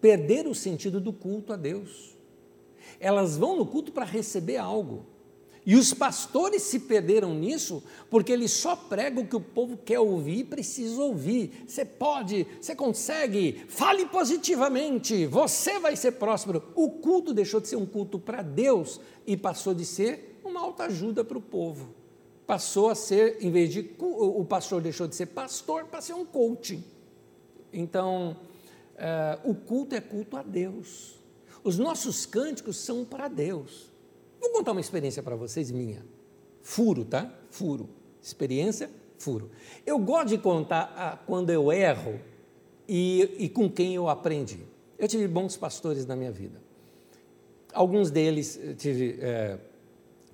perderam 0.00 0.52
o 0.52 0.54
sentido 0.54 1.00
do 1.00 1.12
culto 1.12 1.52
a 1.52 1.56
Deus. 1.56 2.15
Elas 3.00 3.36
vão 3.36 3.56
no 3.56 3.66
culto 3.66 3.92
para 3.92 4.04
receber 4.04 4.56
algo. 4.56 5.06
E 5.66 5.74
os 5.74 5.92
pastores 5.92 6.62
se 6.62 6.78
perderam 6.78 7.34
nisso 7.34 7.82
porque 8.08 8.30
eles 8.30 8.52
só 8.52 8.76
pregam 8.76 9.24
o 9.24 9.26
que 9.26 9.34
o 9.34 9.40
povo 9.40 9.76
quer 9.76 9.98
ouvir 9.98 10.38
e 10.38 10.44
precisa 10.44 11.02
ouvir. 11.02 11.64
Você 11.66 11.84
pode, 11.84 12.46
você 12.60 12.72
consegue, 12.76 13.64
fale 13.66 14.06
positivamente, 14.06 15.26
você 15.26 15.80
vai 15.80 15.96
ser 15.96 16.12
próspero. 16.12 16.62
O 16.76 16.88
culto 16.88 17.34
deixou 17.34 17.60
de 17.60 17.66
ser 17.66 17.74
um 17.74 17.84
culto 17.84 18.16
para 18.16 18.42
Deus 18.42 19.00
e 19.26 19.36
passou 19.36 19.74
de 19.74 19.84
ser 19.84 20.40
uma 20.44 20.60
alta 20.60 20.84
ajuda 20.84 21.24
para 21.24 21.36
o 21.36 21.42
povo. 21.42 21.92
Passou 22.46 22.88
a 22.88 22.94
ser, 22.94 23.38
em 23.40 23.50
vez 23.50 23.72
de 23.72 23.90
o 23.98 24.44
pastor 24.44 24.80
deixou 24.80 25.08
de 25.08 25.16
ser 25.16 25.26
pastor 25.26 25.86
para 25.86 26.00
ser 26.00 26.12
um 26.12 26.24
coaching. 26.24 26.84
Então, 27.72 28.36
uh, 28.94 29.50
o 29.50 29.52
culto 29.52 29.96
é 29.96 30.00
culto 30.00 30.36
a 30.36 30.44
Deus. 30.44 31.16
Os 31.66 31.80
nossos 31.80 32.24
cânticos 32.24 32.76
são 32.76 33.04
para 33.04 33.26
Deus. 33.26 33.92
Vou 34.40 34.50
contar 34.52 34.70
uma 34.70 34.80
experiência 34.80 35.20
para 35.20 35.34
vocês 35.34 35.68
minha. 35.72 36.06
Furo, 36.62 37.04
tá? 37.04 37.28
Furo. 37.50 37.88
Experiência, 38.22 38.88
furo. 39.18 39.50
Eu 39.84 39.98
gosto 39.98 40.28
de 40.28 40.38
contar 40.38 40.94
ah, 40.96 41.18
quando 41.26 41.50
eu 41.50 41.72
erro 41.72 42.20
e, 42.88 43.34
e 43.36 43.48
com 43.48 43.68
quem 43.68 43.96
eu 43.96 44.08
aprendi. 44.08 44.60
Eu 44.96 45.08
tive 45.08 45.26
bons 45.26 45.56
pastores 45.56 46.06
na 46.06 46.14
minha 46.14 46.30
vida. 46.30 46.62
Alguns 47.72 48.12
deles 48.12 48.60
tive 48.78 49.18
é, 49.20 49.58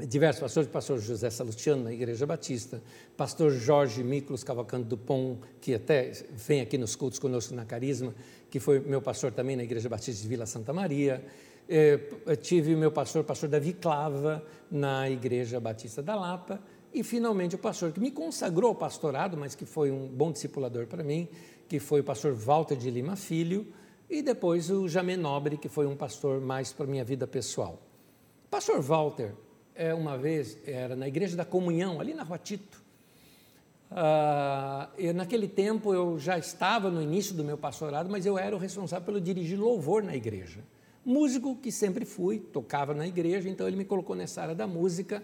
diversos 0.06 0.38
pastores, 0.38 0.68
pastor 0.68 0.98
José 0.98 1.30
Salustiano 1.30 1.84
na 1.84 1.92
Igreja 1.94 2.26
Batista, 2.26 2.82
pastor 3.16 3.52
Jorge 3.52 4.04
Miklos 4.04 4.44
Cavalcante 4.44 4.84
Dupont, 4.84 5.38
que 5.62 5.74
até 5.74 6.12
vem 6.32 6.60
aqui 6.60 6.76
nos 6.76 6.94
cultos 6.94 7.18
conosco 7.18 7.54
na 7.54 7.64
Carisma, 7.64 8.14
que 8.52 8.60
foi 8.60 8.80
meu 8.80 9.00
pastor 9.00 9.32
também 9.32 9.56
na 9.56 9.62
Igreja 9.62 9.88
Batista 9.88 10.20
de 10.20 10.28
Vila 10.28 10.44
Santa 10.44 10.74
Maria. 10.74 11.24
É, 11.66 11.98
tive 12.36 12.74
o 12.74 12.78
meu 12.78 12.92
pastor, 12.92 13.24
pastor 13.24 13.48
Davi 13.48 13.72
Clava, 13.72 14.44
na 14.70 15.08
Igreja 15.08 15.58
Batista 15.58 16.02
da 16.02 16.14
Lapa, 16.14 16.60
e 16.92 17.02
finalmente 17.02 17.54
o 17.54 17.58
pastor 17.58 17.92
que 17.92 17.98
me 17.98 18.10
consagrou 18.10 18.68
ao 18.68 18.74
pastorado, 18.74 19.38
mas 19.38 19.54
que 19.54 19.64
foi 19.64 19.90
um 19.90 20.06
bom 20.06 20.30
discipulador 20.30 20.86
para 20.86 21.02
mim, 21.02 21.30
que 21.66 21.80
foi 21.80 22.00
o 22.00 22.04
pastor 22.04 22.34
Walter 22.34 22.76
de 22.76 22.90
Lima 22.90 23.16
Filho, 23.16 23.66
e 24.10 24.20
depois 24.20 24.68
o 24.68 24.86
Jamé 24.86 25.16
Nobre, 25.16 25.56
que 25.56 25.70
foi 25.70 25.86
um 25.86 25.96
pastor 25.96 26.38
mais 26.38 26.74
para 26.74 26.86
minha 26.86 27.04
vida 27.04 27.26
pessoal. 27.26 27.80
Pastor 28.50 28.82
Walter, 28.82 29.32
é, 29.74 29.94
uma 29.94 30.18
vez, 30.18 30.58
era 30.66 30.94
na 30.94 31.08
Igreja 31.08 31.38
da 31.38 31.44
Comunhão, 31.46 31.98
ali 32.02 32.12
na 32.12 32.22
Rua 32.22 32.36
Tito. 32.36 32.81
Ah, 33.94 34.88
eu, 34.96 35.12
naquele 35.12 35.46
tempo 35.46 35.92
eu 35.92 36.18
já 36.18 36.38
estava 36.38 36.90
no 36.90 37.02
início 37.02 37.34
do 37.34 37.44
meu 37.44 37.58
pastorado, 37.58 38.08
mas 38.08 38.24
eu 38.24 38.38
era 38.38 38.56
o 38.56 38.58
responsável 38.58 39.04
pelo 39.04 39.20
dirigir 39.20 39.58
louvor 39.58 40.02
na 40.02 40.16
igreja. 40.16 40.60
Músico 41.04 41.56
que 41.56 41.70
sempre 41.70 42.04
fui, 42.04 42.38
tocava 42.38 42.94
na 42.94 43.06
igreja, 43.06 43.48
então 43.48 43.66
ele 43.66 43.76
me 43.76 43.84
colocou 43.84 44.16
nessa 44.16 44.40
área 44.40 44.54
da 44.54 44.66
música. 44.66 45.22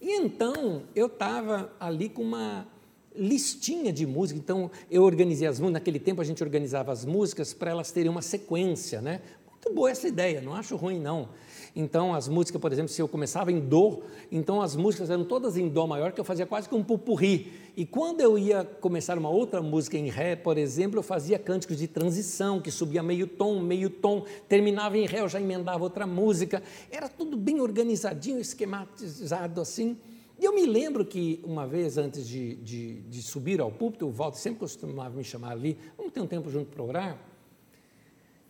E 0.00 0.12
então 0.12 0.84
eu 0.94 1.06
estava 1.06 1.70
ali 1.78 2.08
com 2.08 2.22
uma 2.22 2.66
listinha 3.14 3.92
de 3.92 4.06
música. 4.06 4.38
Então 4.38 4.70
eu 4.90 5.02
organizei 5.02 5.46
as 5.46 5.58
músicas. 5.58 5.72
Naquele 5.72 5.98
tempo 5.98 6.20
a 6.20 6.24
gente 6.24 6.42
organizava 6.42 6.92
as 6.92 7.04
músicas 7.04 7.52
para 7.52 7.70
elas 7.70 7.90
terem 7.90 8.10
uma 8.10 8.22
sequência, 8.22 9.02
né? 9.02 9.20
Muito 9.56 9.74
boa 9.74 9.90
essa 9.90 10.06
ideia, 10.06 10.40
não 10.40 10.54
acho 10.54 10.76
ruim 10.76 11.00
não. 11.00 11.30
Então, 11.74 12.14
as 12.14 12.28
músicas, 12.28 12.60
por 12.60 12.72
exemplo, 12.72 12.88
se 12.88 13.02
eu 13.02 13.08
começava 13.08 13.50
em 13.50 13.58
Dó, 13.58 14.00
então 14.30 14.62
as 14.62 14.76
músicas 14.76 15.10
eram 15.10 15.24
todas 15.24 15.56
em 15.56 15.68
Dó 15.68 15.86
maior, 15.86 16.12
que 16.12 16.20
eu 16.20 16.24
fazia 16.24 16.46
quase 16.46 16.68
que 16.68 16.74
um 16.74 16.84
pupurri. 16.84 17.52
E 17.76 17.84
quando 17.84 18.20
eu 18.20 18.38
ia 18.38 18.64
começar 18.64 19.18
uma 19.18 19.28
outra 19.28 19.60
música 19.60 19.98
em 19.98 20.08
Ré, 20.08 20.36
por 20.36 20.56
exemplo, 20.56 20.98
eu 20.98 21.02
fazia 21.02 21.38
cânticos 21.38 21.78
de 21.78 21.88
transição, 21.88 22.60
que 22.60 22.70
subia 22.70 23.02
meio 23.02 23.26
tom, 23.26 23.60
meio 23.60 23.90
tom, 23.90 24.24
terminava 24.48 24.96
em 24.96 25.06
Ré, 25.06 25.20
eu 25.20 25.28
já 25.28 25.40
emendava 25.40 25.82
outra 25.82 26.06
música. 26.06 26.62
Era 26.90 27.08
tudo 27.08 27.36
bem 27.36 27.60
organizadinho, 27.60 28.38
esquematizado 28.38 29.60
assim. 29.60 29.96
E 30.38 30.44
eu 30.44 30.54
me 30.54 30.66
lembro 30.66 31.04
que 31.04 31.40
uma 31.42 31.66
vez 31.66 31.96
antes 31.96 32.28
de, 32.28 32.56
de, 32.56 33.00
de 33.02 33.22
subir 33.22 33.60
ao 33.60 33.72
púlpito, 33.72 34.06
o 34.06 34.10
Walter 34.10 34.38
sempre 34.38 34.60
costumava 34.60 35.16
me 35.16 35.24
chamar 35.24 35.52
ali, 35.52 35.78
vamos 35.96 36.12
ter 36.12 36.20
um 36.20 36.26
tempo 36.26 36.50
junto 36.50 36.70
para 36.70 36.82
orar. 36.82 37.35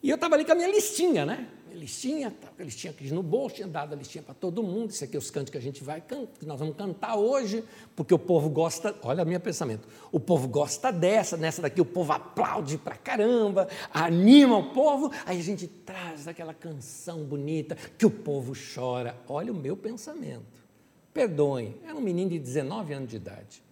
E 0.02 0.10
eu 0.10 0.14
estava 0.14 0.34
ali 0.34 0.44
com 0.44 0.52
a 0.52 0.54
minha 0.54 0.68
listinha, 0.68 1.24
né? 1.24 1.48
Minha 1.66 1.80
listinha, 1.80 2.34
a 2.58 2.62
listinha 2.62 2.90
aqui 2.90 3.10
no 3.12 3.22
bolso, 3.22 3.56
tinha 3.56 3.68
dado 3.68 3.92
a 3.94 3.96
listinha 3.96 4.22
para 4.22 4.34
todo 4.34 4.62
mundo. 4.62 4.90
Isso 4.90 5.02
aqui 5.04 5.16
é 5.16 5.18
os 5.18 5.30
cantos 5.30 5.50
que 5.50 5.58
a 5.58 5.60
gente 5.60 5.82
vai 5.82 6.00
cantar, 6.00 6.38
que 6.38 6.46
nós 6.46 6.58
vamos 6.58 6.76
cantar 6.76 7.16
hoje, 7.16 7.64
porque 7.94 8.12
o 8.12 8.18
povo 8.18 8.48
gosta, 8.48 8.94
olha 9.02 9.24
o 9.24 9.26
meu 9.26 9.40
pensamento, 9.40 9.88
o 10.12 10.20
povo 10.20 10.48
gosta 10.48 10.92
dessa, 10.92 11.36
nessa 11.36 11.62
daqui 11.62 11.80
o 11.80 11.84
povo 11.84 12.12
aplaude 12.12 12.78
para 12.78 12.96
caramba, 12.96 13.68
anima 13.92 14.58
o 14.58 14.72
povo, 14.72 15.10
aí 15.24 15.38
a 15.38 15.42
gente 15.42 15.66
traz 15.66 16.28
aquela 16.28 16.54
canção 16.54 17.24
bonita 17.24 17.76
que 17.98 18.06
o 18.06 18.10
povo 18.10 18.52
chora. 18.74 19.16
Olha 19.28 19.52
o 19.52 19.56
meu 19.56 19.76
pensamento. 19.76 20.66
Perdoem, 21.12 21.74
era 21.84 21.96
um 21.96 22.00
menino 22.00 22.30
de 22.30 22.38
19 22.38 22.92
anos 22.92 23.08
de 23.08 23.16
idade, 23.16 23.62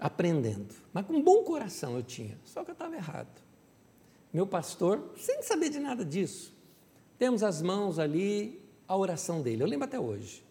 aprendendo, 0.00 0.74
mas 0.92 1.04
com 1.04 1.14
um 1.14 1.22
bom 1.22 1.42
coração 1.42 1.96
eu 1.96 2.02
tinha, 2.04 2.38
só 2.44 2.62
que 2.62 2.70
eu 2.70 2.72
estava 2.72 2.94
errado 2.94 3.45
meu 4.36 4.46
pastor, 4.46 5.14
sem 5.16 5.42
saber 5.42 5.70
de 5.70 5.78
nada 5.78 6.04
disso. 6.04 6.54
Temos 7.18 7.42
as 7.42 7.62
mãos 7.62 7.98
ali, 7.98 8.62
a 8.86 8.94
oração 8.94 9.40
dele, 9.40 9.62
eu 9.62 9.66
lembro 9.66 9.86
até 9.86 9.98
hoje. 9.98 10.44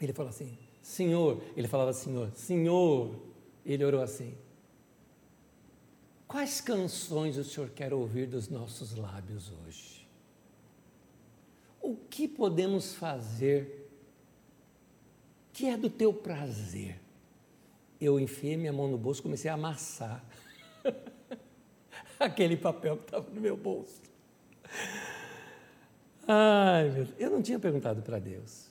Ele 0.00 0.14
falou 0.14 0.30
assim: 0.30 0.56
Senhor, 0.80 1.42
ele 1.54 1.68
falava 1.68 1.92
Senhor, 1.92 2.32
Senhor, 2.34 3.14
ele 3.66 3.84
orou 3.84 4.00
assim: 4.00 4.34
Quais 6.26 6.62
canções 6.62 7.36
o 7.36 7.44
Senhor 7.44 7.68
quer 7.68 7.92
ouvir 7.92 8.26
dos 8.26 8.48
nossos 8.48 8.96
lábios 8.96 9.52
hoje? 9.66 10.08
O 11.82 11.94
que 11.94 12.26
podemos 12.26 12.94
fazer 12.94 13.90
que 15.52 15.66
é 15.66 15.76
do 15.76 15.90
teu 15.90 16.14
prazer? 16.14 16.98
Eu 18.00 18.18
enfiei 18.18 18.56
minha 18.56 18.72
mão 18.72 18.88
no 18.88 18.96
bolso 18.96 19.20
e 19.20 19.24
comecei 19.24 19.50
a 19.50 19.54
amassar. 19.54 20.24
aquele 22.24 22.56
papel 22.56 22.96
que 22.96 23.04
estava 23.04 23.28
no 23.30 23.40
meu 23.40 23.56
bolso. 23.56 24.00
Ai, 26.26 26.90
meu 26.90 27.04
Deus. 27.04 27.16
Eu 27.18 27.30
não 27.30 27.42
tinha 27.42 27.58
perguntado 27.58 28.02
para 28.02 28.18
Deus. 28.18 28.70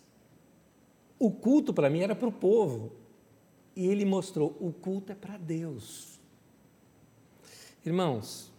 O 1.20 1.32
culto 1.32 1.74
para 1.74 1.90
mim 1.90 2.02
era 2.02 2.16
para 2.16 2.28
o 2.28 2.32
povo. 2.32 2.94
E 3.76 3.88
ele 3.88 4.06
mostrou: 4.06 4.56
o 4.60 4.72
culto 4.72 5.12
é 5.12 5.16
para 5.16 5.38
Deus. 5.38 6.20
Irmãos, 7.86 8.52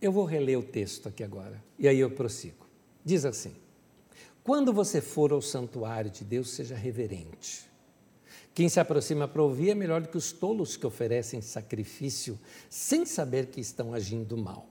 eu 0.00 0.12
vou 0.12 0.24
reler 0.24 0.58
o 0.58 0.62
texto 0.62 1.08
aqui 1.08 1.22
agora. 1.22 1.62
E 1.78 1.88
aí 1.88 1.98
eu 1.98 2.10
prossigo. 2.10 2.66
Diz 3.04 3.24
assim: 3.24 3.54
Quando 4.42 4.72
você 4.72 5.00
for 5.00 5.32
ao 5.32 5.42
santuário 5.42 6.10
de 6.10 6.24
Deus, 6.24 6.50
seja 6.50 6.74
reverente 6.74 7.65
quem 8.56 8.70
se 8.70 8.80
aproxima 8.80 9.28
para 9.28 9.42
ouvir 9.42 9.68
é 9.68 9.74
melhor 9.74 10.00
do 10.00 10.08
que 10.08 10.16
os 10.16 10.32
tolos 10.32 10.78
que 10.78 10.86
oferecem 10.86 11.42
sacrifício 11.42 12.40
sem 12.70 13.04
saber 13.04 13.48
que 13.48 13.60
estão 13.60 13.92
agindo 13.92 14.34
mal. 14.34 14.66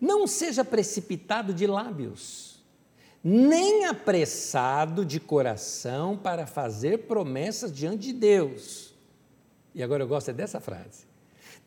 Não 0.00 0.26
seja 0.26 0.64
precipitado 0.64 1.52
de 1.52 1.66
lábios, 1.66 2.64
nem 3.22 3.84
apressado 3.84 5.04
de 5.04 5.20
coração 5.20 6.16
para 6.16 6.46
fazer 6.46 7.00
promessas 7.00 7.70
diante 7.70 8.04
de 8.04 8.14
Deus. 8.14 8.94
E 9.74 9.82
agora 9.82 10.04
eu 10.04 10.08
gosto 10.08 10.30
é 10.30 10.32
dessa 10.32 10.58
frase. 10.58 11.04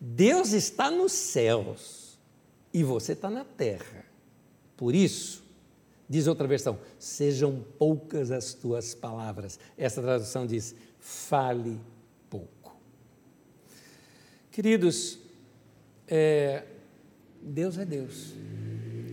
Deus 0.01 0.53
está 0.53 0.89
nos 0.89 1.12
céus 1.12 2.18
e 2.74 2.84
você 2.84 3.12
está 3.12 3.30
na 3.30 3.45
terra. 3.45 4.06
Por 4.76 4.95
isso, 4.95 5.43
diz 6.10 6.26
outra 6.26 6.47
versão, 6.47 6.80
sejam 6.97 7.64
poucas 7.78 8.32
as 8.32 8.56
tuas 8.56 8.95
palavras. 8.95 9.60
Essa 9.78 10.01
tradução 10.01 10.47
diz: 10.47 10.74
fale 11.06 11.80
pouco. 12.32 12.76
Queridos, 14.51 15.20
é, 16.08 16.66
Deus 17.39 17.78
é 17.78 17.86
Deus. 17.86 18.34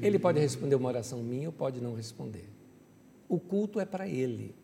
Ele 0.01 0.19
pode 0.19 0.41
responder 0.41 0.75
uma 0.75 0.89
oração 0.89 1.23
minha 1.23 1.49
ou 1.49 1.53
pode 1.53 1.83
não 1.83 1.95
responder. 1.95 2.49
O 3.29 3.39
culto 3.39 3.79
é 3.79 3.85
para 3.85 4.09
Ele. 4.09 4.55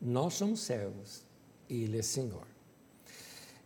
Nós 0.00 0.32
somos 0.32 0.60
servos. 0.60 1.22
Ele 1.68 1.98
é 1.98 2.02
Senhor. 2.02 2.46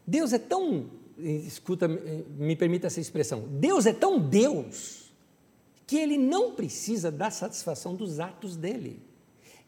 Deus 0.04 0.32
é 0.32 0.38
tão, 0.38 0.90
escuta, 1.16 1.86
me 1.86 2.56
permita 2.56 2.88
essa 2.88 3.00
expressão, 3.00 3.46
Deus 3.48 3.86
é 3.86 3.92
tão 3.92 4.18
Deus 4.20 5.12
que 5.86 5.96
Ele 5.96 6.18
não 6.18 6.56
precisa 6.56 7.12
da 7.12 7.30
satisfação 7.30 7.94
dos 7.94 8.18
atos 8.18 8.56
dele. 8.56 9.00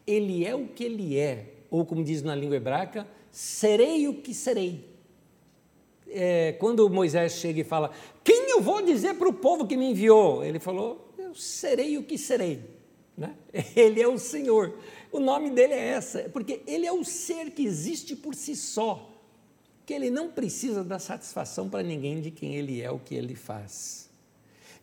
Ele 0.05 0.45
é 0.45 0.53
o 0.53 0.67
que 0.67 0.83
Ele 0.83 1.17
é, 1.17 1.58
ou 1.69 1.85
como 1.85 2.03
diz 2.03 2.21
na 2.21 2.35
língua 2.35 2.57
hebraica, 2.57 3.07
serei 3.31 4.07
o 4.07 4.15
que 4.15 4.33
serei. 4.33 4.89
É, 6.07 6.53
quando 6.53 6.89
Moisés 6.89 7.33
chega 7.33 7.61
e 7.61 7.63
fala: 7.63 7.91
Quem 8.23 8.49
eu 8.49 8.61
vou 8.61 8.81
dizer 8.81 9.15
para 9.15 9.29
o 9.29 9.33
povo 9.33 9.67
que 9.67 9.77
me 9.77 9.91
enviou? 9.91 10.43
Ele 10.43 10.59
falou: 10.59 11.13
Eu 11.17 11.35
serei 11.35 11.97
o 11.97 12.03
que 12.03 12.17
serei. 12.17 12.63
Né? 13.15 13.35
Ele 13.75 14.01
é 14.01 14.07
o 14.07 14.17
Senhor. 14.17 14.73
O 15.11 15.19
nome 15.19 15.49
dele 15.49 15.73
é 15.73 15.87
essa, 15.87 16.29
porque 16.29 16.61
ele 16.67 16.85
é 16.85 16.91
o 16.91 17.03
ser 17.03 17.49
que 17.49 17.65
existe 17.65 18.15
por 18.15 18.35
si 18.35 18.55
só, 18.55 19.09
que 19.85 19.91
ele 19.91 20.11
não 20.11 20.29
precisa 20.29 20.83
dar 20.83 20.99
satisfação 20.99 21.67
para 21.67 21.81
ninguém 21.81 22.21
de 22.21 22.29
quem 22.29 22.55
ele 22.55 22.79
é, 22.79 22.91
o 22.91 22.99
que 22.99 23.15
ele 23.15 23.33
faz. 23.33 24.07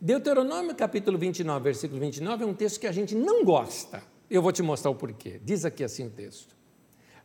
Deuteronômio 0.01 0.75
capítulo 0.75 1.17
29, 1.17 1.63
versículo 1.63 2.01
29 2.01 2.43
é 2.43 2.47
um 2.47 2.55
texto 2.55 2.81
que 2.81 2.89
a 2.89 2.93
gente 2.93 3.15
não 3.15 3.45
gosta. 3.45 4.03
Eu 4.29 4.43
vou 4.43 4.51
te 4.51 4.63
mostrar 4.63 4.91
o 4.91 4.97
porquê. 4.97 5.41
Diz 5.45 5.65
aqui 5.65 5.85
assim 5.85 6.07
o 6.07 6.11
texto. 6.11 6.56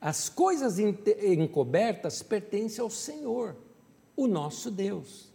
As 0.01 0.27
coisas 0.27 0.79
encobertas 0.79 2.23
pertencem 2.23 2.81
ao 2.81 2.89
Senhor, 2.89 3.55
o 4.15 4.25
nosso 4.25 4.71
Deus, 4.71 5.31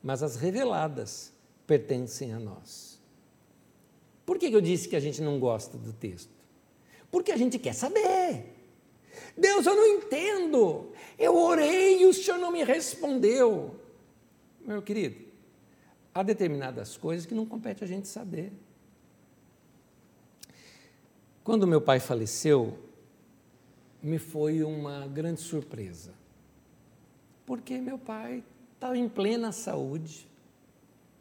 mas 0.00 0.22
as 0.22 0.36
reveladas 0.36 1.32
pertencem 1.66 2.32
a 2.32 2.38
nós. 2.38 3.02
Por 4.24 4.38
que 4.38 4.46
eu 4.46 4.60
disse 4.60 4.88
que 4.88 4.94
a 4.94 5.00
gente 5.00 5.20
não 5.20 5.40
gosta 5.40 5.76
do 5.76 5.92
texto? 5.92 6.30
Porque 7.10 7.32
a 7.32 7.36
gente 7.36 7.58
quer 7.58 7.74
saber. 7.74 8.54
Deus, 9.36 9.66
eu 9.66 9.74
não 9.74 9.86
entendo. 9.86 10.92
Eu 11.18 11.36
orei 11.36 12.02
e 12.02 12.06
o 12.06 12.14
Senhor 12.14 12.38
não 12.38 12.52
me 12.52 12.62
respondeu. 12.62 13.74
Meu 14.60 14.80
querido, 14.80 15.24
há 16.14 16.22
determinadas 16.22 16.96
coisas 16.96 17.26
que 17.26 17.34
não 17.34 17.44
compete 17.44 17.82
a 17.82 17.86
gente 17.86 18.06
saber. 18.06 18.52
Quando 21.42 21.66
meu 21.66 21.80
pai 21.80 22.00
faleceu, 22.00 22.78
me 24.04 24.18
foi 24.18 24.62
uma 24.62 25.06
grande 25.06 25.40
surpresa. 25.40 26.12
Porque 27.46 27.78
meu 27.78 27.98
pai 27.98 28.44
estava 28.74 28.98
em 28.98 29.08
plena 29.08 29.50
saúde. 29.50 30.28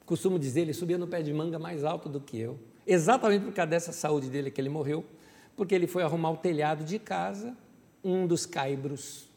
Costumo 0.05 0.37
dizer, 0.37 0.61
ele 0.61 0.73
subia 0.73 0.97
no 0.97 1.07
pé 1.07 1.21
de 1.21 1.33
manga 1.33 1.57
mais 1.57 1.85
alto 1.85 2.09
do 2.09 2.19
que 2.19 2.37
eu. 2.37 2.59
Exatamente 2.85 3.45
por 3.45 3.53
causa 3.53 3.69
dessa 3.69 3.93
saúde 3.93 4.29
dele 4.29 4.51
que 4.51 4.59
ele 4.59 4.67
morreu, 4.67 5.05
porque 5.55 5.73
ele 5.73 5.87
foi 5.87 6.03
arrumar 6.03 6.31
o 6.31 6.37
telhado 6.37 6.83
de 6.83 6.99
casa, 6.99 7.55
um 8.03 8.27
dos 8.27 8.45
caibros 8.45 9.29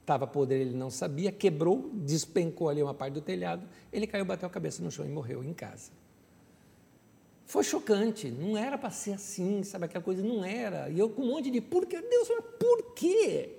estava 0.00 0.26
podre, 0.26 0.60
ele 0.60 0.74
não 0.74 0.88
sabia, 0.88 1.30
quebrou, 1.30 1.90
despencou 1.92 2.70
ali 2.70 2.82
uma 2.82 2.94
parte 2.94 3.14
do 3.14 3.20
telhado, 3.20 3.68
ele 3.92 4.06
caiu, 4.06 4.24
bateu 4.24 4.46
a 4.46 4.50
cabeça 4.50 4.82
no 4.82 4.90
chão 4.90 5.04
e 5.04 5.08
morreu 5.08 5.44
em 5.44 5.52
casa. 5.52 5.90
Foi 7.46 7.62
chocante, 7.62 8.28
não 8.28 8.56
era 8.56 8.76
para 8.76 8.90
ser 8.90 9.12
assim, 9.12 9.62
sabe 9.62 9.84
aquela 9.84 10.02
coisa, 10.02 10.22
não 10.22 10.44
era. 10.44 10.90
E 10.90 10.98
eu 10.98 11.08
com 11.08 11.22
um 11.22 11.28
monte 11.28 11.48
de 11.48 11.60
por 11.60 11.86
que, 11.86 12.00
Deus, 12.00 12.28
por 12.58 12.94
quê? 12.94 13.50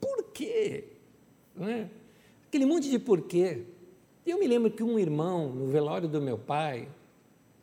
Por 0.00 0.24
quê? 0.32 0.88
Não 1.54 1.68
é? 1.68 1.88
Aquele 2.48 2.66
monte 2.66 2.90
de 2.90 2.98
porquê. 2.98 3.64
E 4.26 4.30
eu 4.30 4.38
me 4.40 4.46
lembro 4.48 4.72
que 4.72 4.82
um 4.82 4.98
irmão, 4.98 5.48
no 5.52 5.68
velório 5.68 6.08
do 6.08 6.20
meu 6.20 6.36
pai, 6.36 6.88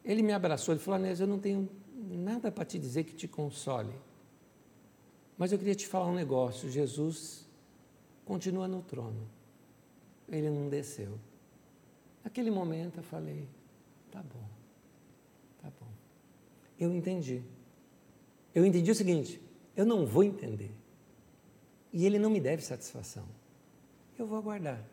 ele 0.03 0.23
me 0.23 0.31
abraçou, 0.31 0.73
ele 0.73 0.81
falou, 0.81 0.95
Anésio, 0.95 1.23
eu 1.25 1.27
não 1.27 1.39
tenho 1.39 1.69
nada 1.93 2.49
para 2.49 2.63
te 2.63 2.79
dizer 2.79 3.03
que 3.03 3.13
te 3.13 3.27
console. 3.27 3.93
Mas 5.37 5.51
eu 5.51 5.57
queria 5.57 5.75
te 5.75 5.87
falar 5.87 6.07
um 6.07 6.15
negócio: 6.15 6.69
Jesus 6.69 7.45
continua 8.25 8.67
no 8.67 8.81
trono, 8.81 9.27
ele 10.27 10.49
não 10.49 10.69
desceu. 10.69 11.19
Naquele 12.23 12.49
momento 12.49 12.97
eu 12.97 13.03
falei: 13.03 13.47
tá 14.11 14.21
bom. 14.23 14.48
Eu 16.79 16.93
entendi. 16.93 17.43
Eu 18.55 18.65
entendi 18.65 18.89
o 18.89 18.95
seguinte: 18.95 19.41
eu 19.75 19.85
não 19.85 20.05
vou 20.05 20.23
entender. 20.23 20.71
E 21.91 22.05
ele 22.05 22.19
não 22.19 22.29
me 22.29 22.39
deve 22.39 22.63
satisfação. 22.63 23.25
Eu 24.17 24.27
vou 24.27 24.37
aguardar. 24.37 24.83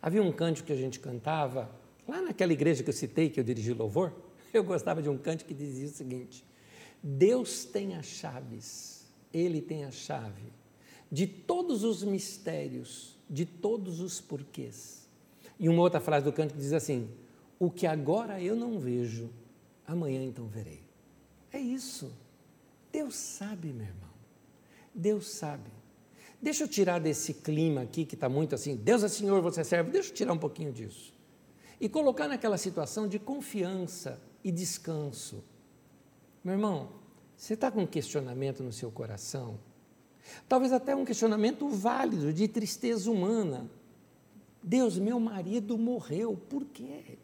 Havia 0.00 0.22
um 0.22 0.32
cântico 0.32 0.66
que 0.66 0.72
a 0.72 0.76
gente 0.76 1.00
cantava, 1.00 1.70
lá 2.06 2.20
naquela 2.20 2.52
igreja 2.52 2.82
que 2.82 2.90
eu 2.90 2.94
citei, 2.94 3.30
que 3.30 3.40
eu 3.40 3.44
dirigi 3.44 3.72
louvor. 3.72 4.12
Eu 4.50 4.64
gostava 4.64 5.02
de 5.02 5.10
um 5.10 5.18
cântico 5.18 5.48
que 5.48 5.54
dizia 5.54 5.86
o 5.86 5.90
seguinte: 5.90 6.42
Deus 7.02 7.66
tem 7.66 7.94
as 7.96 8.06
chaves, 8.06 9.06
Ele 9.30 9.60
tem 9.60 9.84
a 9.84 9.90
chave 9.90 10.52
de 11.12 11.26
todos 11.26 11.84
os 11.84 12.02
mistérios, 12.02 13.14
de 13.28 13.44
todos 13.44 14.00
os 14.00 14.20
porquês. 14.20 15.06
E 15.58 15.68
uma 15.68 15.82
outra 15.82 16.00
frase 16.00 16.24
do 16.24 16.32
cântico 16.32 16.58
diz 16.58 16.72
assim: 16.72 17.10
O 17.58 17.70
que 17.70 17.86
agora 17.86 18.40
eu 18.40 18.56
não 18.56 18.78
vejo, 18.78 19.30
amanhã 19.86 20.22
então 20.22 20.46
verei. 20.46 20.87
É 21.58 21.60
isso. 21.60 22.12
Deus 22.92 23.16
sabe, 23.16 23.72
meu 23.72 23.84
irmão. 23.84 24.10
Deus 24.94 25.28
sabe. 25.28 25.68
Deixa 26.40 26.62
eu 26.62 26.68
tirar 26.68 27.00
desse 27.00 27.34
clima 27.34 27.82
aqui 27.82 28.04
que 28.04 28.14
está 28.14 28.28
muito 28.28 28.54
assim, 28.54 28.76
Deus 28.76 29.02
é 29.02 29.08
Senhor, 29.08 29.42
você 29.42 29.62
é 29.62 29.64
servo, 29.64 29.90
deixa 29.90 30.10
eu 30.10 30.14
tirar 30.14 30.32
um 30.32 30.38
pouquinho 30.38 30.72
disso. 30.72 31.12
E 31.80 31.88
colocar 31.88 32.28
naquela 32.28 32.56
situação 32.56 33.08
de 33.08 33.18
confiança 33.18 34.22
e 34.44 34.52
descanso. 34.52 35.42
Meu 36.44 36.54
irmão, 36.54 36.90
você 37.36 37.54
está 37.54 37.72
com 37.72 37.82
um 37.82 37.86
questionamento 37.88 38.62
no 38.62 38.72
seu 38.72 38.92
coração? 38.92 39.58
Talvez 40.48 40.72
até 40.72 40.94
um 40.94 41.04
questionamento 41.04 41.68
válido, 41.68 42.32
de 42.32 42.46
tristeza 42.46 43.10
humana. 43.10 43.68
Deus, 44.62 44.96
meu 44.96 45.18
marido 45.18 45.76
morreu, 45.76 46.36
por 46.48 46.64
quê? 46.66 47.18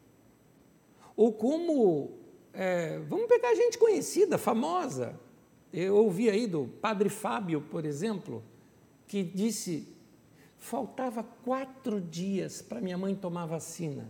Ou 1.15 1.33
como, 1.33 2.24
é, 2.55 2.99
vamos 3.01 3.27
pegar 3.27 3.55
gente 3.55 3.77
conhecida, 3.77 4.39
famosa. 4.39 5.19
Eu 5.73 5.97
ouvi 5.97 6.31
aí 6.31 6.47
do 6.47 6.67
padre 6.81 7.09
Fábio, 7.09 7.61
por 7.61 7.85
exemplo, 7.85 8.45
que 9.09 9.25
disse: 9.25 9.89
faltava 10.57 11.25
quatro 11.45 12.01
dias 12.01 12.63
para 12.63 12.81
minha 12.81 12.97
mãe 12.97 13.15
tomar 13.15 13.47
vacina. 13.47 14.09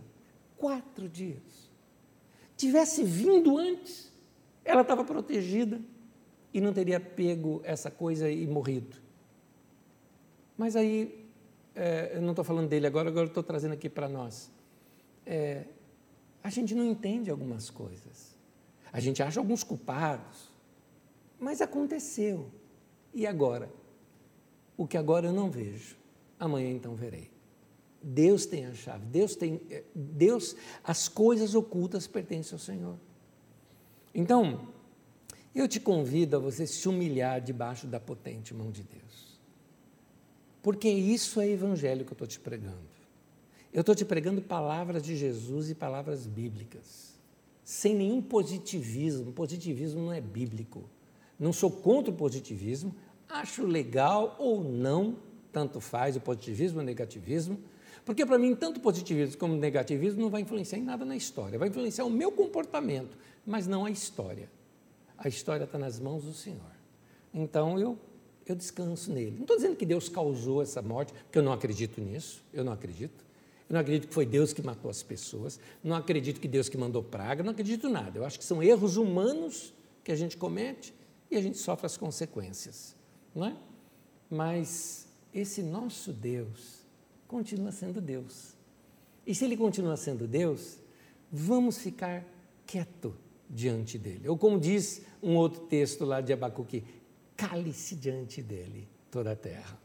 Quatro 0.57 1.09
dias. 1.09 1.69
Tivesse 2.55 3.03
vindo 3.03 3.57
antes, 3.57 4.11
ela 4.63 4.81
estava 4.81 5.03
protegida 5.03 5.81
e 6.53 6.61
não 6.61 6.71
teria 6.71 6.99
pego 6.99 7.61
essa 7.63 7.89
coisa 7.89 8.29
e 8.29 8.45
morrido. 8.47 8.95
Mas 10.55 10.75
aí, 10.75 11.27
é, 11.73 12.11
eu 12.15 12.21
não 12.21 12.29
estou 12.29 12.45
falando 12.45 12.69
dele 12.69 12.87
agora, 12.87 13.09
agora 13.09 13.27
estou 13.27 13.43
trazendo 13.43 13.73
aqui 13.73 13.89
para 13.89 14.07
nós. 14.07 14.49
É, 15.25 15.65
a 16.41 16.49
gente 16.49 16.75
não 16.75 16.85
entende 16.85 17.29
algumas 17.31 17.69
coisas. 17.69 18.34
A 18.95 19.01
gente 19.01 19.21
acha 19.21 19.41
alguns 19.41 19.61
culpados. 19.61 20.49
Mas 21.37 21.59
aconteceu. 21.59 22.49
E 23.13 23.27
agora? 23.27 23.69
O 24.77 24.87
que 24.87 24.95
agora 24.95 25.27
eu 25.27 25.33
não 25.33 25.51
vejo, 25.51 25.97
amanhã 26.39 26.71
então 26.71 26.95
verei. 26.95 27.29
Deus 28.01 28.45
tem 28.45 28.65
a 28.65 28.73
chave. 28.73 29.05
Deus 29.07 29.35
tem 29.35 29.59
eh, 29.69 29.83
Deus, 29.93 30.55
as 30.81 31.09
coisas 31.09 31.55
ocultas 31.55 32.07
pertencem 32.07 32.53
ao 32.53 32.59
Senhor. 32.59 32.97
Então, 34.13 34.69
eu 35.53 35.67
te 35.67 35.81
convido 35.81 36.37
a 36.37 36.39
você 36.39 36.65
se 36.65 36.87
humilhar 36.87 37.41
debaixo 37.41 37.87
da 37.87 37.99
potente 37.99 38.53
mão 38.53 38.71
de 38.71 38.83
Deus. 38.83 39.37
Porque 40.63 40.87
isso 40.87 41.41
é 41.41 41.49
evangelho 41.49 42.05
que 42.05 42.13
eu 42.13 42.15
estou 42.15 42.27
te 42.29 42.39
pregando. 42.39 42.95
Eu 43.73 43.81
estou 43.81 43.93
te 43.93 44.05
pregando 44.05 44.41
palavras 44.41 45.03
de 45.03 45.17
Jesus 45.17 45.69
e 45.69 45.75
palavras 45.75 46.25
bíblicas. 46.25 47.14
Sem 47.65 47.93
nenhum 47.93 48.21
positivismo. 48.21 49.33
Positivismo 49.33 50.01
não 50.03 50.13
é 50.13 50.21
bíblico. 50.21 50.89
Não 51.37 51.51
sou 51.51 51.69
contra 51.69 52.13
o 52.13 52.15
positivismo, 52.15 52.95
Acho 53.29 53.65
legal 53.65 54.35
ou 54.39 54.63
não, 54.63 55.17
tanto 55.51 55.79
faz 55.79 56.15
o 56.15 56.21
positivismo 56.21 56.79
ou 56.79 56.83
o 56.83 56.85
negativismo, 56.85 57.59
porque 58.03 58.25
para 58.25 58.37
mim, 58.37 58.55
tanto 58.55 58.79
positivismo 58.79 59.37
como 59.37 59.55
negativismo 59.55 60.21
não 60.21 60.29
vai 60.29 60.41
influenciar 60.41 60.77
em 60.77 60.83
nada 60.83 61.03
na 61.03 61.15
história, 61.15 61.57
vai 61.57 61.69
influenciar 61.69 62.05
o 62.05 62.09
meu 62.09 62.31
comportamento, 62.31 63.17
mas 63.45 63.65
não 63.65 63.83
a 63.83 63.89
história. 63.89 64.49
A 65.17 65.27
história 65.27 65.63
está 65.63 65.77
nas 65.77 65.99
mãos 65.99 66.23
do 66.23 66.33
Senhor. 66.33 66.75
Então 67.33 67.79
eu, 67.79 67.97
eu 68.45 68.55
descanso 68.55 69.11
nele. 69.11 69.31
Não 69.31 69.41
estou 69.41 69.55
dizendo 69.55 69.75
que 69.75 69.85
Deus 69.85 70.07
causou 70.07 70.61
essa 70.61 70.81
morte, 70.81 71.13
porque 71.13 71.39
eu 71.39 71.43
não 71.43 71.51
acredito 71.51 71.99
nisso, 71.99 72.43
eu 72.53 72.63
não 72.63 72.71
acredito. 72.71 73.24
Eu 73.69 73.73
não 73.73 73.79
acredito 73.79 74.07
que 74.07 74.13
foi 74.13 74.25
Deus 74.25 74.53
que 74.53 74.61
matou 74.61 74.91
as 74.91 75.01
pessoas, 75.01 75.59
não 75.83 75.95
acredito 75.95 76.39
que 76.39 76.47
Deus 76.47 76.69
que 76.69 76.77
mandou 76.77 77.03
praga, 77.03 77.43
não 77.43 77.51
acredito 77.51 77.89
nada. 77.89 78.19
Eu 78.19 78.25
acho 78.25 78.37
que 78.37 78.45
são 78.45 78.61
erros 78.61 78.97
humanos 78.97 79.73
que 80.03 80.11
a 80.11 80.15
gente 80.15 80.37
comete 80.37 80.93
e 81.31 81.35
a 81.35 81.41
gente 81.41 81.57
sofre 81.57 81.85
as 81.85 81.97
consequências 81.97 82.95
não 83.35 83.45
é? 83.45 83.57
Mas 84.29 85.07
esse 85.33 85.61
nosso 85.61 86.13
Deus 86.13 86.85
continua 87.27 87.71
sendo 87.71 87.99
Deus. 87.99 88.55
E 89.27 89.35
se 89.35 89.43
ele 89.43 89.57
continua 89.57 89.97
sendo 89.97 90.25
Deus, 90.25 90.77
vamos 91.31 91.77
ficar 91.77 92.25
quieto 92.65 93.13
diante 93.49 93.97
dele. 93.97 94.29
Ou 94.29 94.37
como 94.37 94.59
diz 94.59 95.01
um 95.21 95.35
outro 95.35 95.61
texto 95.65 96.05
lá 96.05 96.21
de 96.21 96.31
Abacuque, 96.31 96.83
cale-se 97.35 97.95
diante 97.95 98.41
dele 98.41 98.87
toda 99.11 99.33
a 99.33 99.35
terra. 99.35 99.77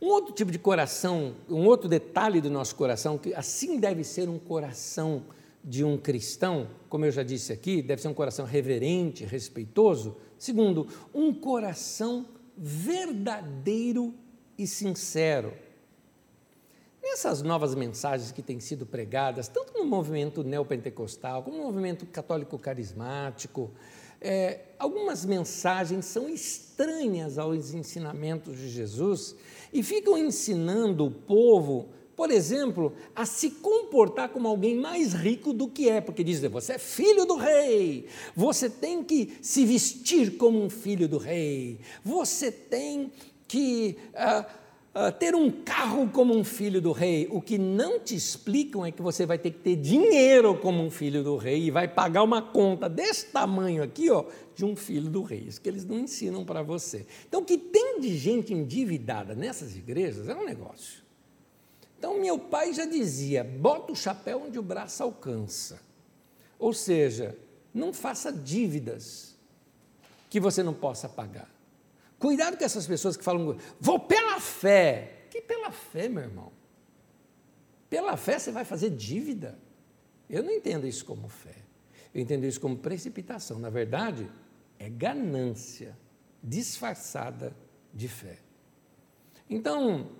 Um 0.00 0.08
outro 0.08 0.32
tipo 0.32 0.52
de 0.52 0.58
coração, 0.58 1.34
um 1.48 1.66
outro 1.66 1.88
detalhe 1.88 2.40
do 2.40 2.48
nosso 2.48 2.74
coração, 2.76 3.18
que 3.18 3.34
assim 3.34 3.80
deve 3.80 4.04
ser 4.04 4.28
um 4.28 4.38
coração 4.38 5.24
de 5.64 5.84
um 5.84 5.98
cristão, 5.98 6.68
como 6.88 7.04
eu 7.04 7.10
já 7.10 7.22
disse 7.22 7.52
aqui, 7.52 7.82
deve 7.82 8.00
ser 8.00 8.08
um 8.08 8.14
coração 8.14 8.46
reverente, 8.46 9.24
respeitoso. 9.24 10.16
Segundo, 10.38 10.86
um 11.12 11.34
coração 11.34 12.26
verdadeiro 12.56 14.14
e 14.56 14.66
sincero. 14.66 15.52
Nessas 17.02 17.42
novas 17.42 17.74
mensagens 17.74 18.30
que 18.30 18.42
têm 18.42 18.60
sido 18.60 18.86
pregadas, 18.86 19.48
tanto 19.48 19.72
no 19.72 19.84
movimento 19.84 20.44
neopentecostal, 20.44 21.42
como 21.42 21.56
no 21.56 21.64
movimento 21.64 22.06
católico 22.06 22.58
carismático, 22.58 23.70
é, 24.20 24.60
algumas 24.78 25.24
mensagens 25.24 26.04
são 26.06 26.28
estranhas 26.28 27.38
aos 27.38 27.72
ensinamentos 27.72 28.56
de 28.56 28.68
Jesus 28.68 29.36
e 29.72 29.82
ficam 29.82 30.16
ensinando 30.16 31.06
o 31.06 31.10
povo 31.10 31.88
por 32.18 32.32
exemplo, 32.32 32.94
a 33.14 33.24
se 33.24 33.48
comportar 33.48 34.30
como 34.30 34.48
alguém 34.48 34.74
mais 34.74 35.12
rico 35.12 35.52
do 35.52 35.68
que 35.68 35.88
é, 35.88 36.00
porque 36.00 36.24
diz: 36.24 36.40
você 36.40 36.72
é 36.72 36.78
filho 36.78 37.24
do 37.24 37.36
rei, 37.36 38.06
você 38.34 38.68
tem 38.68 39.04
que 39.04 39.38
se 39.40 39.64
vestir 39.64 40.36
como 40.36 40.60
um 40.60 40.68
filho 40.68 41.06
do 41.06 41.16
rei, 41.16 41.78
você 42.04 42.50
tem 42.50 43.12
que 43.46 43.96
uh, 44.14 44.44
uh, 44.94 45.12
ter 45.12 45.34
um 45.34 45.50
carro 45.50 46.08
como 46.08 46.36
um 46.36 46.44
filho 46.44 46.80
do 46.80 46.92
rei. 46.92 47.28
O 47.30 47.40
que 47.40 47.58
não 47.58 48.00
te 48.00 48.14
explicam 48.14 48.84
é 48.84 48.92
que 48.92 49.02
você 49.02 49.26
vai 49.26 49.38
ter 49.38 49.50
que 49.50 49.58
ter 49.58 49.76
dinheiro 49.76 50.56
como 50.58 50.82
um 50.82 50.90
filho 50.90 51.22
do 51.22 51.36
rei 51.36 51.64
e 51.64 51.70
vai 51.70 51.88
pagar 51.88 52.22
uma 52.22 52.42
conta 52.42 52.88
desse 52.88 53.26
tamanho 53.26 53.82
aqui, 53.82 54.10
ó, 54.10 54.24
de 54.54 54.64
um 54.64 54.74
filho 54.74 55.08
do 55.08 55.22
rei. 55.22 55.44
Isso 55.46 55.60
que 55.60 55.68
eles 55.68 55.84
não 55.84 55.98
ensinam 55.98 56.44
para 56.44 56.62
você. 56.62 57.06
Então, 57.28 57.40
o 57.40 57.44
que 57.44 57.58
tem 57.58 58.00
de 58.00 58.16
gente 58.16 58.52
endividada 58.52 59.34
nessas 59.34 59.76
igrejas 59.76 60.28
é 60.28 60.34
um 60.34 60.44
negócio. 60.44 61.02
Então, 61.98 62.20
meu 62.20 62.38
pai 62.38 62.72
já 62.72 62.84
dizia: 62.84 63.42
bota 63.42 63.92
o 63.92 63.96
chapéu 63.96 64.42
onde 64.46 64.58
o 64.58 64.62
braço 64.62 65.02
alcança. 65.02 65.80
Ou 66.58 66.72
seja, 66.72 67.36
não 67.72 67.92
faça 67.92 68.32
dívidas 68.32 69.36
que 70.28 70.40
você 70.40 70.62
não 70.62 70.74
possa 70.74 71.08
pagar. 71.08 71.57
Cuidado 72.18 72.56
com 72.56 72.64
essas 72.64 72.86
pessoas 72.86 73.16
que 73.16 73.24
falam, 73.24 73.56
vou 73.80 74.00
pela 74.00 74.40
fé. 74.40 75.26
Que 75.30 75.40
pela 75.40 75.70
fé, 75.70 76.08
meu 76.08 76.24
irmão? 76.24 76.52
Pela 77.88 78.16
fé 78.16 78.38
você 78.38 78.50
vai 78.50 78.64
fazer 78.64 78.90
dívida? 78.90 79.58
Eu 80.28 80.42
não 80.42 80.50
entendo 80.50 80.86
isso 80.86 81.04
como 81.04 81.28
fé. 81.28 81.54
Eu 82.14 82.20
entendo 82.20 82.44
isso 82.44 82.60
como 82.60 82.76
precipitação. 82.76 83.58
Na 83.58 83.70
verdade, 83.70 84.30
é 84.78 84.88
ganância 84.88 85.96
disfarçada 86.42 87.56
de 87.94 88.08
fé. 88.08 88.38
Então, 89.48 90.10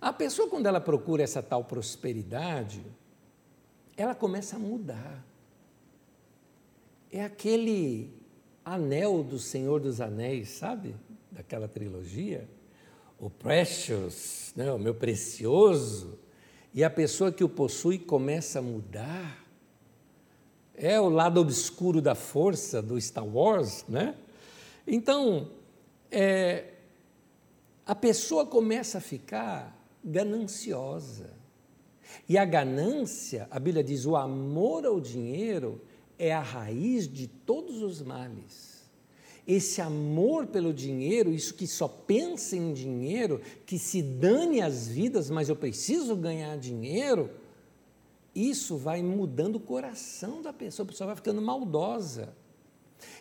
a 0.00 0.12
pessoa, 0.12 0.48
quando 0.48 0.66
ela 0.66 0.80
procura 0.80 1.22
essa 1.22 1.42
tal 1.42 1.64
prosperidade, 1.64 2.84
ela 3.96 4.14
começa 4.14 4.56
a 4.56 4.58
mudar. 4.58 5.24
É 7.10 7.24
aquele 7.24 8.15
anel 8.66 9.22
do 9.22 9.38
Senhor 9.38 9.78
dos 9.78 10.00
Anéis, 10.00 10.48
sabe? 10.48 10.96
Daquela 11.30 11.68
trilogia. 11.68 12.48
O 13.16 13.30
precious, 13.30 14.52
né? 14.56 14.72
o 14.72 14.78
meu 14.78 14.92
precioso. 14.92 16.18
E 16.74 16.82
a 16.82 16.90
pessoa 16.90 17.30
que 17.30 17.44
o 17.44 17.48
possui 17.48 17.96
começa 17.96 18.58
a 18.58 18.62
mudar. 18.62 19.46
É 20.74 21.00
o 21.00 21.08
lado 21.08 21.40
obscuro 21.40 22.02
da 22.02 22.14
força 22.14 22.82
do 22.82 23.00
Star 23.00 23.24
Wars, 23.24 23.84
né? 23.88 24.14
Então, 24.86 25.48
é, 26.10 26.74
a 27.86 27.94
pessoa 27.94 28.44
começa 28.44 28.98
a 28.98 29.00
ficar 29.00 29.74
gananciosa. 30.04 31.30
E 32.28 32.36
a 32.36 32.44
ganância, 32.44 33.48
a 33.50 33.58
Bíblia 33.58 33.82
diz, 33.82 34.04
o 34.04 34.16
amor 34.16 34.84
ao 34.84 35.00
dinheiro 35.00 35.80
é 36.18 36.32
a 36.32 36.40
raiz 36.40 37.06
de 37.08 37.26
todos 37.26 37.82
os 37.82 38.02
males. 38.02 38.76
Esse 39.46 39.80
amor 39.80 40.46
pelo 40.46 40.74
dinheiro, 40.74 41.32
isso 41.32 41.54
que 41.54 41.66
só 41.66 41.86
pensa 41.86 42.56
em 42.56 42.72
dinheiro, 42.72 43.40
que 43.64 43.78
se 43.78 44.02
dane 44.02 44.60
as 44.60 44.88
vidas, 44.88 45.30
mas 45.30 45.48
eu 45.48 45.54
preciso 45.54 46.16
ganhar 46.16 46.58
dinheiro, 46.58 47.30
isso 48.34 48.76
vai 48.76 49.02
mudando 49.02 49.56
o 49.56 49.60
coração 49.60 50.42
da 50.42 50.52
pessoa, 50.52 50.84
a 50.84 50.88
pessoa 50.88 51.06
vai 51.06 51.16
ficando 51.16 51.40
maldosa. 51.40 52.34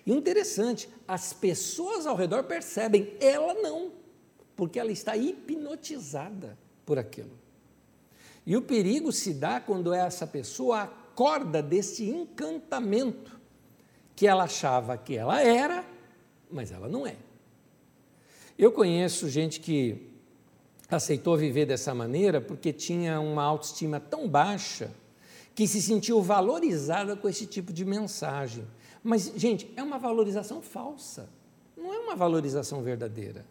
E 0.06 0.12
interessante, 0.12 0.90
as 1.08 1.32
pessoas 1.32 2.06
ao 2.06 2.16
redor 2.16 2.44
percebem, 2.44 3.14
ela 3.20 3.54
não, 3.56 3.92
porque 4.56 4.80
ela 4.80 4.92
está 4.92 5.16
hipnotizada 5.16 6.58
por 6.86 6.98
aquilo. 6.98 7.38
E 8.46 8.56
o 8.56 8.62
perigo 8.62 9.12
se 9.12 9.34
dá 9.34 9.60
quando 9.60 9.94
essa 9.94 10.28
pessoa 10.28 10.92
acorda 11.16 11.64
desse 11.64 12.10
encantamento 12.10 13.40
que 14.14 14.28
ela 14.28 14.44
achava 14.44 14.98
que 14.98 15.16
ela 15.16 15.42
era, 15.42 15.86
mas 16.52 16.74
ela 16.74 16.90
não 16.90 17.08
é. 17.08 17.16
Eu 18.60 18.70
conheço 18.74 19.30
gente 19.30 19.62
que 19.62 20.10
aceitou 20.90 21.38
viver 21.38 21.66
dessa 21.66 21.96
maneira 21.96 22.42
porque 22.42 22.74
tinha 22.74 23.22
uma 23.22 23.44
autoestima 23.44 23.98
tão 23.98 24.28
baixa 24.28 24.92
que 25.56 25.66
se 25.66 25.82
sentiu 25.82 26.22
valorizada 26.22 27.16
com 27.16 27.30
esse 27.30 27.46
tipo 27.46 27.72
de 27.72 27.86
mensagem. 27.86 28.68
Mas, 29.02 29.32
gente, 29.38 29.72
é 29.78 29.82
uma 29.82 29.98
valorização 29.98 30.62
falsa, 30.62 31.30
não 31.78 31.94
é 31.94 32.00
uma 32.00 32.16
valorização 32.16 32.82
verdadeira. 32.82 33.46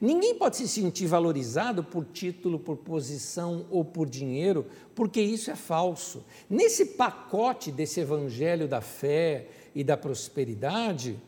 Ninguém 0.00 0.34
pode 0.34 0.56
se 0.56 0.68
sentir 0.68 1.06
valorizado 1.06 1.84
por 1.84 2.04
título, 2.04 2.58
por 2.58 2.76
posição 2.78 3.66
ou 3.70 3.84
por 3.84 4.08
dinheiro, 4.08 4.66
porque 4.94 5.20
isso 5.20 5.50
é 5.50 5.56
falso. 5.56 6.24
Nesse 6.48 6.86
pacote 6.86 7.70
desse 7.70 8.00
evangelho 8.00 8.66
da 8.66 8.80
fé 8.80 9.48
e 9.74 9.84
da 9.84 9.96
prosperidade, 9.96 11.18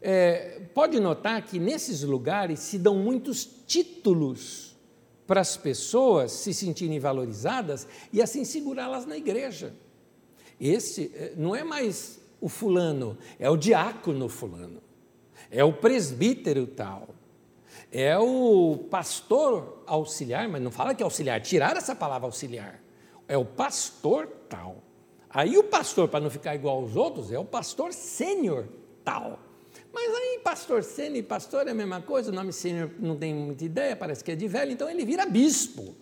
é, 0.00 0.62
pode 0.72 1.00
notar 1.00 1.42
que 1.42 1.58
nesses 1.58 2.02
lugares 2.02 2.60
se 2.60 2.78
dão 2.78 2.96
muitos 2.96 3.48
títulos 3.66 4.76
para 5.26 5.40
as 5.40 5.56
pessoas 5.56 6.32
se 6.32 6.54
sentirem 6.54 6.98
valorizadas 6.98 7.86
e 8.12 8.22
assim 8.22 8.44
segurá-las 8.44 9.04
na 9.04 9.16
igreja. 9.16 9.74
Esse 10.60 11.12
é, 11.14 11.34
não 11.36 11.54
é 11.54 11.62
mais 11.62 12.18
o 12.40 12.48
fulano, 12.48 13.18
é 13.38 13.50
o 13.50 13.56
diácono 13.56 14.28
fulano, 14.28 14.80
é 15.50 15.62
o 15.62 15.72
presbítero 15.72 16.66
tal, 16.66 17.08
é 17.90 18.18
o 18.18 18.86
pastor 18.90 19.82
auxiliar, 19.86 20.48
mas 20.48 20.60
não 20.60 20.70
fala 20.70 20.94
que 20.94 21.02
é 21.02 21.04
auxiliar, 21.04 21.40
tirar 21.40 21.76
essa 21.76 21.94
palavra 21.94 22.26
auxiliar, 22.26 22.82
é 23.26 23.36
o 23.36 23.44
pastor 23.44 24.26
tal. 24.48 24.82
Aí 25.30 25.58
o 25.58 25.64
pastor, 25.64 26.08
para 26.08 26.20
não 26.20 26.30
ficar 26.30 26.54
igual 26.54 26.78
aos 26.78 26.96
outros, 26.96 27.30
é 27.30 27.38
o 27.38 27.44
pastor 27.44 27.92
sênior 27.92 28.66
tal. 29.04 29.38
Mas 29.92 30.14
aí, 30.14 30.40
pastor 30.42 30.82
sênior 30.82 31.16
e 31.16 31.22
pastor 31.22 31.66
é 31.66 31.70
a 31.70 31.74
mesma 31.74 32.00
coisa, 32.00 32.30
o 32.30 32.34
nome 32.34 32.52
sênior 32.52 32.90
não 32.98 33.16
tem 33.16 33.34
muita 33.34 33.64
ideia, 33.64 33.96
parece 33.96 34.22
que 34.22 34.30
é 34.30 34.36
de 34.36 34.46
velho, 34.46 34.72
então 34.72 34.88
ele 34.88 35.04
vira 35.04 35.26
bispo. 35.26 35.94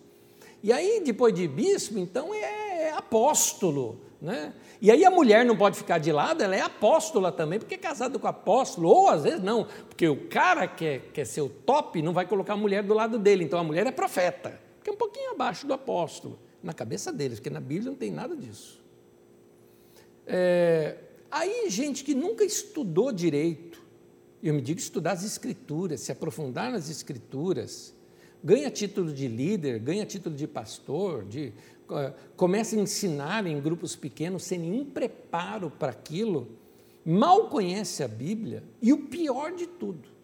E 0.63 0.71
aí, 0.71 1.01
depois 1.03 1.33
de 1.33 1.47
bispo, 1.47 1.97
então 1.97 2.33
é 2.33 2.91
apóstolo. 2.91 4.01
Né? 4.19 4.53
E 4.81 4.89
aí 4.89 5.05
a 5.05 5.11
mulher 5.11 5.45
não 5.45 5.55
pode 5.55 5.77
ficar 5.77 5.99
de 5.99 6.11
lado, 6.11 6.43
ela 6.43 6.55
é 6.55 6.61
apóstola 6.61 7.31
também, 7.31 7.59
porque 7.59 7.75
é 7.75 7.77
casada 7.77 8.17
com 8.17 8.27
apóstolo, 8.27 8.89
ou 8.89 9.09
às 9.09 9.23
vezes 9.23 9.43
não, 9.43 9.67
porque 9.87 10.07
o 10.07 10.27
cara 10.27 10.67
que 10.67 10.85
é, 10.85 10.99
quer 10.99 11.25
ser 11.25 11.41
o 11.41 11.49
top 11.49 12.01
não 12.01 12.13
vai 12.13 12.25
colocar 12.25 12.53
a 12.53 12.57
mulher 12.57 12.81
do 12.81 12.95
lado 12.95 13.19
dele, 13.19 13.43
então 13.43 13.59
a 13.59 13.63
mulher 13.63 13.85
é 13.85 13.91
profeta, 13.91 14.59
que 14.83 14.89
é 14.89 14.93
um 14.93 14.97
pouquinho 14.97 15.31
abaixo 15.31 15.67
do 15.67 15.73
apóstolo, 15.73 16.39
na 16.63 16.73
cabeça 16.73 17.13
deles, 17.13 17.39
porque 17.39 17.51
na 17.51 17.59
Bíblia 17.59 17.91
não 17.91 17.97
tem 17.97 18.11
nada 18.11 18.35
disso. 18.35 18.81
É, 20.25 20.97
aí, 21.29 21.69
gente 21.69 22.03
que 22.03 22.15
nunca 22.15 22.43
estudou 22.43 23.11
direito, 23.11 23.81
eu 24.41 24.53
me 24.53 24.61
digo 24.61 24.79
estudar 24.79 25.11
as 25.11 25.23
escrituras, 25.23 26.01
se 26.01 26.11
aprofundar 26.11 26.71
nas 26.71 26.89
escrituras, 26.89 27.93
ganha 28.43 28.69
título 28.69 29.13
de 29.13 29.27
líder, 29.27 29.79
ganha 29.79 30.05
título 30.05 30.35
de 30.35 30.47
pastor, 30.47 31.23
de 31.23 31.53
começa 32.35 32.75
a 32.75 32.79
ensinar 32.79 33.45
em 33.45 33.59
grupos 33.61 33.95
pequenos 33.95 34.43
sem 34.43 34.59
nenhum 34.59 34.85
preparo 34.85 35.69
para 35.69 35.91
aquilo, 35.91 36.47
mal 37.05 37.49
conhece 37.49 38.03
a 38.03 38.07
Bíblia 38.07 38.63
e 38.81 38.91
o 38.91 39.07
pior 39.07 39.51
de 39.53 39.67
tudo, 39.67 40.17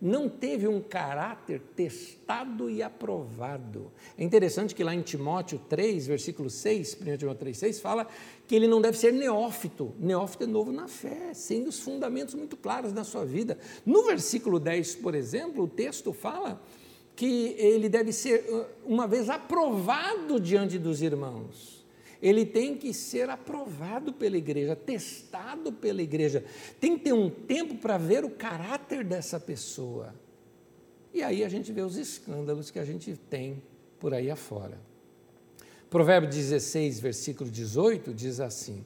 não 0.00 0.28
teve 0.28 0.68
um 0.68 0.80
caráter 0.80 1.60
testado 1.74 2.70
e 2.70 2.82
aprovado. 2.82 3.90
É 4.16 4.22
interessante 4.22 4.74
que 4.74 4.84
lá 4.84 4.94
em 4.94 5.02
Timóteo 5.02 5.60
3, 5.68 6.06
versículo 6.06 6.48
6, 6.48 6.98
1 7.00 7.16
Timóteo 7.16 7.40
3, 7.40 7.58
6, 7.58 7.80
fala 7.80 8.06
que 8.46 8.54
ele 8.54 8.68
não 8.68 8.80
deve 8.80 8.96
ser 8.96 9.12
neófito. 9.12 9.94
Neófito 9.98 10.44
é 10.44 10.46
novo 10.46 10.70
na 10.70 10.86
fé, 10.86 11.34
sem 11.34 11.66
os 11.66 11.80
fundamentos 11.80 12.34
muito 12.34 12.56
claros 12.56 12.92
na 12.92 13.02
sua 13.02 13.24
vida. 13.24 13.58
No 13.84 14.04
versículo 14.04 14.60
10, 14.60 14.96
por 14.96 15.14
exemplo, 15.14 15.64
o 15.64 15.68
texto 15.68 16.12
fala 16.12 16.62
que 17.18 17.56
ele 17.58 17.88
deve 17.88 18.12
ser, 18.12 18.44
uh, 18.48 18.64
uma 18.86 19.08
vez 19.08 19.28
aprovado 19.28 20.38
diante 20.38 20.78
dos 20.78 21.02
irmãos. 21.02 21.84
Ele 22.22 22.46
tem 22.46 22.76
que 22.76 22.94
ser 22.94 23.28
aprovado 23.28 24.12
pela 24.12 24.36
igreja, 24.36 24.76
testado 24.76 25.72
pela 25.72 26.00
igreja. 26.00 26.44
Tem 26.78 26.96
que 26.96 27.02
ter 27.02 27.12
um 27.12 27.28
tempo 27.28 27.74
para 27.74 27.98
ver 27.98 28.24
o 28.24 28.30
caráter 28.30 29.02
dessa 29.02 29.40
pessoa. 29.40 30.14
E 31.12 31.20
aí 31.20 31.42
a 31.42 31.48
gente 31.48 31.72
vê 31.72 31.80
os 31.80 31.96
escândalos 31.96 32.70
que 32.70 32.78
a 32.78 32.84
gente 32.84 33.16
tem 33.28 33.60
por 33.98 34.14
aí 34.14 34.30
afora. 34.30 34.78
Provérbio 35.90 36.30
16, 36.30 37.00
versículo 37.00 37.50
18 37.50 38.14
diz 38.14 38.38
assim: 38.38 38.84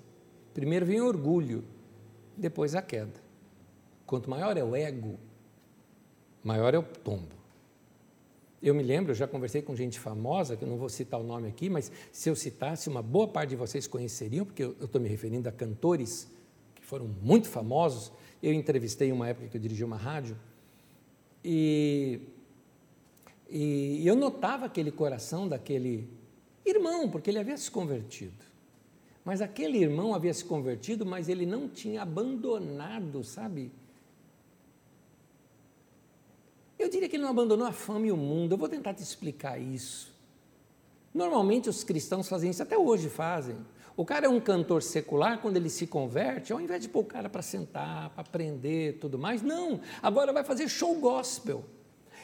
primeiro 0.55 0.87
vem 0.87 1.03
o 1.03 1.07
orgulho, 1.07 1.62
depois 2.35 2.74
a 2.74 2.80
queda. 2.80 3.20
Quanto 4.07 4.30
maior 4.30 4.57
é 4.57 4.64
o 4.64 4.74
ego, 4.74 5.20
maior 6.43 6.72
é 6.72 6.78
o 6.78 6.83
tombo. 6.83 7.41
Eu 8.63 8.75
me 8.75 8.83
lembro, 8.83 9.11
eu 9.11 9.17
já 9.17 9.27
conversei 9.27 9.61
com 9.61 9.75
gente 9.75 9.99
famosa, 9.99 10.57
que 10.57 10.63
eu 10.63 10.69
não 10.69 10.77
vou 10.77 10.89
citar 10.89 11.19
o 11.19 11.25
nome 11.25 11.49
aqui, 11.49 11.69
mas 11.69 11.91
se 12.13 12.29
eu 12.29 12.37
citasse, 12.37 12.89
uma 12.89 13.03
boa 13.03 13.27
parte 13.27 13.51
de 13.51 13.57
vocês 13.57 13.89
conheceriam, 13.89 14.47
porque 14.47 14.63
eu 14.63 14.77
estou 14.81 15.01
me 15.01 15.09
referindo 15.09 15.49
a 15.49 15.53
cantores 15.53 16.31
que 16.75 16.85
foram 16.85 17.09
muito 17.21 17.49
famosos. 17.49 18.13
Eu 18.41 18.53
entrevistei 18.53 19.11
uma 19.11 19.29
época 19.29 19.49
que 19.49 19.57
eu 19.57 19.61
dirigi 19.61 19.83
uma 19.83 19.97
rádio, 19.97 20.37
e, 21.45 22.21
e 23.51 24.07
eu 24.07 24.15
notava 24.15 24.67
aquele 24.67 24.93
coração 24.93 25.49
daquele 25.49 26.09
irmão, 26.65 27.11
porque 27.11 27.31
ele 27.31 27.41
havia 27.41 27.57
se 27.57 27.69
convertido. 27.69 28.45
Mas 29.25 29.41
aquele 29.41 29.79
irmão 29.79 30.15
havia 30.15 30.33
se 30.33 30.45
convertido, 30.45 31.05
mas 31.05 31.29
ele 31.29 31.47
não 31.47 31.69
tinha 31.69 32.03
abandonado, 32.03 33.25
sabe, 33.25 33.73
Eu 36.83 36.89
diria 36.89 37.09
que 37.09 37.14
ele 37.14 37.22
não 37.22 37.30
abandonou 37.30 37.64
a 37.64 37.72
fama 37.72 38.09
e 38.09 38.12
o 38.12 38.16
mundo. 38.16 38.53
Eu 38.53 38.59
vou 38.59 38.68
tentar 38.68 38.93
te 38.93 39.03
explicar 39.03 39.57
isso. 39.57 40.12
Normalmente 41.14 41.68
os 41.68 41.85
cristãos 41.85 42.28
fazem 42.28 42.51
isso, 42.51 42.62
até 42.62 42.76
hoje 42.76 43.09
fazem. 43.09 43.57
O 43.97 44.05
cara 44.05 44.26
é 44.26 44.28
um 44.28 44.41
cantor 44.41 44.83
secular, 44.83 45.41
quando 45.41 45.59
ele 45.59 45.70
se 45.70 45.87
converte, 45.87 46.53
ao 46.53 46.61
invés 46.61 46.83
de 46.83 46.89
pôr 46.89 47.01
o 47.01 47.05
cara 47.05 47.28
para 47.28 47.41
sentar, 47.41 48.11
para 48.11 48.22
aprender 48.22 48.99
tudo 48.99 49.16
mais, 49.16 49.43
não, 49.43 49.80
agora 50.03 50.33
vai 50.33 50.43
fazer 50.43 50.68
show 50.68 50.95
gospel. 50.97 51.62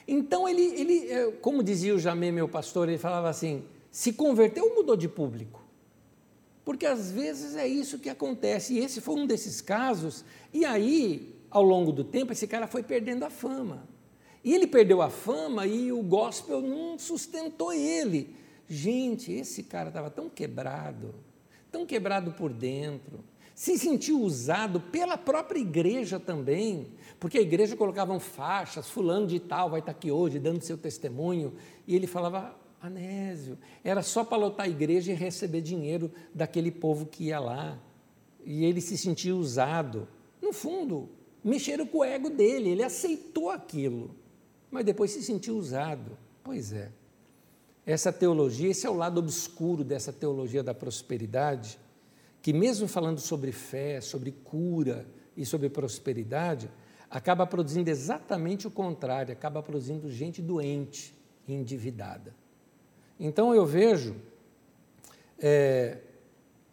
Então 0.09 0.49
ele, 0.49 0.63
ele, 0.63 1.13
é, 1.13 1.31
como 1.33 1.63
dizia 1.63 1.95
o 1.95 1.99
Jamé, 1.99 2.33
meu 2.33 2.49
pastor, 2.49 2.89
ele 2.89 2.99
falava 2.99 3.29
assim: 3.29 3.63
se 3.93 4.15
converteu 4.15 4.65
ou 4.65 4.75
mudou 4.75 4.97
de 4.97 5.07
público? 5.07 5.63
Porque 6.65 6.87
às 6.87 7.13
vezes 7.13 7.55
é 7.55 7.69
isso 7.69 7.99
que 7.99 8.09
acontece, 8.09 8.75
e 8.75 8.79
esse 8.79 9.01
foi 9.01 9.15
um 9.15 9.27
desses 9.27 9.61
casos, 9.61 10.25
e 10.53 10.65
aí, 10.65 11.35
ao 11.51 11.63
longo 11.63 11.93
do 11.93 12.03
tempo, 12.03 12.33
esse 12.33 12.47
cara 12.47 12.67
foi 12.67 12.83
perdendo 12.83 13.25
a 13.25 13.31
fama. 13.31 13.87
E 14.45 14.55
ele 14.55 14.67
perdeu 14.67 15.03
a 15.03 15.11
fama 15.11 15.67
e 15.67 15.91
o 15.93 16.03
gospel 16.03 16.61
não 16.61 16.99
sustentou 16.99 17.73
ele. 17.73 18.35
Gente, 18.69 19.33
esse 19.33 19.63
cara 19.63 19.89
estava 19.89 20.11
tão 20.11 20.29
quebrado, 20.29 21.15
tão 21.73 21.87
quebrado 21.87 22.33
por 22.33 22.53
dentro, 22.53 23.25
se 23.55 23.79
sentiu 23.79 24.21
usado 24.21 24.79
pela 24.79 25.17
própria 25.17 25.59
igreja 25.59 26.21
também, 26.21 26.87
porque 27.19 27.39
a 27.39 27.43
igreja 27.43 27.75
colocava 27.75 28.19
faixas, 28.21 28.89
fulano 28.89 29.27
de 29.27 29.41
tal 29.41 29.71
vai 29.71 29.81
estar 29.81 29.93
aqui 29.93 30.13
hoje 30.13 30.39
dando 30.39 30.63
seu 30.63 30.77
testemunho, 30.79 31.55
e 31.87 31.97
ele 31.97 32.07
falava, 32.07 32.55
Anésio, 32.81 33.59
era 33.83 34.03
só 34.03 34.23
para 34.23 34.37
lotar 34.37 34.67
a 34.67 34.69
igreja 34.69 35.11
e 35.11 35.15
receber 35.15 35.63
dinheiro 35.63 36.13
daquele 36.33 36.71
povo 36.71 37.07
que 37.07 37.25
ia 37.25 37.41
lá, 37.41 37.79
e 38.45 38.65
ele 38.65 38.81
se 38.81 38.97
sentia 38.97 39.35
usado. 39.35 40.07
No 40.41 40.53
fundo, 40.53 41.09
mexeram 41.43 41.87
com 41.87 41.99
o 41.99 42.05
ego 42.05 42.31
dele, 42.31 42.69
ele 42.69 42.85
aceitou 42.85 43.51
aquilo 43.51 44.15
mas 44.71 44.85
depois 44.85 45.11
se 45.11 45.23
sentiu 45.23 45.57
usado. 45.57 46.17
Pois 46.43 46.73
é. 46.73 46.91
Essa 47.87 48.13
teologia, 48.13 48.71
esse 48.71 48.87
é 48.87 48.91
o 48.91 48.95
lado 48.95 49.19
obscuro 49.19 49.83
dessa 49.83 50.13
teologia 50.13 50.63
da 50.63 50.75
prosperidade, 50.75 51.79
que 52.43 52.53
mesmo 52.53 52.87
falando 52.87 53.19
sobre 53.19 53.51
fé, 53.51 54.01
sobre 54.01 54.31
cura 54.31 55.07
e 55.37 55.47
sobre 55.47 55.71
prosperidade, 55.71 56.71
acaba 57.11 57.47
produzindo 57.47 57.89
exatamente 57.89 58.67
o 58.67 58.71
contrário, 58.71 59.33
acaba 59.33 59.63
produzindo 59.63 60.11
gente 60.11 60.43
doente 60.43 61.15
endividada. 61.49 62.35
Então 63.19 63.55
eu 63.55 63.65
vejo 63.65 64.17
é, 65.39 65.99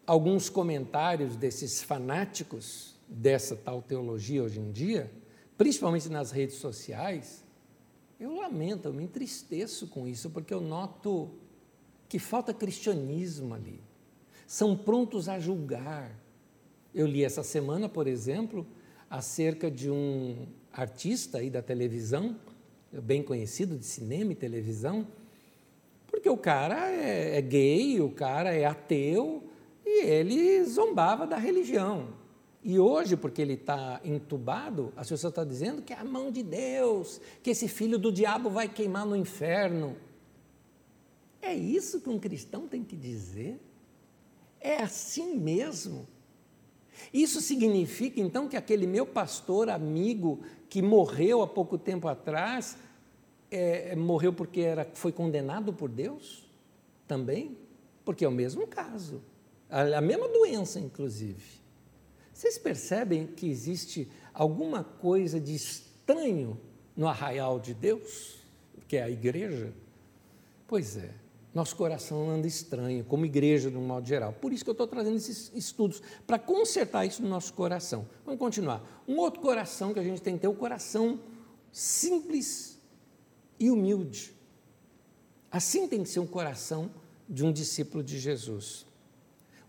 alguns 0.06 0.50
comentários 0.50 1.38
desses 1.38 1.82
fanáticos 1.82 2.94
dessa 3.08 3.56
tal 3.56 3.82
teologia 3.82 4.44
hoje 4.44 4.60
em 4.60 4.72
dia, 4.72 5.10
principalmente 5.58 6.10
nas 6.10 6.32
redes 6.32 6.56
sociais, 6.56 7.45
eu 8.20 8.36
lamento, 8.36 8.88
eu 8.88 8.94
me 8.94 9.04
entristeço 9.04 9.88
com 9.88 10.08
isso, 10.08 10.30
porque 10.30 10.54
eu 10.54 10.62
noto 10.62 11.32
que 12.08 12.18
falta 12.18 12.54
cristianismo 12.54 13.54
ali. 13.54 13.82
São 14.48 14.76
prontos 14.76 15.28
a 15.28 15.40
julgar. 15.40 16.18
Eu 16.94 17.08
li 17.08 17.24
essa 17.24 17.44
semana, 17.44 17.90
por 17.90 18.08
exemplo, 18.08 18.66
acerca 19.10 19.70
de 19.70 19.90
um 19.90 20.48
artista 20.72 21.40
aí 21.40 21.50
da 21.50 21.62
televisão, 21.62 22.38
bem 22.92 23.22
conhecido 23.22 23.78
de 23.78 23.86
cinema 23.86 24.32
e 24.32 24.36
televisão, 24.36 25.08
porque 26.08 26.30
o 26.30 26.38
cara 26.38 26.90
é, 26.90 27.38
é 27.38 27.42
gay, 27.42 28.00
o 28.00 28.10
cara 28.10 28.54
é 28.54 28.66
ateu 28.66 29.44
e 29.86 30.06
ele 30.06 30.64
zombava 30.64 31.28
da 31.28 31.38
religião. 31.38 32.25
E 32.68 32.80
hoje, 32.80 33.16
porque 33.16 33.44
ele 33.44 33.54
está 33.54 34.02
entubado, 34.04 34.92
as 34.98 35.08
pessoas 35.08 35.30
estão 35.30 35.46
dizendo 35.46 35.84
que 35.84 35.94
é 35.94 36.00
a 36.00 36.04
mão 36.04 36.32
de 36.32 36.42
Deus, 36.42 37.22
que 37.44 37.52
esse 37.52 37.68
filho 37.68 38.00
do 38.00 38.12
diabo 38.12 38.50
vai 38.50 38.68
queimar 38.68 39.06
no 39.06 39.16
inferno. 39.16 39.96
É 41.40 41.54
isso 41.54 42.02
que 42.02 42.10
um 42.10 42.18
cristão 42.18 42.68
tem 42.68 42.84
que 42.84 42.96
dizer? 42.96 43.62
É 44.60 44.82
assim 44.82 45.38
mesmo? 45.38 46.08
Isso 47.14 47.40
significa 47.40 48.20
então 48.20 48.50
que 48.50 48.58
aquele 48.58 48.88
meu 48.88 49.06
pastor 49.06 49.70
amigo 49.70 50.40
que 50.68 50.82
morreu 50.82 51.44
há 51.44 51.48
pouco 51.48 51.78
tempo 51.78 52.08
atrás, 52.08 52.76
é, 53.52 53.96
morreu 53.96 54.34
porque 54.34 54.62
era, 54.62 54.90
foi 54.96 55.12
condenado 55.12 55.72
por 55.72 55.88
Deus? 55.88 56.50
Também? 57.08 57.56
Porque 58.04 58.26
é 58.26 58.28
o 58.28 58.32
mesmo 58.32 58.66
caso, 58.66 59.22
a, 59.70 60.00
a 60.00 60.02
mesma 60.02 60.28
doença, 60.28 60.80
inclusive. 60.80 61.64
Vocês 62.36 62.58
percebem 62.58 63.28
que 63.28 63.50
existe 63.50 64.10
alguma 64.34 64.84
coisa 64.84 65.40
de 65.40 65.56
estranho 65.56 66.60
no 66.94 67.08
arraial 67.08 67.62
de 67.62 67.74
Deus, 67.74 68.36
que 68.90 68.98
é 68.98 69.04
a 69.04 69.10
igreja? 69.10 69.74
Pois 70.68 70.98
é, 70.98 71.14
nosso 71.54 71.78
coração 71.78 72.30
anda 72.30 72.46
estranho, 72.46 73.06
como 73.06 73.26
igreja, 73.26 73.72
de 73.72 73.78
um 73.78 73.88
modo 73.88 74.06
geral. 74.06 74.34
Por 74.34 74.52
isso 74.52 74.66
que 74.66 74.70
eu 74.70 74.74
estou 74.74 74.86
trazendo 74.86 75.16
esses 75.16 75.50
estudos, 75.56 76.02
para 76.28 76.38
consertar 76.38 77.06
isso 77.06 77.24
no 77.24 77.30
nosso 77.30 77.54
coração. 77.54 78.06
Vamos 78.26 78.38
continuar. 78.38 78.84
Um 79.08 79.16
outro 79.18 79.40
coração 79.40 79.94
que 79.94 80.00
a 80.02 80.04
gente 80.04 80.22
tem 80.22 80.36
que 80.36 80.42
ter, 80.42 80.50
o 80.50 80.54
coração 80.54 81.22
simples 81.72 82.78
e 83.58 83.72
humilde. 83.72 84.36
Assim 85.50 85.88
tem 85.88 86.04
que 86.04 86.10
ser 86.10 86.20
um 86.20 86.28
coração 86.28 86.92
de 87.30 87.46
um 87.46 87.54
discípulo 87.54 88.04
de 88.04 88.20
Jesus. 88.20 88.86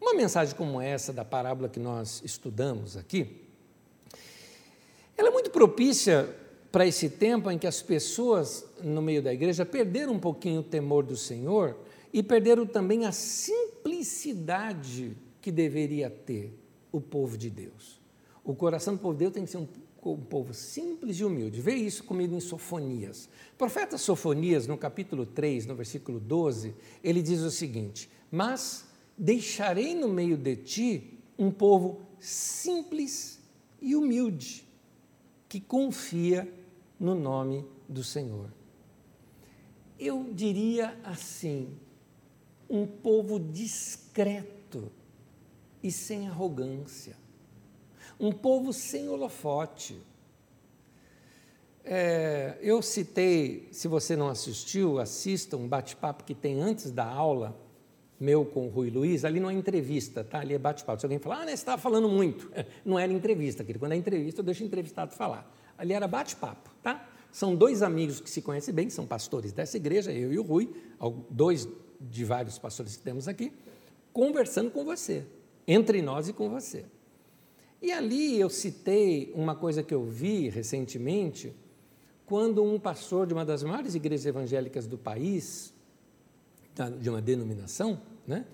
Uma 0.07 0.15
mensagem 0.15 0.55
como 0.55 0.81
essa, 0.81 1.13
da 1.13 1.25
parábola 1.25 1.69
que 1.69 1.81
nós 1.81 2.23
estudamos 2.25 2.97
aqui, 2.97 3.43
ela 5.17 5.31
é 5.31 5.33
muito 5.33 5.51
propícia 5.51 6.33
para 6.71 6.87
esse 6.87 7.11
tempo 7.11 7.51
em 7.51 7.59
que 7.59 7.67
as 7.67 7.83
pessoas 7.83 8.65
no 8.81 9.03
meio 9.03 9.21
da 9.21 9.35
igreja 9.35 9.67
perderam 9.67 10.13
um 10.13 10.21
pouquinho 10.21 10.61
o 10.61 10.63
temor 10.63 11.03
do 11.03 11.17
Senhor 11.17 11.77
e 12.13 12.23
perderam 12.23 12.65
também 12.65 13.05
a 13.05 13.11
simplicidade 13.11 15.17
que 15.43 15.51
deveria 15.51 16.09
ter 16.09 16.57
o 16.93 17.01
povo 17.01 17.37
de 17.37 17.51
Deus. 17.51 18.01
O 18.45 18.55
coração 18.55 18.95
do 18.95 19.01
povo 19.01 19.15
de 19.15 19.25
Deus 19.25 19.33
tem 19.33 19.45
que 19.45 19.51
ser 19.51 19.59
um, 19.59 19.67
um 20.05 20.19
povo 20.19 20.55
simples 20.55 21.19
e 21.19 21.25
humilde. 21.25 21.61
Vê 21.61 21.75
isso 21.75 22.05
comigo 22.05 22.33
em 22.33 22.41
Sofonias. 22.41 23.29
O 23.55 23.57
profeta 23.59 23.99
Sofonias, 23.99 24.69
no 24.69 24.79
capítulo 24.79 25.27
3, 25.27 25.67
no 25.67 25.75
versículo 25.75 26.21
12, 26.21 26.77
ele 27.03 27.21
diz 27.21 27.41
o 27.41 27.51
seguinte: 27.51 28.09
Mas 28.31 28.86
deixarei 29.17 29.95
no 29.95 30.09
meio 30.09 30.37
de 30.37 30.57
ti 30.57 31.19
um 31.39 31.51
povo 31.51 32.03
simples 32.19 33.41
e 33.81 33.95
humilde, 33.95 34.67
que 35.49 35.61
confia 35.61 36.53
no 36.99 37.14
nome 37.14 37.64
do 37.89 38.03
Senhor. 38.03 38.51
Eu 39.99 40.33
diria 40.33 40.99
assim: 41.05 41.77
um 42.69 42.87
povo 42.87 43.39
discreto 43.39 44.91
e 45.83 45.91
sem 45.91 46.27
arrogância, 46.27 47.17
um 48.19 48.33
povo 48.33 48.73
sem 48.73 49.09
holofote. 49.09 50.01
É, 51.89 52.59
eu 52.61 52.83
citei, 52.83 53.69
se 53.71 53.87
você 53.87 54.17
não 54.17 54.29
assistiu, 54.29 54.99
assista 54.99 55.57
um 55.57 55.69
bate-papo 55.69 56.25
que 56.25 56.35
tem 56.35 56.61
antes 56.61 56.91
da 56.91 57.07
aula, 57.07 57.57
meu 58.19 58.45
com 58.45 58.67
o 58.67 58.69
Rui 58.69 58.91
Luiz, 58.91 59.25
ali 59.25 59.39
não 59.39 59.51
é 59.51 59.55
entrevista, 59.55 60.25
tá? 60.25 60.41
ali 60.41 60.55
é 60.55 60.59
bate-papo. 60.59 61.01
Se 61.01 61.07
alguém 61.07 61.19
falar, 61.19 61.43
ah, 61.43 61.45
né, 61.45 61.47
você 61.49 61.55
estava 61.55 61.81
falando 61.81 62.09
muito. 62.09 62.51
Não 62.85 62.99
era 62.99 63.12
entrevista, 63.12 63.62
querido. 63.62 63.81
Quando 63.81 63.93
é 63.93 63.97
entrevista, 63.97 64.41
eu 64.41 64.45
deixo 64.45 64.62
o 64.62 64.67
entrevistado 64.67 65.12
falar. 65.14 65.53
Ali 65.77 65.93
era 65.93 66.09
bate-papo, 66.09 66.71
tá? 66.83 67.07
São 67.31 67.55
dois 67.55 67.83
amigos 67.83 68.21
que 68.21 68.31
se 68.31 68.41
conhecem 68.41 68.73
bem, 68.73 68.89
são 68.89 69.07
pastores 69.07 69.53
dessa 69.53 69.77
igreja, 69.77 70.11
eu 70.11 70.33
e 70.33 70.39
o 70.39 70.43
Rui, 70.43 70.73
dois 71.29 71.69
de 72.01 72.25
vários 72.25 72.59
pastores 72.59 72.97
que 72.97 73.03
temos 73.03 73.29
aqui, 73.29 73.53
conversando 74.12 74.71
com 74.71 74.85
você, 74.85 75.25
entre 75.67 76.01
nós 76.01 76.29
e 76.29 76.33
com 76.33 76.49
você. 76.49 76.87
E 77.83 77.93
ali 77.93 78.41
eu 78.41 78.49
citei 78.49 79.31
uma 79.35 79.55
coisa 79.55 79.83
que 79.83 79.93
eu 79.93 80.05
vi 80.05 80.49
recentemente, 80.49 81.55
quando 82.25 82.64
um 82.64 82.79
pastor 82.79 83.27
de 83.27 83.35
uma 83.35 83.45
das 83.45 83.62
maiores 83.62 83.95
igrejas 83.95 84.25
evangélicas 84.27 84.87
do 84.87 84.97
país, 84.97 85.73
de 86.85 87.09
uma 87.09 87.20
denominação, 87.20 88.01
né, 88.27 88.45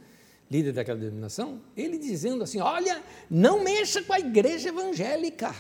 líder 0.50 0.72
daquela 0.72 0.98
denominação, 0.98 1.60
ele 1.76 1.98
dizendo 1.98 2.44
assim: 2.44 2.60
Olha, 2.60 3.02
não 3.30 3.62
mexa 3.62 4.02
com 4.02 4.12
a 4.12 4.20
igreja 4.20 4.68
evangélica. 4.68 5.54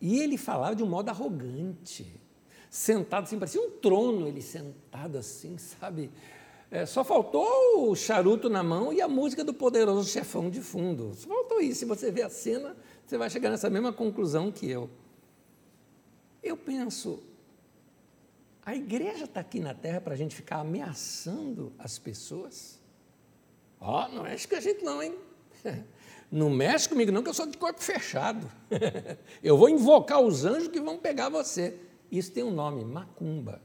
E 0.00 0.20
ele 0.20 0.36
falava 0.36 0.76
de 0.76 0.82
um 0.82 0.86
modo 0.86 1.08
arrogante, 1.08 2.06
sentado 2.70 3.24
assim, 3.24 3.38
parecia 3.38 3.60
um 3.60 3.70
trono, 3.70 4.28
ele 4.28 4.40
sentado 4.40 5.18
assim, 5.18 5.58
sabe? 5.58 6.10
É, 6.70 6.84
só 6.84 7.02
faltou 7.02 7.90
o 7.90 7.96
charuto 7.96 8.50
na 8.50 8.62
mão 8.62 8.92
e 8.92 9.00
a 9.00 9.08
música 9.08 9.42
do 9.42 9.54
poderoso 9.54 10.08
chefão 10.08 10.50
de 10.50 10.60
fundo. 10.60 11.14
Só 11.14 11.26
faltou 11.26 11.60
isso. 11.60 11.80
Se 11.80 11.84
você 11.86 12.10
ver 12.10 12.22
a 12.22 12.28
cena, 12.28 12.76
você 13.06 13.16
vai 13.16 13.30
chegar 13.30 13.48
nessa 13.48 13.70
mesma 13.70 13.92
conclusão 13.92 14.52
que 14.52 14.70
eu. 14.70 14.90
Eu 16.42 16.56
penso, 16.56 17.22
a 18.68 18.76
igreja 18.76 19.24
está 19.24 19.40
aqui 19.40 19.60
na 19.60 19.72
terra 19.72 19.98
para 19.98 20.12
a 20.12 20.16
gente 20.16 20.36
ficar 20.36 20.58
ameaçando 20.58 21.72
as 21.78 21.98
pessoas? 21.98 22.78
Ó, 23.80 24.04
oh, 24.04 24.14
não 24.14 24.24
mexe 24.24 24.46
com 24.46 24.56
a 24.56 24.60
gente 24.60 24.84
não, 24.84 25.02
hein? 25.02 25.16
Não 26.30 26.50
mexe 26.50 26.86
comigo 26.86 27.10
não, 27.10 27.22
que 27.22 27.30
eu 27.30 27.32
sou 27.32 27.46
de 27.46 27.56
corpo 27.56 27.82
fechado. 27.82 28.46
eu 29.42 29.56
vou 29.56 29.70
invocar 29.70 30.20
os 30.20 30.44
anjos 30.44 30.68
que 30.68 30.78
vão 30.78 30.98
pegar 30.98 31.30
você. 31.30 31.80
Isso 32.12 32.30
tem 32.30 32.44
um 32.44 32.50
nome, 32.50 32.84
macumba. 32.84 33.62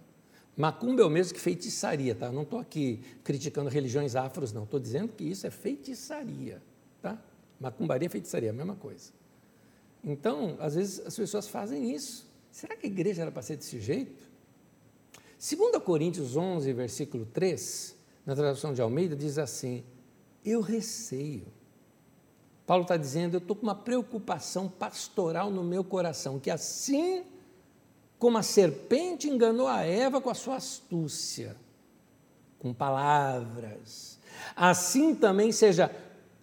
Macumba 0.55 1.01
é 1.01 1.05
o 1.05 1.09
mesmo 1.09 1.33
que 1.33 1.41
feitiçaria, 1.41 2.15
tá? 2.15 2.31
não 2.31 2.43
estou 2.43 2.59
aqui 2.59 3.03
criticando 3.21 3.69
religiões 3.69 4.15
afros, 4.15 4.53
não. 4.53 4.63
Estou 4.63 4.79
dizendo 4.79 5.09
que 5.09 5.25
isso 5.25 5.45
é 5.45 5.49
feitiçaria, 5.49 6.61
tá? 7.01 7.21
Macumbaria 7.59 8.05
e 8.05 8.09
feitiçaria, 8.09 8.51
a 8.51 8.53
mesma 8.53 8.75
coisa. 8.75 9.11
Então, 10.01 10.55
às 10.61 10.75
vezes 10.75 11.05
as 11.05 11.13
pessoas 11.13 11.49
fazem 11.49 11.93
isso. 11.93 12.25
Será 12.49 12.77
que 12.77 12.87
a 12.87 12.89
igreja 12.89 13.23
era 13.23 13.31
para 13.31 13.41
ser 13.41 13.57
desse 13.57 13.77
jeito? 13.81 14.31
2 15.49 15.83
Coríntios 15.83 16.37
11, 16.37 16.71
versículo 16.73 17.25
3, 17.25 17.95
na 18.25 18.35
tradução 18.35 18.73
de 18.73 18.81
Almeida, 18.81 19.15
diz 19.15 19.37
assim: 19.37 19.83
Eu 20.45 20.61
receio 20.61 21.45
Paulo 22.65 22.83
está 22.83 22.97
dizendo: 22.97 23.35
eu 23.35 23.39
estou 23.39 23.55
com 23.55 23.63
uma 23.63 23.75
preocupação 23.75 24.67
pastoral 24.67 25.49
no 25.49 25.63
meu 25.63 25.83
coração, 25.83 26.39
que 26.39 26.49
assim 26.49 27.23
como 28.17 28.37
a 28.37 28.43
serpente 28.43 29.29
enganou 29.29 29.67
a 29.67 29.81
Eva 29.81 30.21
com 30.21 30.29
a 30.29 30.33
sua 30.33 30.55
astúcia, 30.55 31.57
com 32.57 32.73
palavras, 32.73 34.17
assim 34.55 35.13
também 35.13 35.51
seja 35.51 35.93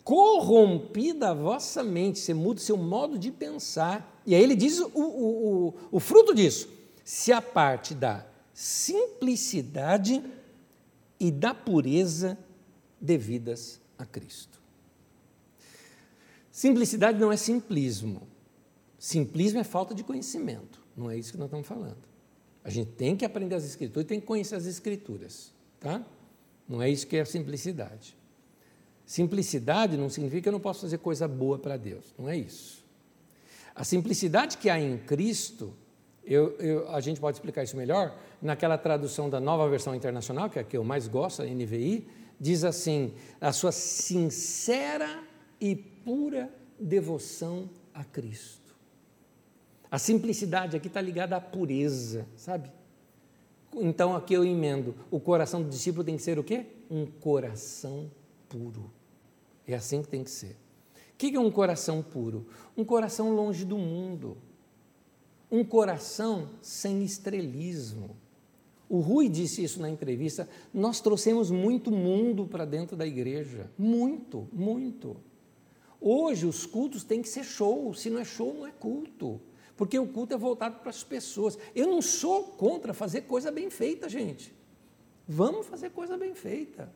corrompida 0.04 1.30
a 1.30 1.34
vossa 1.34 1.82
mente, 1.82 2.18
você 2.18 2.34
muda 2.34 2.60
o 2.60 2.62
seu 2.62 2.76
modo 2.76 3.18
de 3.18 3.30
pensar. 3.30 4.20
E 4.26 4.34
aí 4.34 4.42
ele 4.42 4.54
diz 4.54 4.78
o, 4.78 4.90
o, 4.94 5.68
o, 5.68 5.74
o 5.92 6.00
fruto 6.00 6.34
disso: 6.34 6.68
se 7.02 7.32
a 7.32 7.40
parte 7.40 7.94
da 7.94 8.26
simplicidade 8.60 10.22
e 11.18 11.30
da 11.30 11.54
pureza 11.54 12.38
devidas 13.00 13.80
a 13.96 14.04
Cristo. 14.04 14.60
Simplicidade 16.52 17.18
não 17.18 17.32
é 17.32 17.38
simplismo. 17.38 18.28
Simplismo 18.98 19.60
é 19.60 19.64
falta 19.64 19.94
de 19.94 20.04
conhecimento. 20.04 20.78
Não 20.94 21.10
é 21.10 21.16
isso 21.16 21.32
que 21.32 21.38
nós 21.38 21.46
estamos 21.46 21.66
falando. 21.66 22.04
A 22.62 22.68
gente 22.68 22.90
tem 22.90 23.16
que 23.16 23.24
aprender 23.24 23.54
as 23.54 23.64
escrituras, 23.64 24.06
tem 24.06 24.20
que 24.20 24.26
conhecer 24.26 24.56
as 24.56 24.66
escrituras, 24.66 25.54
tá? 25.78 26.04
Não 26.68 26.82
é 26.82 26.90
isso 26.90 27.06
que 27.06 27.16
é 27.16 27.24
simplicidade. 27.24 28.14
Simplicidade 29.06 29.96
não 29.96 30.10
significa 30.10 30.42
que 30.42 30.48
eu 30.50 30.52
não 30.52 30.60
posso 30.60 30.82
fazer 30.82 30.98
coisa 30.98 31.26
boa 31.26 31.58
para 31.58 31.78
Deus, 31.78 32.14
não 32.18 32.28
é 32.28 32.36
isso. 32.36 32.84
A 33.74 33.84
simplicidade 33.84 34.58
que 34.58 34.68
há 34.68 34.78
em 34.78 34.98
Cristo, 34.98 35.74
eu, 36.24 36.56
eu, 36.58 36.88
a 36.90 37.00
gente 37.00 37.20
pode 37.20 37.36
explicar 37.36 37.62
isso 37.62 37.76
melhor, 37.76 38.16
naquela 38.40 38.78
tradução 38.78 39.28
da 39.28 39.40
nova 39.40 39.68
versão 39.68 39.94
internacional, 39.94 40.48
que 40.48 40.58
é 40.58 40.62
a 40.62 40.64
que 40.64 40.76
eu 40.76 40.84
mais 40.84 41.08
gosto, 41.08 41.42
a 41.42 41.44
NVI, 41.44 42.06
diz 42.38 42.64
assim: 42.64 43.12
a 43.40 43.52
sua 43.52 43.72
sincera 43.72 45.22
e 45.60 45.74
pura 45.74 46.50
devoção 46.78 47.68
a 47.92 48.04
Cristo. 48.04 48.60
A 49.90 49.98
simplicidade 49.98 50.76
aqui 50.76 50.86
está 50.86 51.00
ligada 51.00 51.36
à 51.36 51.40
pureza, 51.40 52.26
sabe? 52.36 52.70
Então 53.74 54.14
aqui 54.14 54.34
eu 54.34 54.44
emendo: 54.44 54.94
o 55.10 55.18
coração 55.18 55.62
do 55.62 55.68
discípulo 55.68 56.04
tem 56.04 56.16
que 56.16 56.22
ser 56.22 56.38
o 56.38 56.44
quê? 56.44 56.66
Um 56.90 57.06
coração 57.06 58.10
puro. 58.48 58.90
É 59.66 59.74
assim 59.74 60.02
que 60.02 60.08
tem 60.08 60.24
que 60.24 60.30
ser. 60.30 60.56
O 61.14 61.16
que 61.18 61.34
é 61.34 61.40
um 61.40 61.50
coração 61.50 62.02
puro? 62.02 62.46
Um 62.76 62.84
coração 62.84 63.34
longe 63.34 63.64
do 63.64 63.76
mundo. 63.76 64.36
Um 65.50 65.64
coração 65.64 66.48
sem 66.62 67.02
estrelismo. 67.02 68.16
O 68.88 69.00
Rui 69.00 69.28
disse 69.28 69.62
isso 69.62 69.80
na 69.80 69.88
entrevista. 69.88 70.48
Nós 70.72 71.00
trouxemos 71.00 71.50
muito 71.50 71.90
mundo 71.90 72.46
para 72.46 72.64
dentro 72.64 72.96
da 72.96 73.06
igreja. 73.06 73.70
Muito, 73.78 74.48
muito. 74.52 75.16
Hoje 76.00 76.46
os 76.46 76.66
cultos 76.66 77.04
têm 77.04 77.22
que 77.22 77.28
ser 77.28 77.44
show. 77.44 77.92
Se 77.94 78.10
não 78.10 78.20
é 78.20 78.24
show, 78.24 78.52
não 78.52 78.66
é 78.66 78.72
culto. 78.72 79.40
Porque 79.76 79.98
o 79.98 80.06
culto 80.06 80.34
é 80.34 80.36
voltado 80.36 80.80
para 80.80 80.90
as 80.90 81.02
pessoas. 81.02 81.58
Eu 81.74 81.86
não 81.86 82.02
sou 82.02 82.44
contra 82.44 82.92
fazer 82.92 83.22
coisa 83.22 83.50
bem 83.50 83.70
feita, 83.70 84.08
gente. 84.08 84.54
Vamos 85.26 85.66
fazer 85.66 85.90
coisa 85.90 86.16
bem 86.16 86.34
feita 86.34 86.92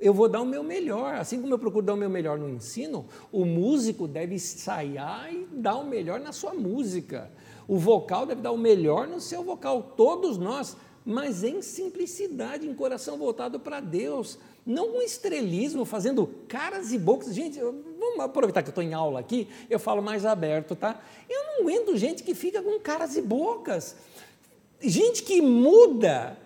eu 0.00 0.14
vou 0.14 0.28
dar 0.28 0.40
o 0.40 0.46
meu 0.46 0.62
melhor. 0.62 1.14
Assim 1.14 1.40
como 1.40 1.52
eu 1.52 1.58
procuro 1.58 1.84
dar 1.84 1.94
o 1.94 1.96
meu 1.96 2.10
melhor 2.10 2.38
no 2.38 2.48
ensino, 2.48 3.06
o 3.32 3.44
músico 3.44 4.06
deve 4.06 4.34
ensaiar 4.34 5.32
e 5.32 5.46
dar 5.52 5.76
o 5.76 5.84
melhor 5.84 6.20
na 6.20 6.32
sua 6.32 6.54
música. 6.54 7.30
O 7.68 7.76
vocal 7.76 8.24
deve 8.24 8.40
dar 8.40 8.50
o 8.50 8.56
melhor 8.56 9.06
no 9.06 9.20
seu 9.20 9.44
vocal. 9.44 9.92
Todos 9.94 10.38
nós, 10.38 10.74
mas 11.04 11.44
em 11.44 11.60
simplicidade, 11.60 12.66
em 12.66 12.74
coração 12.74 13.18
voltado 13.18 13.60
para 13.60 13.78
Deus. 13.78 14.38
Não 14.64 14.92
com 14.92 15.02
estrelismo, 15.02 15.84
fazendo 15.84 16.26
caras 16.48 16.92
e 16.92 16.98
bocas. 16.98 17.34
Gente, 17.34 17.60
vamos 17.60 18.20
aproveitar 18.20 18.62
que 18.62 18.68
eu 18.68 18.72
estou 18.72 18.82
em 18.82 18.94
aula 18.94 19.20
aqui, 19.20 19.46
eu 19.68 19.78
falo 19.78 20.02
mais 20.02 20.24
aberto, 20.24 20.74
tá? 20.74 21.00
Eu 21.28 21.44
não 21.44 21.60
aguento 21.60 21.96
gente 21.96 22.22
que 22.22 22.34
fica 22.34 22.62
com 22.62 22.80
caras 22.80 23.16
e 23.16 23.22
bocas. 23.22 23.96
Gente 24.80 25.22
que 25.22 25.42
muda 25.42 26.38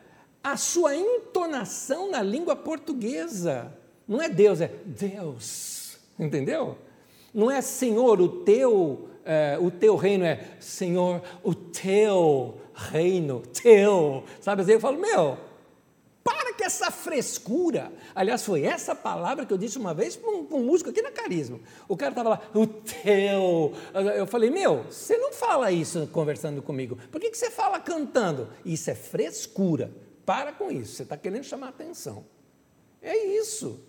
a 0.43 0.57
sua 0.57 0.97
entonação 0.97 2.11
na 2.11 2.21
língua 2.21 2.57
portuguesa. 2.57 3.73
Não 4.09 4.21
é 4.21 4.29
Deus, 4.29 4.61
é 4.61 4.69
Deus. 4.85 5.99
Entendeu? 6.19 6.77
Não 7.33 7.51
é 7.51 7.61
Senhor, 7.61 8.21
o 8.21 8.29
teu, 8.29 9.09
é, 9.25 9.59
o 9.61 9.71
teu 9.71 9.97
reino, 9.97 10.25
é 10.25 10.41
Senhor, 10.59 11.23
o 11.43 11.55
teu 11.55 12.61
reino, 12.75 13.41
teu. 13.41 14.25
Sabe 14.41 14.63
assim? 14.63 14.73
Eu 14.73 14.81
falo, 14.81 14.99
meu, 14.99 15.39
para 16.25 16.55
com 16.55 16.65
essa 16.65 16.91
frescura. 16.91 17.93
Aliás, 18.15 18.45
foi 18.45 18.65
essa 18.65 18.95
palavra 18.95 19.45
que 19.45 19.53
eu 19.53 19.59
disse 19.59 19.79
uma 19.79 19.93
vez 19.93 20.17
para 20.17 20.31
um, 20.31 20.47
um, 20.53 20.65
músico 20.65 20.91
aqui 20.91 21.03
na 21.03 21.11
Carisma. 21.11 21.59
O 21.89 21.97
cara 21.97 22.13
estava 22.13 22.31
lá, 22.31 22.43
o 22.55 22.67
teu. 22.67 23.73
Eu 24.17 24.27
falei, 24.27 24.51
meu, 24.51 24.85
você 24.85 25.17
não 25.19 25.33
fala 25.33 25.71
isso 25.73 26.09
conversando 26.13 26.63
comigo. 26.63 26.99
Por 27.11 27.21
que, 27.21 27.31
que 27.31 27.39
você 27.39 27.51
fala 27.51 27.81
cantando? 27.81 28.49
Isso 28.65 28.91
é 28.91 28.95
frescura. 28.95 29.91
Para 30.25 30.53
com 30.53 30.71
isso, 30.71 30.95
você 30.95 31.03
está 31.03 31.17
querendo 31.17 31.45
chamar 31.45 31.69
atenção. 31.69 32.25
É 33.01 33.17
isso. 33.37 33.81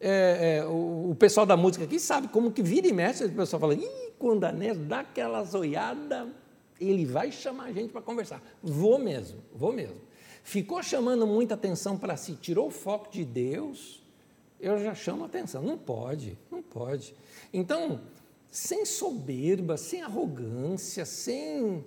É, 0.00 0.60
é, 0.60 0.64
o, 0.64 1.10
o, 1.10 1.16
pessoal 1.18 1.44
da 1.44 1.56
música 1.56 1.84
aqui 1.84 1.98
sabe 1.98 2.28
como 2.28 2.52
que 2.52 2.62
vira 2.62 2.86
e 2.86 2.92
mexe, 2.92 3.24
o 3.24 3.30
pessoal 3.30 3.60
fala, 3.60 3.74
Ih, 3.74 4.09
quando 4.20 4.44
a 4.44 4.52
Nés 4.52 4.76
dá 4.76 5.00
aquela 5.00 5.42
zoiada, 5.42 6.28
ele 6.78 7.06
vai 7.06 7.32
chamar 7.32 7.64
a 7.64 7.72
gente 7.72 7.90
para 7.90 8.02
conversar. 8.02 8.42
Vou 8.62 8.98
mesmo, 8.98 9.40
vou 9.52 9.72
mesmo. 9.72 9.96
Ficou 10.44 10.82
chamando 10.82 11.26
muita 11.26 11.54
atenção 11.54 11.96
para 11.96 12.18
si, 12.18 12.34
tirou 12.34 12.68
o 12.68 12.70
foco 12.70 13.10
de 13.10 13.24
Deus, 13.24 14.02
eu 14.60 14.78
já 14.78 14.94
chamo 14.94 15.24
atenção. 15.24 15.62
Não 15.62 15.78
pode, 15.78 16.36
não 16.50 16.62
pode. 16.62 17.14
Então, 17.50 18.02
sem 18.50 18.84
soberba, 18.84 19.78
sem 19.78 20.02
arrogância, 20.02 21.06
sem, 21.06 21.82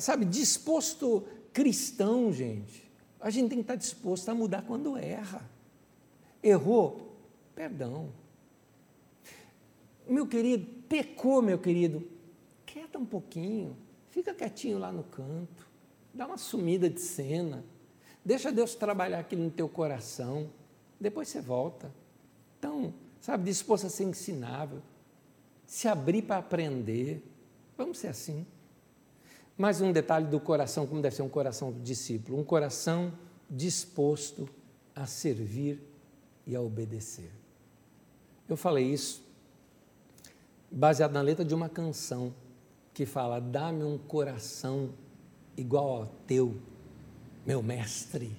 sabe, 0.00 0.26
disposto 0.26 1.24
cristão, 1.50 2.30
gente. 2.30 2.84
A 3.18 3.30
gente 3.30 3.48
tem 3.48 3.58
que 3.58 3.64
estar 3.64 3.76
disposto 3.76 4.28
a 4.28 4.34
mudar 4.34 4.62
quando 4.66 4.98
erra. 4.98 5.48
Errou, 6.42 7.16
perdão. 7.54 8.10
Meu 10.06 10.26
querido, 10.26 10.66
pecou, 10.88 11.42
meu 11.42 11.58
querido, 11.58 12.06
quieta 12.64 12.98
um 12.98 13.06
pouquinho, 13.06 13.76
fica 14.08 14.34
quietinho 14.34 14.78
lá 14.78 14.92
no 14.92 15.04
canto, 15.04 15.66
dá 16.12 16.26
uma 16.26 16.36
sumida 16.36 16.88
de 16.88 17.00
cena, 17.00 17.64
deixa 18.24 18.52
Deus 18.52 18.74
trabalhar 18.74 19.20
aquilo 19.20 19.44
no 19.44 19.50
teu 19.50 19.68
coração, 19.68 20.50
depois 21.00 21.28
você 21.28 21.40
volta. 21.40 21.92
Então, 22.58 22.94
sabe, 23.20 23.44
disposto 23.44 23.86
a 23.86 23.90
ser 23.90 24.04
ensinável, 24.04 24.80
se 25.66 25.88
abrir 25.88 26.22
para 26.22 26.38
aprender, 26.38 27.22
vamos 27.76 27.98
ser 27.98 28.08
assim. 28.08 28.46
Mais 29.56 29.80
um 29.80 29.92
detalhe 29.92 30.26
do 30.26 30.40
coração, 30.40 30.86
como 30.86 31.00
deve 31.00 31.14
ser 31.14 31.22
um 31.22 31.28
coração 31.28 31.70
do 31.70 31.80
discípulo: 31.80 32.38
um 32.38 32.44
coração 32.44 33.12
disposto 33.48 34.48
a 34.94 35.06
servir 35.06 35.80
e 36.46 36.56
a 36.56 36.60
obedecer. 36.60 37.30
Eu 38.48 38.56
falei 38.56 38.86
isso 38.86 39.23
baseado 40.74 41.12
na 41.12 41.22
letra 41.22 41.44
de 41.44 41.54
uma 41.54 41.68
canção 41.68 42.34
que 42.92 43.06
fala: 43.06 43.40
Dá-me 43.40 43.84
um 43.84 43.96
coração 43.96 44.90
igual 45.56 46.02
ao 46.02 46.06
teu, 46.26 46.56
meu 47.46 47.62
mestre. 47.62 48.36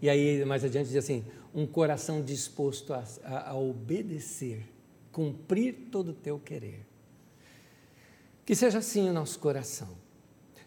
E 0.00 0.08
aí, 0.08 0.44
mais 0.44 0.64
adiante, 0.64 0.88
diz 0.88 0.96
assim: 0.96 1.24
Um 1.54 1.66
coração 1.66 2.22
disposto 2.22 2.94
a, 2.94 3.04
a, 3.24 3.50
a 3.50 3.56
obedecer, 3.56 4.66
cumprir 5.10 5.88
todo 5.90 6.12
o 6.12 6.14
teu 6.14 6.38
querer. 6.38 6.86
Que 8.46 8.54
seja 8.54 8.78
assim 8.78 9.08
o 9.08 9.12
nosso 9.12 9.38
coração 9.38 10.04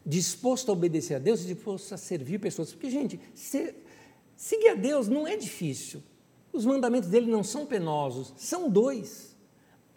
disposto 0.07 0.69
a 0.69 0.73
obedecer 0.73 1.15
a 1.15 1.19
Deus 1.19 1.41
e 1.41 1.47
disposto 1.53 1.93
a 1.93 1.97
servir 1.97 2.39
pessoas. 2.39 2.71
Porque, 2.71 2.89
gente, 2.89 3.19
ser, 3.35 3.83
seguir 4.37 4.69
a 4.69 4.75
Deus 4.75 5.09
não 5.09 5.27
é 5.27 5.35
difícil. 5.35 6.01
Os 6.53 6.65
mandamentos 6.65 7.09
dele 7.09 7.29
não 7.29 7.43
são 7.43 7.65
penosos, 7.65 8.33
são 8.37 8.69
dois. 8.69 9.35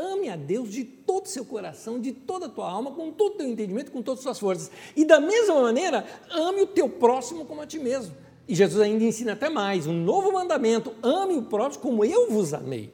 Ame 0.00 0.30
a 0.30 0.36
Deus 0.36 0.72
de 0.72 0.82
todo 0.82 1.26
o 1.26 1.28
seu 1.28 1.44
coração, 1.44 2.00
de 2.00 2.10
toda 2.10 2.46
a 2.46 2.48
tua 2.48 2.70
alma, 2.70 2.90
com 2.92 3.12
todo 3.12 3.34
o 3.34 3.36
teu 3.36 3.46
entendimento, 3.46 3.92
com 3.92 4.00
todas 4.00 4.20
as 4.20 4.22
suas 4.22 4.38
forças. 4.38 4.70
E 4.96 5.04
da 5.04 5.20
mesma 5.20 5.60
maneira, 5.60 6.06
ame 6.30 6.62
o 6.62 6.66
teu 6.66 6.88
próximo 6.88 7.44
como 7.44 7.60
a 7.60 7.66
ti 7.66 7.78
mesmo. 7.78 8.14
E 8.48 8.54
Jesus 8.54 8.80
ainda 8.80 9.04
ensina 9.04 9.34
até 9.34 9.50
mais, 9.50 9.86
um 9.86 9.92
novo 9.92 10.32
mandamento: 10.32 10.94
ame 11.02 11.34
o 11.34 11.42
próximo 11.42 11.82
como 11.82 12.02
eu 12.02 12.30
vos 12.30 12.54
amei. 12.54 12.90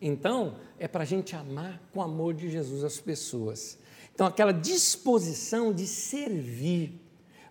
Então, 0.00 0.56
é 0.78 0.88
para 0.88 1.02
a 1.02 1.06
gente 1.06 1.36
amar 1.36 1.78
com 1.92 2.00
o 2.00 2.02
amor 2.02 2.32
de 2.32 2.48
Jesus 2.48 2.82
as 2.82 2.98
pessoas. 2.98 3.78
Então, 4.14 4.26
aquela 4.26 4.52
disposição 4.52 5.74
de 5.74 5.86
servir. 5.86 7.02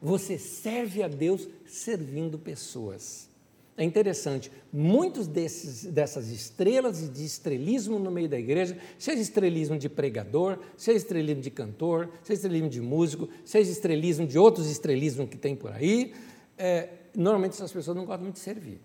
Você 0.02 0.40
serve 0.40 1.04
a 1.04 1.08
Deus 1.08 1.48
servindo 1.68 2.40
pessoas. 2.40 3.30
É 3.78 3.84
interessante, 3.84 4.50
muitos 4.72 5.28
desses, 5.28 5.84
dessas 5.86 6.30
estrelas 6.30 7.04
e 7.04 7.10
de 7.10 7.26
estrelismo 7.26 8.00
no 8.00 8.10
meio 8.10 8.30
da 8.30 8.40
igreja, 8.40 8.78
seja 8.98 9.22
estrelismo 9.22 9.78
de 9.78 9.90
pregador, 9.90 10.60
seja 10.78 10.98
estrelismo 10.98 11.42
de 11.42 11.52
cantor, 11.52 12.10
seja 12.24 12.38
estrelismo 12.38 12.70
de 12.70 12.80
músico, 12.80 13.28
seja 13.44 13.70
estrelismo 13.70 14.26
de 14.26 14.40
outros 14.40 14.70
estrelismos 14.72 15.28
que 15.28 15.36
tem 15.36 15.58
por 15.58 15.74
aí, 15.74 16.14
é, 16.58 16.88
normalmente 17.14 17.52
essas 17.52 17.74
pessoas 17.74 17.98
não 17.98 18.06
gostam 18.06 18.24
muito 18.24 18.36
de 18.36 18.42
servir, 18.42 18.80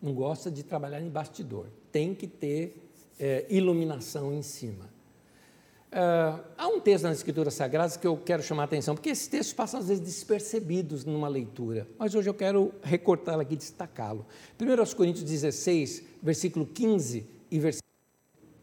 não 0.00 0.12
gostam 0.12 0.52
de 0.52 0.62
trabalhar 0.62 1.00
em 1.00 1.08
bastidor, 1.08 1.68
tem 1.90 2.14
que 2.14 2.26
ter 2.26 2.76
é, 3.18 3.46
iluminação 3.48 4.30
em 4.34 4.42
cima. 4.42 4.92
Uh, 5.94 6.42
há 6.58 6.66
um 6.66 6.80
texto 6.80 7.04
nas 7.04 7.18
Escrituras 7.18 7.54
Sagradas 7.54 7.96
que 7.96 8.04
eu 8.04 8.16
quero 8.16 8.42
chamar 8.42 8.62
a 8.62 8.64
atenção, 8.64 8.96
porque 8.96 9.10
esses 9.10 9.28
textos 9.28 9.54
passam 9.54 9.78
às 9.78 9.86
vezes 9.86 10.02
despercebidos 10.02 11.04
numa 11.04 11.28
leitura, 11.28 11.86
mas 11.96 12.16
hoje 12.16 12.28
eu 12.28 12.34
quero 12.34 12.74
recortá-lo 12.82 13.42
aqui 13.42 13.54
e 13.54 13.56
destacá-lo. 13.56 14.26
1 14.60 14.96
Coríntios 14.96 15.24
16, 15.24 16.02
versículo 16.20 16.66
15 16.66 17.24
e 17.48 17.58
versículo 17.60 17.88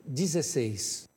16. 0.03 1.07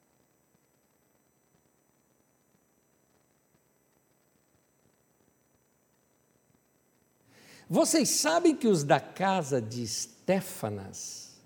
Vocês 7.68 8.08
sabem 8.08 8.54
que 8.54 8.68
os 8.68 8.84
da 8.84 9.00
casa 9.00 9.60
de 9.60 9.82
Estéfanas 9.82 11.40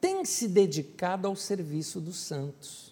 têm 0.00 0.24
se 0.24 0.46
dedicado 0.46 1.26
ao 1.26 1.34
serviço 1.34 2.00
dos 2.00 2.18
santos 2.18 2.89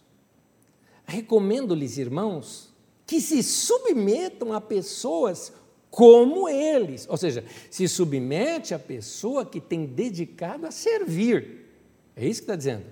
recomendo-lhes, 1.09 1.97
irmãos, 1.97 2.69
que 3.07 3.19
se 3.21 3.43
submetam 3.43 4.53
a 4.53 4.61
pessoas 4.61 5.51
como 5.91 6.47
eles, 6.47 7.09
ou 7.09 7.17
seja, 7.17 7.43
se 7.71 7.89
submete 7.89 8.75
a 8.75 8.79
pessoa 8.79 9.47
que 9.47 9.59
tem 9.59 9.87
dedicado 9.87 10.67
a 10.67 10.71
servir, 10.71 11.67
é 12.15 12.27
isso 12.27 12.41
que 12.41 12.45
está 12.45 12.57
dizendo, 12.57 12.85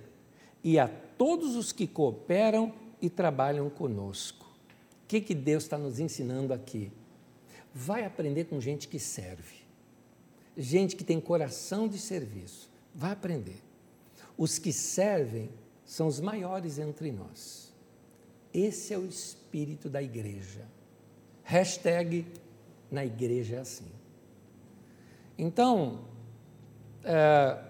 e 0.64 0.78
a 0.78 0.88
todos 0.88 1.54
os 1.56 1.72
que 1.72 1.86
cooperam 1.86 2.72
e 3.02 3.10
trabalham 3.10 3.68
conosco. 3.68 4.46
O 5.04 5.08
que, 5.08 5.20
que 5.20 5.34
Deus 5.34 5.64
está 5.64 5.76
nos 5.76 6.00
ensinando 6.00 6.54
aqui? 6.54 6.90
Vai 7.72 8.06
aprender 8.06 8.44
com 8.44 8.58
gente 8.58 8.88
que 8.88 8.98
serve, 8.98 9.56
gente 10.56 10.96
que 10.96 11.04
tem 11.04 11.20
coração 11.20 11.86
de 11.86 11.98
serviço. 11.98 12.70
Vai 12.94 13.12
aprender. 13.12 13.62
Os 14.38 14.58
que 14.58 14.72
servem 14.72 15.50
são 15.84 16.06
os 16.06 16.18
maiores 16.18 16.78
entre 16.78 17.12
nós. 17.12 17.65
Esse 18.56 18.94
é 18.94 18.98
o 18.98 19.04
espírito 19.04 19.90
da 19.90 20.02
igreja. 20.02 20.62
Hashtag 21.42 22.24
na 22.90 23.04
igreja 23.04 23.56
é 23.56 23.58
assim. 23.58 23.84
Então, 25.36 26.06
é, 27.04 27.62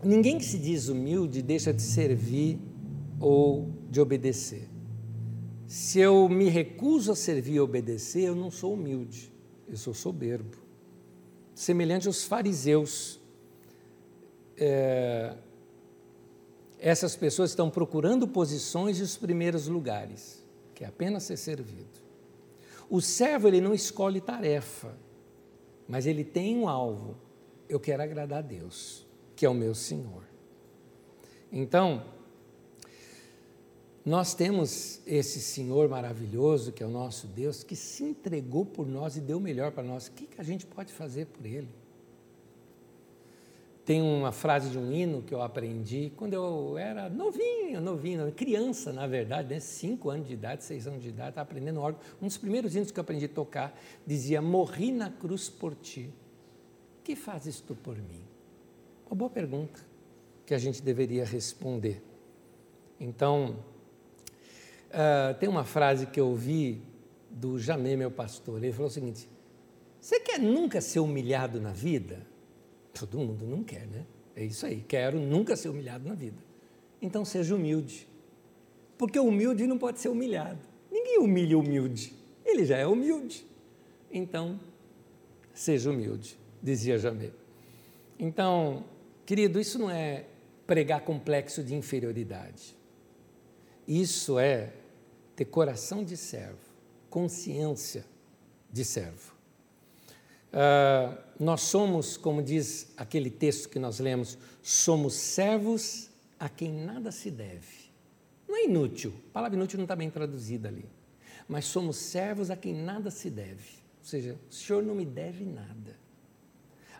ninguém 0.00 0.38
que 0.38 0.44
se 0.44 0.60
diz 0.60 0.86
humilde 0.86 1.42
deixa 1.42 1.74
de 1.74 1.82
servir 1.82 2.56
ou 3.18 3.68
de 3.90 4.00
obedecer. 4.00 4.68
Se 5.66 5.98
eu 5.98 6.28
me 6.28 6.48
recuso 6.48 7.10
a 7.10 7.16
servir 7.16 7.54
e 7.54 7.60
obedecer, 7.60 8.28
eu 8.28 8.36
não 8.36 8.50
sou 8.50 8.74
humilde, 8.74 9.32
eu 9.68 9.76
sou 9.76 9.92
soberbo. 9.92 10.56
Semelhante 11.52 12.06
aos 12.06 12.22
fariseus. 12.22 13.20
É, 14.56 15.34
essas 16.82 17.14
pessoas 17.14 17.50
estão 17.50 17.70
procurando 17.70 18.26
posições 18.26 18.98
e 18.98 19.02
os 19.02 19.16
primeiros 19.16 19.68
lugares, 19.68 20.42
que 20.74 20.82
é 20.82 20.88
apenas 20.88 21.22
ser 21.22 21.36
servido. 21.36 22.02
O 22.90 23.00
servo 23.00 23.46
ele 23.46 23.60
não 23.60 23.72
escolhe 23.72 24.20
tarefa, 24.20 24.92
mas 25.86 26.06
ele 26.06 26.24
tem 26.24 26.58
um 26.58 26.68
alvo. 26.68 27.16
Eu 27.68 27.78
quero 27.78 28.02
agradar 28.02 28.40
a 28.40 28.42
Deus, 28.42 29.06
que 29.36 29.46
é 29.46 29.48
o 29.48 29.54
meu 29.54 29.76
Senhor. 29.76 30.24
Então, 31.52 32.02
nós 34.04 34.34
temos 34.34 35.00
esse 35.06 35.40
Senhor 35.40 35.88
maravilhoso, 35.88 36.72
que 36.72 36.82
é 36.82 36.86
o 36.86 36.90
nosso 36.90 37.28
Deus, 37.28 37.62
que 37.62 37.76
se 37.76 38.02
entregou 38.02 38.66
por 38.66 38.88
nós 38.88 39.16
e 39.16 39.20
deu 39.20 39.38
o 39.38 39.40
melhor 39.40 39.70
para 39.70 39.84
nós. 39.84 40.08
O 40.08 40.12
que, 40.12 40.26
que 40.26 40.40
a 40.40 40.44
gente 40.44 40.66
pode 40.66 40.92
fazer 40.92 41.26
por 41.26 41.46
Ele? 41.46 41.68
Tem 43.84 44.00
uma 44.00 44.30
frase 44.30 44.70
de 44.70 44.78
um 44.78 44.92
hino 44.92 45.22
que 45.22 45.34
eu 45.34 45.42
aprendi 45.42 46.12
quando 46.16 46.34
eu 46.34 46.78
era 46.78 47.08
novinho, 47.08 47.80
novinho, 47.80 48.30
criança, 48.32 48.92
na 48.92 49.08
verdade, 49.08 49.52
né? 49.52 49.58
cinco 49.58 50.08
anos 50.08 50.28
de 50.28 50.34
idade, 50.34 50.62
seis 50.62 50.86
anos 50.86 51.02
de 51.02 51.08
idade, 51.08 51.30
estava 51.30 51.50
aprendendo 51.50 51.80
órgão. 51.80 52.00
Um 52.20 52.28
dos 52.28 52.38
primeiros 52.38 52.76
hinos 52.76 52.92
que 52.92 52.98
eu 52.98 53.02
aprendi 53.02 53.24
a 53.24 53.28
tocar 53.28 53.76
dizia: 54.06 54.40
Morri 54.40 54.92
na 54.92 55.10
cruz 55.10 55.48
por 55.48 55.74
ti, 55.74 56.14
que 57.02 57.16
fazes 57.16 57.60
tu 57.60 57.74
por 57.74 57.96
mim? 57.96 58.22
Uma 59.06 59.16
boa 59.16 59.30
pergunta 59.30 59.80
que 60.46 60.54
a 60.54 60.58
gente 60.58 60.80
deveria 60.80 61.24
responder. 61.24 62.00
Então, 63.00 63.56
uh, 64.90 65.34
tem 65.40 65.48
uma 65.48 65.64
frase 65.64 66.06
que 66.06 66.20
eu 66.20 66.28
ouvi 66.28 66.80
do 67.28 67.58
Jamé, 67.58 67.96
meu 67.96 68.12
pastor. 68.12 68.62
Ele 68.62 68.72
falou 68.72 68.86
o 68.86 68.92
seguinte: 68.92 69.28
Você 70.00 70.20
quer 70.20 70.38
nunca 70.38 70.80
ser 70.80 71.00
humilhado 71.00 71.60
na 71.60 71.72
vida? 71.72 72.30
Todo 72.92 73.18
mundo 73.18 73.46
não 73.46 73.62
quer, 73.62 73.86
né? 73.86 74.06
É 74.34 74.44
isso 74.44 74.64
aí, 74.64 74.84
quero 74.86 75.18
nunca 75.18 75.56
ser 75.56 75.68
humilhado 75.68 76.08
na 76.08 76.14
vida. 76.14 76.38
Então 77.00 77.24
seja 77.24 77.54
humilde. 77.54 78.08
Porque 78.96 79.18
humilde 79.18 79.66
não 79.66 79.78
pode 79.78 80.00
ser 80.00 80.08
humilhado. 80.08 80.60
Ninguém 80.90 81.18
humilha 81.18 81.58
humilde. 81.58 82.14
Ele 82.44 82.64
já 82.64 82.76
é 82.76 82.86
humilde. 82.86 83.46
Então, 84.10 84.60
seja 85.54 85.90
humilde, 85.90 86.38
dizia 86.62 86.98
Jamé. 86.98 87.30
Então, 88.18 88.84
querido, 89.24 89.58
isso 89.58 89.78
não 89.78 89.90
é 89.90 90.26
pregar 90.66 91.00
complexo 91.00 91.62
de 91.62 91.74
inferioridade. 91.74 92.76
Isso 93.86 94.38
é 94.38 94.72
ter 95.34 95.46
coração 95.46 96.04
de 96.04 96.16
servo, 96.16 96.60
consciência 97.10 98.04
de 98.70 98.84
servo. 98.84 99.34
Uh, 100.52 101.18
nós 101.40 101.62
somos, 101.62 102.16
como 102.16 102.42
diz 102.42 102.92
aquele 102.96 103.30
texto 103.30 103.68
que 103.68 103.78
nós 103.78 103.98
lemos, 103.98 104.36
somos 104.62 105.14
servos 105.14 106.10
a 106.38 106.48
quem 106.48 106.70
nada 106.72 107.10
se 107.10 107.30
deve. 107.30 107.90
Não 108.46 108.56
é 108.56 108.64
inútil, 108.64 109.14
a 109.30 109.32
palavra 109.32 109.56
inútil 109.56 109.78
não 109.78 109.84
está 109.84 109.96
bem 109.96 110.10
traduzida 110.10 110.68
ali. 110.68 110.84
Mas 111.48 111.64
somos 111.64 111.96
servos 111.96 112.50
a 112.50 112.56
quem 112.56 112.74
nada 112.74 113.10
se 113.10 113.30
deve. 113.30 113.82
Ou 113.98 114.04
seja, 114.04 114.38
o 114.50 114.52
Senhor 114.52 114.82
não 114.82 114.94
me 114.94 115.06
deve 115.06 115.44
nada. 115.44 115.96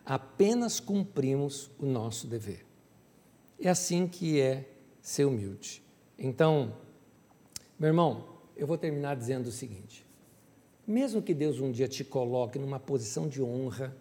Apenas 0.05 0.79
cumprimos 0.79 1.69
o 1.77 1.85
nosso 1.85 2.27
dever. 2.27 2.65
É 3.59 3.69
assim 3.69 4.07
que 4.07 4.41
é 4.41 4.69
ser 5.01 5.25
humilde. 5.25 5.83
Então, 6.17 6.75
meu 7.77 7.87
irmão, 7.87 8.39
eu 8.55 8.65
vou 8.67 8.77
terminar 8.77 9.15
dizendo 9.15 9.47
o 9.47 9.51
seguinte: 9.51 10.02
mesmo 10.85 11.21
que 11.21 11.33
Deus 11.33 11.59
um 11.59 11.71
dia 11.71 11.87
te 11.87 12.03
coloque 12.03 12.59
numa 12.59 12.79
posição 12.79 13.27
de 13.27 13.41
honra, 13.41 13.95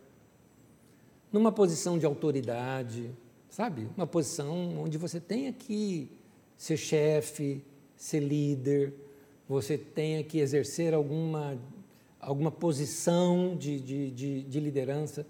numa 1.33 1.53
posição 1.53 1.99
de 1.99 2.05
autoridade, 2.05 3.11
sabe? 3.49 3.89
Uma 3.97 4.07
posição 4.07 4.79
onde 4.79 4.99
você 4.99 5.21
tenha 5.21 5.53
que 5.53 6.11
ser 6.57 6.77
chefe, 6.77 7.65
ser 7.97 8.21
líder, 8.21 8.93
você 9.49 9.77
tenha 9.79 10.23
que 10.25 10.39
exercer 10.39 10.95
alguma, 10.95 11.59
alguma 12.21 12.51
posição 12.51 13.57
de, 13.57 13.81
de, 13.81 14.11
de, 14.11 14.43
de 14.43 14.61
liderança, 14.61 15.27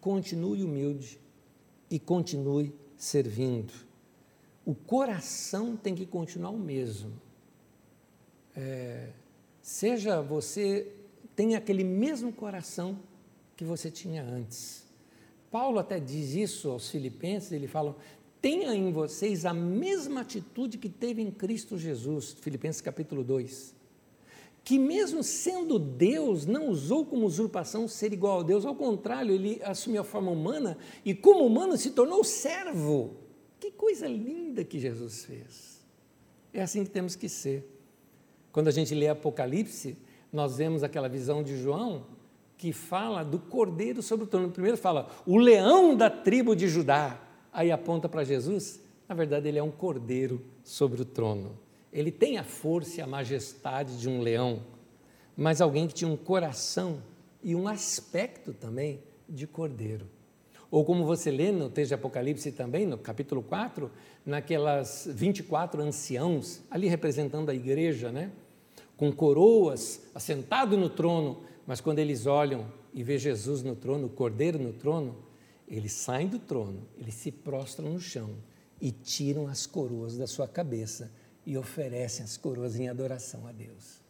continue 0.00 0.62
humilde 0.64 1.20
e 1.90 1.98
continue 1.98 2.74
servindo. 2.96 3.72
O 4.64 4.74
coração 4.74 5.76
tem 5.76 5.94
que 5.94 6.06
continuar 6.06 6.50
o 6.50 6.58
mesmo. 6.58 7.12
É, 8.54 9.08
Seja 9.70 10.20
você, 10.20 10.92
tenha 11.36 11.56
aquele 11.56 11.84
mesmo 11.84 12.32
coração 12.32 12.98
que 13.56 13.62
você 13.62 13.88
tinha 13.88 14.20
antes. 14.20 14.84
Paulo 15.48 15.78
até 15.78 16.00
diz 16.00 16.34
isso 16.34 16.70
aos 16.70 16.90
Filipenses, 16.90 17.52
ele 17.52 17.68
fala: 17.68 17.96
tenha 18.42 18.74
em 18.74 18.90
vocês 18.90 19.46
a 19.46 19.54
mesma 19.54 20.22
atitude 20.22 20.76
que 20.76 20.88
teve 20.88 21.22
em 21.22 21.30
Cristo 21.30 21.78
Jesus, 21.78 22.32
Filipenses 22.40 22.80
capítulo 22.80 23.22
2. 23.22 23.72
Que 24.64 24.76
mesmo 24.76 25.22
sendo 25.22 25.78
Deus, 25.78 26.46
não 26.46 26.68
usou 26.68 27.06
como 27.06 27.24
usurpação 27.24 27.86
ser 27.86 28.12
igual 28.12 28.40
a 28.40 28.42
Deus, 28.42 28.66
ao 28.66 28.74
contrário, 28.74 29.32
ele 29.32 29.62
assumiu 29.62 30.00
a 30.00 30.04
forma 30.04 30.32
humana 30.32 30.76
e, 31.04 31.14
como 31.14 31.46
humano, 31.46 31.76
se 31.76 31.92
tornou 31.92 32.24
servo. 32.24 33.18
Que 33.60 33.70
coisa 33.70 34.08
linda 34.08 34.64
que 34.64 34.80
Jesus 34.80 35.24
fez. 35.24 35.80
É 36.52 36.60
assim 36.60 36.82
que 36.82 36.90
temos 36.90 37.14
que 37.14 37.28
ser. 37.28 37.69
Quando 38.52 38.68
a 38.68 38.72
gente 38.72 38.94
lê 38.94 39.08
Apocalipse, 39.08 39.96
nós 40.32 40.56
vemos 40.56 40.82
aquela 40.82 41.08
visão 41.08 41.42
de 41.42 41.60
João 41.60 42.06
que 42.56 42.72
fala 42.72 43.24
do 43.24 43.38
cordeiro 43.38 44.02
sobre 44.02 44.24
o 44.24 44.26
trono. 44.26 44.50
Primeiro 44.50 44.76
fala 44.76 45.08
o 45.26 45.38
leão 45.38 45.96
da 45.96 46.10
tribo 46.10 46.54
de 46.54 46.68
Judá, 46.68 47.18
aí 47.52 47.72
aponta 47.72 48.08
para 48.08 48.24
Jesus. 48.24 48.80
Na 49.08 49.14
verdade, 49.14 49.48
ele 49.48 49.58
é 49.58 49.62
um 49.62 49.70
cordeiro 49.70 50.42
sobre 50.62 51.00
o 51.02 51.04
trono. 51.04 51.58
Ele 51.92 52.12
tem 52.12 52.38
a 52.38 52.44
força 52.44 53.00
e 53.00 53.02
a 53.02 53.06
majestade 53.06 53.98
de 53.98 54.08
um 54.08 54.20
leão, 54.20 54.62
mas 55.36 55.60
alguém 55.60 55.88
que 55.88 55.94
tinha 55.94 56.10
um 56.10 56.16
coração 56.16 57.02
e 57.42 57.54
um 57.56 57.66
aspecto 57.66 58.52
também 58.52 59.00
de 59.28 59.46
cordeiro. 59.46 60.06
Ou 60.70 60.84
como 60.84 61.04
você 61.04 61.30
lê 61.30 61.50
no 61.50 61.68
texto 61.68 61.88
de 61.88 61.94
Apocalipse 61.94 62.52
também, 62.52 62.86
no 62.86 62.96
capítulo 62.96 63.42
4, 63.42 63.90
naquelas 64.24 65.08
24 65.10 65.82
anciãos, 65.82 66.62
ali 66.70 66.86
representando 66.86 67.50
a 67.50 67.54
igreja, 67.54 68.12
né? 68.12 68.30
com 69.00 69.10
coroas, 69.10 70.02
assentado 70.14 70.76
no 70.76 70.90
trono, 70.90 71.42
mas 71.66 71.80
quando 71.80 72.00
eles 72.00 72.26
olham 72.26 72.70
e 72.92 73.02
vê 73.02 73.16
Jesus 73.16 73.62
no 73.62 73.74
trono, 73.74 74.08
o 74.08 74.10
cordeiro 74.10 74.58
no 74.58 74.74
trono, 74.74 75.16
eles 75.66 75.92
saem 75.92 76.28
do 76.28 76.38
trono, 76.38 76.86
eles 76.98 77.14
se 77.14 77.32
prostram 77.32 77.94
no 77.94 77.98
chão 77.98 78.28
e 78.78 78.92
tiram 78.92 79.46
as 79.46 79.64
coroas 79.64 80.18
da 80.18 80.26
sua 80.26 80.46
cabeça 80.46 81.10
e 81.46 81.56
oferecem 81.56 82.22
as 82.22 82.36
coroas 82.36 82.78
em 82.78 82.90
adoração 82.90 83.46
a 83.46 83.52
Deus. 83.52 84.02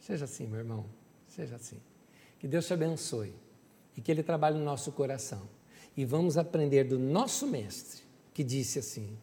Seja 0.00 0.24
assim, 0.24 0.48
meu 0.48 0.58
irmão, 0.58 0.84
seja 1.28 1.54
assim. 1.54 1.78
Que 2.40 2.48
Deus 2.48 2.66
te 2.66 2.72
abençoe 2.72 3.32
e 3.96 4.00
que 4.00 4.10
Ele 4.10 4.24
trabalhe 4.24 4.58
no 4.58 4.64
nosso 4.64 4.90
coração. 4.90 5.42
E 5.96 6.04
vamos 6.04 6.36
aprender 6.36 6.84
do 6.84 6.98
nosso 6.98 7.46
Mestre, 7.46 8.02
que 8.32 8.42
disse 8.42 8.78
assim: 8.78 9.16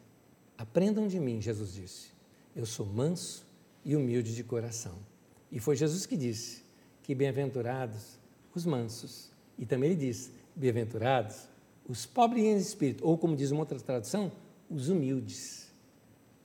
Aprendam 0.58 1.08
de 1.08 1.20
mim, 1.20 1.42
Jesus 1.42 1.74
disse, 1.74 2.12
eu 2.56 2.66
sou 2.66 2.86
manso 2.86 3.46
e 3.84 3.96
humilde 3.96 4.36
de 4.36 4.44
coração. 4.44 4.96
E 5.52 5.60
foi 5.60 5.76
Jesus 5.76 6.06
que 6.06 6.18
disse 6.18 6.64
que 7.04 7.16
bem-aventurados 7.16 8.20
os 8.54 8.66
mansos. 8.66 9.32
E 9.58 9.66
também 9.66 9.92
ele 9.92 10.00
diz: 10.00 10.32
bem-aventurados 10.56 11.48
os 11.88 12.06
pobres 12.06 12.44
em 12.44 12.58
espírito, 12.58 13.06
ou 13.06 13.18
como 13.18 13.36
diz 13.36 13.52
uma 13.52 13.62
outra 13.62 13.80
tradução, 13.80 14.32
os 14.70 14.90
humildes. 14.90 15.72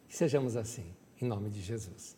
Que 0.09 0.17
sejamos 0.17 0.57
assim, 0.57 0.87
em 1.21 1.27
nome 1.27 1.51
de 1.51 1.61
Jesus. 1.61 2.17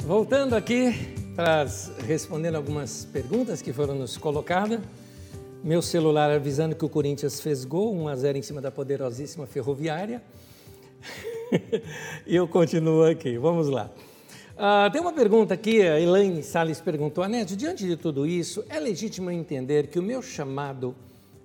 Voltando 0.00 0.54
aqui 0.54 1.15
para 1.36 1.66
respondendo 2.06 2.54
algumas 2.54 3.04
perguntas 3.04 3.60
que 3.60 3.70
foram 3.70 3.94
nos 3.94 4.16
colocadas. 4.16 4.80
Meu 5.62 5.82
celular 5.82 6.30
avisando 6.30 6.74
que 6.74 6.84
o 6.84 6.88
Corinthians 6.88 7.42
fez 7.42 7.62
gol, 7.62 7.94
1 7.94 8.08
a 8.08 8.16
0 8.16 8.38
em 8.38 8.42
cima 8.42 8.62
da 8.62 8.70
poderosíssima 8.70 9.46
Ferroviária. 9.46 10.22
e 12.26 12.34
eu 12.34 12.48
continuo 12.48 13.04
aqui. 13.04 13.36
Vamos 13.36 13.68
lá. 13.68 13.90
Uh, 14.54 14.90
tem 14.90 14.98
uma 14.98 15.12
pergunta 15.12 15.52
aqui, 15.52 15.82
a 15.82 16.00
Elaine 16.00 16.42
Salles 16.42 16.80
perguntou, 16.80 17.22
Anésio, 17.22 17.54
diante 17.54 17.86
de 17.86 17.98
tudo 17.98 18.26
isso, 18.26 18.64
é 18.70 18.80
legítimo 18.80 19.30
entender 19.30 19.88
que 19.88 19.98
o 19.98 20.02
meu 20.02 20.22
chamado 20.22 20.96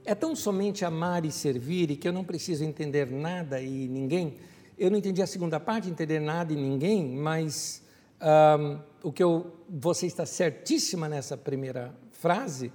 é 0.06 0.16
tão 0.16 0.34
somente 0.38 0.86
amar 0.86 1.26
e 1.26 1.32
servir 1.34 1.92
e 1.92 1.98
que 1.98 2.08
eu 2.08 2.14
não 2.14 2.24
preciso 2.24 2.64
entender 2.64 3.12
nada 3.12 3.60
e 3.60 3.89
ninguém? 3.89 4.36
Eu 4.80 4.89
não 4.89 4.98
entendi 4.98 5.22
a 5.22 5.28
segunda 5.28 5.60
parte, 5.60 5.89
entender 5.89 6.22
nada 6.22 6.54
e 6.54 6.56
ninguém, 6.56 7.06
mas 7.06 7.82
um, 8.22 8.80
o 9.04 9.12
que 9.12 9.24
eu, 9.24 9.52
você 9.70 10.06
está 10.06 10.26
certíssima 10.26 11.10
nessa 11.10 11.36
primeira 11.36 11.94
frase, 12.12 12.72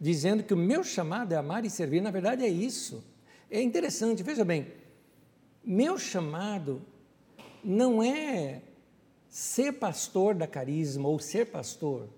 dizendo 0.00 0.42
que 0.42 0.54
o 0.54 0.56
meu 0.56 0.84
chamado 0.84 1.32
é 1.32 1.36
amar 1.36 1.64
e 1.64 1.70
servir, 1.70 2.00
na 2.00 2.10
verdade 2.10 2.44
é 2.44 2.48
isso. 2.48 3.02
É 3.50 3.60
interessante, 3.60 4.22
veja 4.22 4.44
bem, 4.44 4.66
meu 5.64 5.98
chamado 5.98 6.82
não 7.62 8.02
é 8.02 8.62
ser 9.28 9.72
pastor 9.72 10.34
da 10.34 10.46
carisma 10.46 11.08
ou 11.08 11.18
ser 11.18 11.46
pastor. 11.46 12.08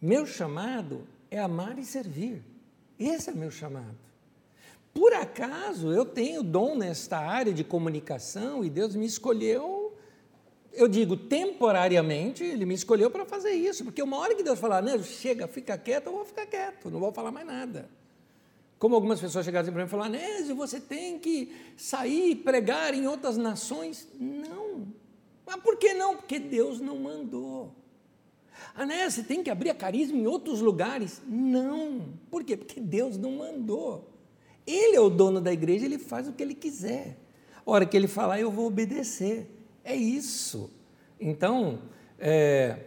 Meu 0.00 0.24
chamado 0.26 1.06
é 1.30 1.38
amar 1.38 1.78
e 1.78 1.84
servir. 1.84 2.42
Esse 2.98 3.30
é 3.30 3.34
meu 3.34 3.50
chamado. 3.50 3.98
Por 4.94 5.12
acaso 5.12 5.90
eu 5.90 6.04
tenho 6.04 6.42
dom 6.42 6.76
nesta 6.76 7.18
área 7.18 7.52
de 7.52 7.64
comunicação 7.64 8.64
e 8.64 8.70
Deus 8.70 8.94
me 8.94 9.06
escolheu, 9.06 9.81
eu 10.72 10.88
digo 10.88 11.16
temporariamente, 11.16 12.42
Ele 12.42 12.64
me 12.64 12.74
escolheu 12.74 13.10
para 13.10 13.24
fazer 13.24 13.52
isso, 13.52 13.84
porque 13.84 14.02
uma 14.02 14.18
hora 14.18 14.34
que 14.34 14.42
Deus 14.42 14.58
falar, 14.58 14.82
né, 14.82 14.98
chega, 15.02 15.46
fica 15.46 15.76
quieto, 15.76 16.06
eu 16.06 16.12
vou 16.12 16.24
ficar 16.24 16.46
quieto, 16.46 16.90
não 16.90 17.00
vou 17.00 17.12
falar 17.12 17.30
mais 17.30 17.46
nada. 17.46 17.88
Como 18.78 18.96
algumas 18.96 19.20
pessoas 19.20 19.44
chegaram 19.44 19.70
para 19.70 19.80
mim 19.80 19.86
e 19.86 19.90
falaram, 19.90 20.10
Nésio, 20.10 20.56
você 20.56 20.80
tem 20.80 21.18
que 21.18 21.54
sair 21.76 22.34
pregar 22.36 22.92
em 22.94 23.06
outras 23.06 23.36
nações. 23.36 24.08
Não. 24.18 24.88
Mas 25.46 25.56
por 25.62 25.76
que 25.76 25.94
não? 25.94 26.16
Porque 26.16 26.40
Deus 26.40 26.80
não 26.80 26.98
mandou. 26.98 27.72
Anésio, 28.74 29.22
você 29.22 29.22
tem 29.22 29.40
que 29.40 29.50
abrir 29.50 29.70
a 29.70 29.74
carisma 29.74 30.16
em 30.16 30.26
outros 30.26 30.60
lugares. 30.60 31.22
Não. 31.28 32.08
Por 32.28 32.42
quê? 32.42 32.56
Porque 32.56 32.80
Deus 32.80 33.16
não 33.16 33.32
mandou. 33.32 34.10
Ele 34.66 34.96
é 34.96 35.00
o 35.00 35.10
dono 35.10 35.40
da 35.40 35.52
igreja, 35.52 35.84
ele 35.84 35.98
faz 35.98 36.26
o 36.26 36.32
que 36.32 36.42
ele 36.42 36.54
quiser. 36.54 37.18
A 37.64 37.70
hora 37.70 37.86
que 37.86 37.96
ele 37.96 38.08
falar, 38.08 38.40
eu 38.40 38.50
vou 38.50 38.66
obedecer. 38.66 39.48
É 39.84 39.94
isso. 39.94 40.70
Então, 41.20 41.82
é, 42.18 42.78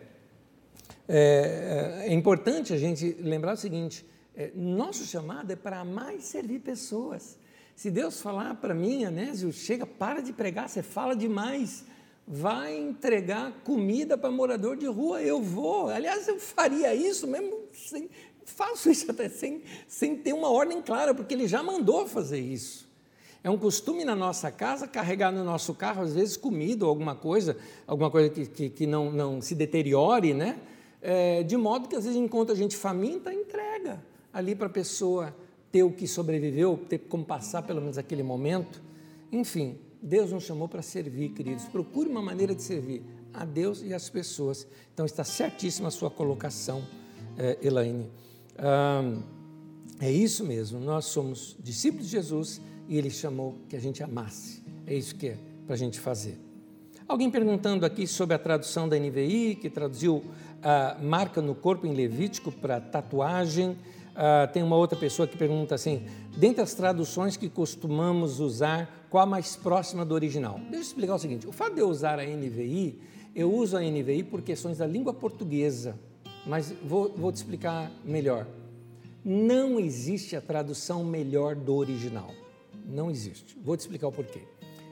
é, 1.07 2.05
é 2.07 2.13
importante 2.13 2.73
a 2.73 2.77
gente 2.77 3.13
lembrar 3.19 3.53
o 3.53 3.57
seguinte: 3.57 4.05
é, 4.35 4.51
nosso 4.55 5.05
chamado 5.05 5.51
é 5.51 5.55
para 5.55 5.79
amar 5.79 6.15
e 6.15 6.21
servir 6.21 6.59
pessoas. 6.59 7.37
Se 7.75 7.91
Deus 7.91 8.21
falar 8.21 8.55
para 8.55 8.73
mim, 8.73 9.03
Anésio, 9.03 9.51
chega, 9.51 9.85
para 9.85 10.21
de 10.21 10.31
pregar, 10.31 10.69
você 10.69 10.81
fala 10.81 11.15
demais, 11.15 11.83
vai 12.25 12.77
entregar 12.77 13.51
comida 13.63 14.17
para 14.17 14.31
morador 14.31 14.77
de 14.77 14.85
rua, 14.85 15.21
eu 15.21 15.41
vou. 15.41 15.89
Aliás, 15.89 16.27
eu 16.27 16.39
faria 16.39 16.95
isso 16.95 17.27
mesmo, 17.27 17.65
sem, 17.73 18.09
faço 18.45 18.89
isso 18.89 19.09
até 19.11 19.27
sem, 19.27 19.61
sem 19.87 20.15
ter 20.15 20.33
uma 20.33 20.49
ordem 20.49 20.81
clara, 20.81 21.13
porque 21.13 21.33
ele 21.33 21.47
já 21.47 21.61
mandou 21.61 22.07
fazer 22.07 22.39
isso. 22.39 22.85
É 23.45 23.49
um 23.51 23.59
costume 23.59 24.03
na 24.03 24.15
nossa 24.15 24.49
casa 24.49 24.87
carregar 24.87 25.31
no 25.31 25.43
nosso 25.43 25.71
carro, 25.75 26.01
às 26.01 26.15
vezes, 26.15 26.35
comida 26.35 26.83
ou 26.83 26.89
alguma 26.89 27.13
coisa, 27.13 27.55
alguma 27.85 28.09
coisa 28.09 28.27
que, 28.27 28.47
que, 28.47 28.69
que 28.71 28.87
não, 28.87 29.11
não 29.11 29.39
se 29.39 29.53
deteriore, 29.53 30.33
né? 30.33 30.57
É, 30.99 31.43
de 31.43 31.55
modo 31.55 31.87
que 31.87 31.95
às 31.95 32.05
vezes 32.05 32.19
encontra 32.19 32.55
a 32.55 32.57
gente 32.57 32.75
faminta, 32.75 33.31
entrega 33.31 34.03
ali 34.33 34.55
para 34.55 34.65
a 34.65 34.69
pessoa 34.71 35.31
ter 35.71 35.83
o 35.83 35.91
que 35.91 36.07
sobreviveu, 36.07 36.75
ter 36.89 36.97
como 36.97 37.23
passar 37.23 37.61
pelo 37.61 37.81
menos 37.81 37.99
aquele 37.99 38.23
momento. 38.23 38.81
Enfim, 39.31 39.77
Deus 40.01 40.31
nos 40.31 40.43
chamou 40.43 40.67
para 40.67 40.81
servir, 40.81 41.29
queridos. 41.29 41.65
Procure 41.65 42.09
uma 42.09 42.23
maneira 42.23 42.55
de 42.55 42.63
servir 42.63 43.03
a 43.31 43.45
Deus 43.45 43.83
e 43.83 43.93
às 43.93 44.09
pessoas. 44.09 44.65
Então 44.91 45.05
está 45.05 45.23
certíssima 45.23 45.89
a 45.89 45.91
sua 45.91 46.09
colocação, 46.09 46.83
eh, 47.37 47.59
Elaine. 47.61 48.09
Ah, 48.57 49.03
é 49.99 50.11
isso 50.11 50.43
mesmo, 50.43 50.79
nós 50.79 51.05
somos 51.05 51.55
discípulos 51.59 52.07
de 52.07 52.13
Jesus 52.13 52.59
e 52.88 52.97
Ele 52.97 53.09
chamou 53.09 53.55
que 53.69 53.75
a 53.75 53.79
gente 53.79 54.03
amasse. 54.03 54.63
É 54.86 54.93
isso 54.95 55.15
que 55.15 55.27
é 55.27 55.38
para 55.65 55.75
a 55.75 55.77
gente 55.77 55.99
fazer. 55.99 56.39
Alguém 57.07 57.29
perguntando 57.29 57.86
aqui 57.86 58.07
sobre 58.07 58.36
a 58.36 58.39
tradução 58.39 58.89
da 58.89 58.97
NVI, 58.97 59.55
que 59.61 59.69
traduziu 59.69 60.23
a 60.61 60.97
marca 60.99 61.39
no 61.39 61.53
corpo 61.53 61.86
em 61.86 61.93
Levítico 61.93 62.51
para 62.51 62.81
tatuagem. 62.81 63.69
Uh, 63.69 64.51
tem 64.51 64.63
uma 64.63 64.75
outra 64.75 64.97
pessoa 64.97 65.27
que 65.27 65.38
pergunta 65.38 65.75
assim: 65.75 66.03
dentre 66.36 66.63
as 66.63 66.73
traduções 66.73 67.38
que 67.38 67.47
costumamos 67.47 68.39
usar, 68.39 69.07
qual 69.09 69.23
a 69.23 69.25
mais 69.27 69.55
próxima 69.55 70.03
do 70.03 70.15
original? 70.15 70.59
Deixa 70.59 70.77
eu 70.77 70.81
explicar 70.81 71.15
o 71.15 71.19
seguinte: 71.19 71.47
o 71.47 71.51
fato 71.51 71.75
de 71.75 71.81
eu 71.81 71.89
usar 71.89 72.19
a 72.19 72.25
NVI, 72.25 72.99
eu 73.36 73.53
uso 73.53 73.77
a 73.77 73.81
NVI 73.81 74.23
por 74.23 74.41
questões 74.41 74.79
da 74.79 74.88
língua 74.88 75.13
portuguesa, 75.13 75.99
mas 76.47 76.73
vou, 76.83 77.13
vou 77.15 77.31
te 77.31 77.36
explicar 77.36 77.91
melhor. 78.03 78.47
Não 79.23 79.79
existe 79.79 80.36
a 80.36 80.41
tradução 80.41 81.03
melhor 81.03 81.55
do 81.55 81.75
original. 81.75 82.31
Não 82.88 83.09
existe. 83.09 83.57
Vou 83.61 83.75
te 83.75 83.81
explicar 83.81 84.07
o 84.07 84.11
porquê. 84.11 84.41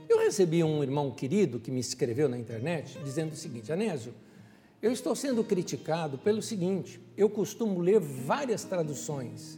Eu 0.10 0.20
recebi 0.20 0.64
um 0.64 0.84
irmão 0.84 1.12
querido 1.12 1.60
que 1.60 1.72
me 1.72 1.80
escreveu 1.80 2.28
na 2.28 2.38
internet 2.38 3.00
dizendo 3.04 3.34
o 3.34 3.36
seguinte: 3.36 3.72
Anésio, 3.72 4.14
eu 4.82 4.92
estou 4.92 5.16
sendo 5.16 5.44
criticado 5.44 6.18
pelo 6.18 6.42
seguinte: 6.42 7.00
eu 7.16 7.30
costumo 7.30 7.80
ler 7.80 8.00
várias 8.00 8.64
traduções. 8.64 9.58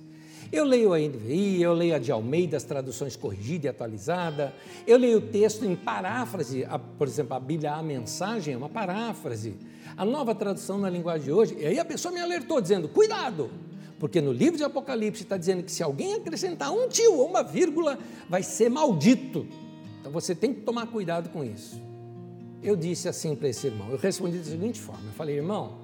Eu 0.52 0.64
leio 0.64 0.94
a 0.94 1.00
NVI, 1.00 1.62
eu 1.62 1.74
leio 1.74 1.96
a 1.96 1.98
de 1.98 2.12
Almeida, 2.12 2.56
as 2.56 2.64
traduções 2.64 3.16
corrigida 3.16 3.66
e 3.66 3.70
atualizada, 3.70 4.54
eu 4.86 4.98
leio 4.98 5.18
o 5.18 5.22
texto 5.22 5.66
em 5.66 5.76
paráfrase, 5.76 6.64
a, 6.66 6.78
por 6.78 7.08
exemplo, 7.08 7.36
a 7.36 7.40
Bíblia, 7.40 7.74
a 7.74 7.82
mensagem 7.82 8.54
é 8.54 8.58
uma 8.58 8.70
paráfrase. 8.70 9.56
A 9.98 10.06
nova 10.06 10.36
tradução 10.36 10.78
na 10.78 10.90
linguagem 10.90 11.26
de 11.26 11.32
hoje, 11.32 11.58
e 11.60 11.66
aí 11.66 11.80
a 11.80 11.86
pessoa 11.86 12.14
me 12.14 12.20
alertou 12.20 12.62
dizendo: 12.62 12.88
cuidado, 12.88 13.50
porque 14.00 14.22
no 14.22 14.32
livro 14.32 14.58
de 14.58 14.64
Apocalipse 14.64 15.24
está 15.24 15.38
dizendo 15.38 15.64
que 15.64 15.72
se 15.72 15.82
alguém 15.82 16.16
acrescentar 16.16 16.72
um 16.72 16.88
tio 16.88 17.18
ou 17.18 17.28
uma 17.28 17.44
vírgula, 17.44 17.98
vai 18.30 18.44
ser 18.44 18.70
maldito. 18.70 19.48
Então 20.00 20.12
você 20.12 20.36
tem 20.36 20.54
que 20.54 20.62
tomar 20.62 20.88
cuidado 20.88 21.30
com 21.30 21.44
isso 21.44 21.86
eu 22.66 22.76
disse 22.76 23.08
assim 23.08 23.36
para 23.36 23.48
esse 23.48 23.68
irmão, 23.68 23.90
eu 23.92 23.98
respondi 23.98 24.40
da 24.40 24.44
seguinte 24.44 24.82
forma, 24.82 25.04
eu 25.06 25.14
falei, 25.14 25.36
irmão, 25.36 25.78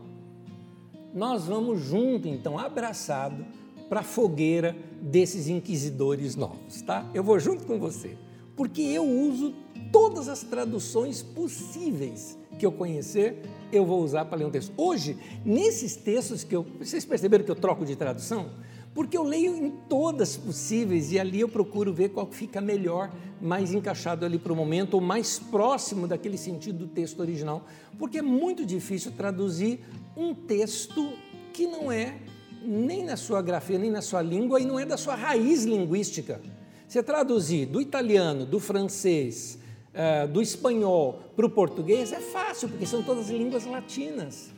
nós 1.14 1.46
vamos 1.46 1.80
junto, 1.80 2.28
então, 2.28 2.58
abraçado, 2.58 3.46
para 3.88 4.00
a 4.00 4.04
fogueira 4.04 4.76
desses 5.00 5.48
inquisidores 5.48 6.36
novos, 6.36 6.82
tá? 6.82 7.08
Eu 7.14 7.24
vou 7.24 7.40
junto 7.40 7.66
com 7.66 7.78
você, 7.78 8.18
porque 8.56 8.82
eu 8.82 9.06
uso 9.06 9.54
todas 9.92 10.28
as 10.28 10.42
traduções 10.42 11.22
possíveis 11.22 12.38
que 12.58 12.66
eu 12.66 12.72
conhecer, 12.72 13.42
eu 13.72 13.86
vou 13.86 14.04
usar 14.04 14.26
para 14.26 14.38
ler 14.38 14.46
um 14.46 14.52
texto. 14.52 14.74
Hoje, 14.78 15.18
nesses 15.46 15.96
textos 15.96 16.44
que 16.44 16.56
eu. 16.56 16.66
Vocês 16.80 17.06
perceberam 17.06 17.44
que 17.44 17.52
eu 17.52 17.56
troco 17.56 17.86
de 17.86 17.96
tradução? 17.96 18.50
Porque 18.94 19.18
eu 19.18 19.24
leio 19.24 19.56
em 19.56 19.72
todas 19.88 20.36
possíveis 20.36 21.14
e 21.14 21.20
ali 21.20 21.40
eu 21.40 21.48
procuro 21.48 21.94
ver 21.94 22.10
qual 22.10 22.30
fica 22.30 22.60
melhor, 22.60 23.10
mais 23.42 23.74
encaixado 23.74 24.26
ali 24.26 24.38
para 24.38 24.52
o 24.52 24.56
momento, 24.56 24.96
ou 24.96 25.02
mais 25.02 25.40
próximo 25.40 26.08
daquele 26.08 26.38
sentido 26.38 26.80
do 26.80 26.88
texto 26.88 27.22
original. 27.22 27.66
Porque 27.98 28.18
é 28.18 28.22
muito 28.22 28.66
difícil 28.66 29.14
traduzir 29.14 29.80
um 30.16 30.34
texto 30.34 31.14
que 31.54 31.66
não 31.68 31.90
é 31.90 32.18
nem 32.64 33.04
na 33.04 33.16
sua 33.16 33.42
grafia, 33.42 33.80
nem 33.80 33.90
na 33.90 34.02
sua 34.02 34.22
língua 34.22 34.60
e 34.60 34.66
não 34.66 34.78
é 34.78 34.86
da 34.86 34.98
sua 34.98 35.16
raiz 35.16 35.64
linguística. 35.64 36.42
Você 36.88 37.02
traduzir 37.02 37.66
do 37.68 37.80
italiano, 37.80 38.46
do 38.46 38.60
francês, 38.60 39.58
uh, 39.94 40.28
do 40.28 40.42
espanhol 40.42 41.20
para 41.36 41.46
o 41.46 41.50
português 41.50 42.12
é 42.12 42.20
fácil, 42.20 42.70
porque 42.70 42.86
são 42.86 43.04
todas 43.04 43.30
línguas 43.30 43.66
latinas. 43.66 44.52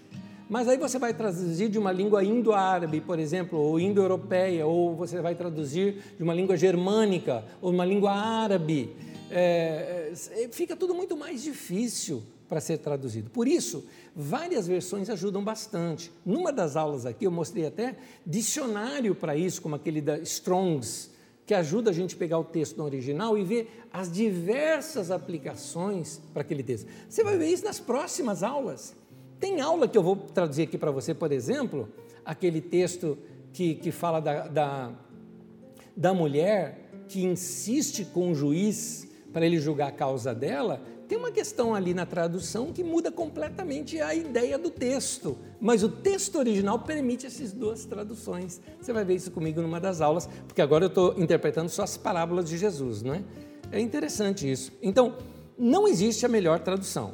Mas 0.50 0.68
aí 0.68 0.78
você 0.78 1.00
vai 1.00 1.14
traduzir 1.14 1.70
de 1.70 1.80
uma 1.80 1.92
língua 1.92 2.24
indo-árabe, 2.24 3.02
por 3.02 3.18
exemplo, 3.18 3.58
ou 3.58 3.80
indo-europeia, 3.80 4.66
ou 4.66 4.96
você 4.96 5.22
vai 5.22 5.36
traduzir 5.36 6.04
de 6.18 6.24
uma 6.24 6.34
língua 6.34 6.58
germânica, 6.58 7.44
ou 7.62 7.72
uma 7.72 7.86
língua 7.86 8.12
árabe. 8.12 8.96
É, 9.32 10.12
fica 10.52 10.76
tudo 10.76 10.94
muito 10.94 11.18
mais 11.18 11.42
difícil 11.42 12.22
para 12.48 12.62
ser 12.62 12.78
traduzido. 12.78 13.32
Por 13.32 13.48
isso, 13.48 13.84
várias 14.16 14.68
versões 14.68 15.10
ajudam 15.10 15.44
bastante. 15.44 16.12
Numa 16.24 16.52
das 16.52 16.76
aulas 16.76 17.06
aqui, 17.06 17.26
eu 17.26 17.32
mostrei 17.32 17.66
até 17.66 17.96
dicionário 18.24 19.16
para 19.16 19.36
isso, 19.36 19.60
como 19.60 19.74
aquele 19.76 20.02
da 20.02 20.20
Strongs, 20.20 21.10
que 21.46 21.54
ajuda 21.54 21.92
a 21.92 21.94
gente 21.94 22.16
a 22.16 22.18
pegar 22.18 22.40
o 22.40 22.44
texto 22.44 22.78
no 22.78 22.84
original 22.84 23.38
e 23.38 23.44
ver 23.44 23.86
as 23.92 24.12
diversas 24.12 25.12
aplicações 25.12 26.22
para 26.34 26.42
aquele 26.42 26.64
texto. 26.64 26.88
Você 27.10 27.24
vai 27.24 27.38
ver 27.38 27.48
isso 27.48 27.66
nas 27.66 27.80
próximas 27.80 28.44
aulas. 28.44 28.96
Tem 29.40 29.60
aula 29.60 29.88
que 29.88 29.98
eu 29.98 30.04
vou 30.04 30.16
traduzir 30.16 30.64
aqui 30.64 30.78
para 30.78 30.92
você, 30.92 31.14
por 31.14 31.32
exemplo, 31.32 31.90
aquele 32.24 32.62
texto 32.62 33.18
que, 33.52 33.76
que 33.76 33.92
fala 33.92 34.22
da, 34.22 34.48
da, 34.48 34.92
da 35.96 36.14
mulher 36.14 36.90
que 37.10 37.24
insiste 37.24 38.06
com 38.06 38.32
o 38.32 38.36
juiz 38.36 39.08
para 39.34 39.46
ele 39.46 39.60
julgar 39.60 39.90
a 39.90 39.92
causa 39.92 40.34
dela. 40.34 40.82
Tem 41.08 41.18
uma 41.18 41.32
questão 41.32 41.76
ali 41.76 41.94
na 41.94 42.06
tradução 42.06 42.72
que 42.72 42.84
muda 42.84 43.12
completamente 43.12 44.00
a 44.00 44.16
ideia 44.16 44.58
do 44.58 44.70
texto, 44.70 45.38
mas 45.60 45.84
o 45.84 45.90
texto 45.90 46.38
original 46.38 46.80
permite 46.80 47.26
essas 47.26 47.52
duas 47.52 47.86
traduções. 47.86 48.62
Você 48.80 48.94
vai 48.94 49.04
ver 49.04 49.16
isso 49.16 49.30
comigo 49.32 49.62
numa 49.62 49.80
das 49.80 50.00
aulas, 50.00 50.28
porque 50.48 50.62
agora 50.62 50.86
eu 50.86 50.88
estou 50.88 51.14
interpretando 51.20 51.70
só 51.70 51.84
as 51.84 51.98
parábolas 51.98 52.48
de 52.48 52.58
Jesus, 52.58 53.02
não 53.02 53.14
é? 53.14 53.24
É 53.72 53.80
interessante 53.80 54.50
isso. 54.50 54.72
Então, 54.82 55.18
não 55.58 55.88
existe 55.88 56.26
a 56.26 56.30
melhor 56.30 56.60
tradução, 56.60 57.14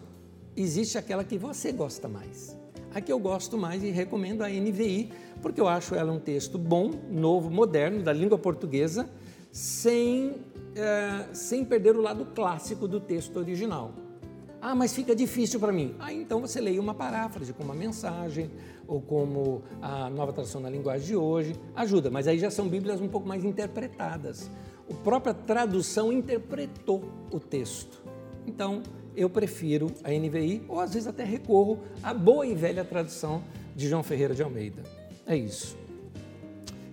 existe 0.55 0.97
aquela 0.97 1.23
que 1.23 1.37
você 1.37 1.71
gosta 1.71 2.07
mais. 2.07 2.57
A 2.93 3.01
que 3.01 3.11
eu 3.11 3.19
gosto 3.19 3.57
mais 3.57 3.83
e 3.83 3.89
recomendo 3.89 4.43
a 4.43 4.49
NVI, 4.49 5.11
porque 5.41 5.61
eu 5.61 5.67
acho 5.67 5.95
ela 5.95 6.11
um 6.11 6.19
texto 6.19 6.57
bom, 6.57 6.91
novo, 7.09 7.49
moderno, 7.49 8.03
da 8.03 8.13
língua 8.13 8.37
portuguesa, 8.37 9.09
sem, 9.51 10.35
é, 10.79 11.29
sem 11.33 11.63
perder 11.65 11.95
o 11.95 12.01
lado 12.01 12.25
clássico 12.33 12.87
do 12.87 12.99
texto 12.99 13.37
original. 13.37 13.93
Ah, 14.61 14.75
mas 14.75 14.93
fica 14.93 15.15
difícil 15.15 15.59
para 15.59 15.71
mim. 15.71 15.95
Ah, 15.99 16.11
então 16.11 16.41
você 16.41 16.59
leia 16.59 16.81
uma 16.81 16.93
paráfrase, 16.93 17.53
como 17.53 17.69
uma 17.69 17.75
mensagem, 17.75 18.51
ou 18.87 19.01
como 19.01 19.63
a 19.81 20.09
nova 20.09 20.33
tradução 20.33 20.59
na 20.59 20.69
linguagem 20.69 21.07
de 21.07 21.15
hoje. 21.15 21.55
Ajuda, 21.75 22.11
mas 22.11 22.27
aí 22.27 22.37
já 22.37 22.51
são 22.51 22.67
Bíblias 22.67 22.99
um 22.99 23.07
pouco 23.07 23.27
mais 23.27 23.45
interpretadas. 23.45 24.51
A 24.89 24.93
própria 24.95 25.33
tradução 25.33 26.11
interpretou 26.11 27.03
o 27.31 27.39
texto. 27.39 28.03
Então, 28.45 28.81
eu 29.15 29.29
prefiro 29.29 29.91
a 30.03 30.11
NVI, 30.11 30.65
ou 30.67 30.79
às 30.79 30.93
vezes 30.93 31.07
até 31.07 31.23
recorro 31.23 31.79
à 32.03 32.13
boa 32.13 32.45
e 32.45 32.53
velha 32.53 32.83
tradução 32.83 33.43
de 33.75 33.87
João 33.87 34.03
Ferreira 34.03 34.35
de 34.35 34.43
Almeida. 34.43 34.83
É 35.25 35.37
isso. 35.37 35.78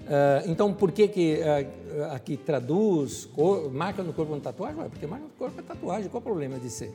Uh, 0.07 0.49
então, 0.49 0.73
por 0.73 0.93
que, 0.93 1.09
que 1.09 1.41
uh, 1.41 2.05
aqui 2.13 2.37
traduz, 2.37 3.25
cor, 3.27 3.73
marca 3.73 4.03
no 4.05 4.13
corpo 4.13 4.33
uma 4.33 4.41
tatuagem? 4.41 4.79
Ué, 4.81 4.89
porque 4.89 5.07
marca 5.07 5.25
no 5.25 5.31
corpo 5.31 5.59
é 5.59 5.63
tatuagem, 5.63 6.09
qual 6.09 6.21
o 6.21 6.25
problema 6.25 6.59
de 6.59 6.71
ser? 6.71 6.95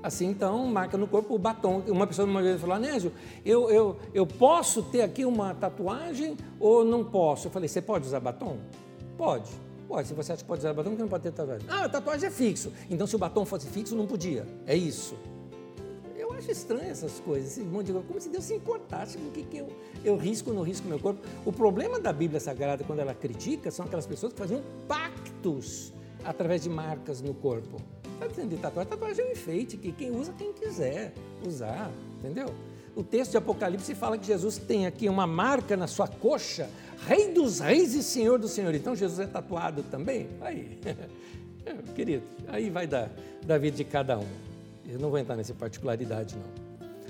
Assim, 0.00 0.28
então, 0.28 0.66
marca 0.66 0.96
no 0.96 1.06
corpo 1.06 1.34
o 1.34 1.38
batom. 1.38 1.82
Uma 1.88 2.06
pessoa 2.06 2.26
uma 2.26 2.42
vez 2.42 2.60
falou, 2.60 2.76
Anésio, 2.76 3.12
eu, 3.44 3.70
eu, 3.70 3.96
eu 4.14 4.26
posso 4.26 4.82
ter 4.82 5.02
aqui 5.02 5.24
uma 5.24 5.54
tatuagem 5.54 6.36
ou 6.58 6.84
não 6.84 7.04
posso? 7.04 7.48
Eu 7.48 7.50
falei, 7.50 7.68
você 7.68 7.80
pode 7.80 8.06
usar 8.06 8.20
batom? 8.20 8.58
Pode. 9.16 9.50
Pode, 9.86 10.08
se 10.08 10.14
você 10.14 10.32
acha 10.32 10.42
que 10.42 10.48
pode 10.48 10.60
usar 10.60 10.72
batom, 10.72 10.96
que 10.96 11.02
não 11.02 11.08
pode 11.08 11.24
ter 11.24 11.32
tatuagem? 11.32 11.66
Ah, 11.68 11.88
tatuagem 11.88 12.28
é 12.28 12.30
fixo. 12.30 12.72
Então, 12.90 13.06
se 13.06 13.14
o 13.14 13.18
batom 13.18 13.44
fosse 13.44 13.68
fixo, 13.68 13.94
não 13.94 14.06
podia. 14.06 14.46
É 14.66 14.76
isso. 14.76 15.16
Acho 16.42 16.50
estranho 16.50 16.90
essas 16.90 17.20
coisas, 17.20 17.52
esse 17.52 17.60
monte 17.60 17.86
de 17.86 17.92
coisa. 17.92 18.06
Como 18.08 18.20
se 18.20 18.28
Deus 18.28 18.44
se 18.44 18.54
importasse 18.54 19.16
com 19.16 19.28
o 19.28 19.30
que, 19.30 19.44
que 19.44 19.58
eu, 19.58 19.68
eu 20.04 20.16
risco 20.16 20.50
ou 20.50 20.56
não 20.56 20.62
risco 20.62 20.88
meu 20.88 20.98
corpo. 20.98 21.20
O 21.46 21.52
problema 21.52 22.00
da 22.00 22.12
Bíblia 22.12 22.40
Sagrada, 22.40 22.82
quando 22.84 22.98
ela 22.98 23.14
critica, 23.14 23.70
são 23.70 23.86
aquelas 23.86 24.06
pessoas 24.06 24.32
que 24.32 24.38
faziam 24.38 24.62
pactos 24.88 25.92
através 26.24 26.62
de 26.62 26.68
marcas 26.68 27.20
no 27.20 27.32
corpo 27.32 27.80
está 28.22 28.26
dizendo 28.26 28.50
de 28.50 28.56
tatuagem? 28.56 28.90
Tatuagem 28.90 29.24
é 29.24 29.28
um 29.28 29.32
enfeite 29.32 29.76
que 29.76 29.92
quem 29.92 30.10
usa, 30.10 30.32
quem 30.32 30.52
quiser 30.52 31.12
usar, 31.46 31.90
entendeu? 32.18 32.46
O 32.94 33.02
texto 33.02 33.32
de 33.32 33.36
Apocalipse 33.38 33.94
fala 33.94 34.18
que 34.18 34.26
Jesus 34.26 34.58
tem 34.58 34.86
aqui 34.86 35.08
uma 35.08 35.26
marca 35.26 35.76
na 35.76 35.86
sua 35.86 36.06
coxa, 36.06 36.68
Rei 37.06 37.32
dos 37.32 37.58
Reis 37.58 37.94
e 37.94 38.02
Senhor 38.02 38.38
dos 38.38 38.52
Senhores. 38.52 38.80
Então 38.80 38.94
Jesus 38.94 39.18
é 39.18 39.26
tatuado 39.26 39.82
também? 39.84 40.28
Aí, 40.40 40.78
querido, 41.96 42.24
aí 42.48 42.70
vai 42.70 42.86
da, 42.86 43.08
da 43.44 43.58
vida 43.58 43.76
de 43.76 43.84
cada 43.84 44.18
um. 44.18 44.51
Eu 44.92 44.98
não 44.98 45.08
vou 45.08 45.18
entrar 45.18 45.36
nessa 45.36 45.54
particularidade, 45.54 46.36
não. 46.36 46.44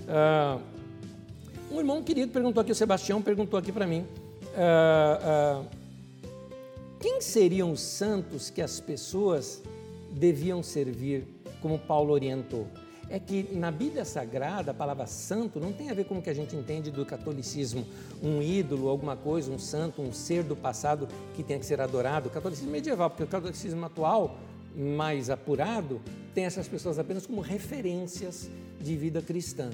Ah, 0.09 0.61
um 1.69 1.79
irmão 1.79 2.01
querido 2.01 2.31
perguntou 2.31 2.61
aqui, 2.61 2.71
o 2.71 2.75
Sebastião 2.77 3.21
perguntou 3.21 3.59
aqui 3.59 3.73
para 3.73 3.89
mim. 3.89 4.07
Ah, 4.57 5.19
ah, 5.21 5.65
quem 7.01 7.21
seriam 7.21 7.73
os 7.73 7.81
santos 7.81 8.51
que 8.51 8.63
as 8.63 8.79
pessoas 8.79 9.61
deviam 10.13 10.63
servir, 10.63 11.27
como 11.61 11.77
Paulo 11.77 12.13
orientou. 12.13 12.69
É 13.11 13.19
que 13.19 13.49
na 13.53 13.73
Bíblia 13.73 14.05
Sagrada, 14.05 14.71
a 14.71 14.75
palavra 14.75 15.07
santo 15.07 15.59
não 15.59 15.73
tem 15.73 15.91
a 15.91 15.95
ver 15.95 16.05
com 16.05 16.19
o 16.19 16.23
que 16.23 16.31
a 16.31 16.35
gente 16.35 16.55
entende 16.55 16.91
do 16.91 17.05
catolicismo, 17.05 17.85
um 18.23 18.41
ídolo, 18.41 18.89
alguma 18.89 19.17
coisa, 19.17 19.51
um 19.51 19.59
santo, 19.59 20.01
um 20.01 20.13
ser 20.13 20.45
do 20.45 20.55
passado 20.55 21.09
que 21.35 21.43
tem 21.43 21.59
que 21.59 21.67
ser 21.67 21.81
adorado. 21.81 22.29
O 22.29 22.33
catolicismo 22.33 22.71
medieval, 22.71 23.11
porque 23.11 23.25
o 23.25 23.27
catolicismo 23.27 23.85
atual, 23.85 24.39
mais 24.75 25.29
apurado, 25.29 26.01
tem 26.35 26.45
essas 26.45 26.69
pessoas 26.69 26.99
apenas 26.99 27.27
como 27.27 27.41
referências 27.41 28.49
de 28.81 28.97
vida 28.97 29.21
cristã. 29.21 29.71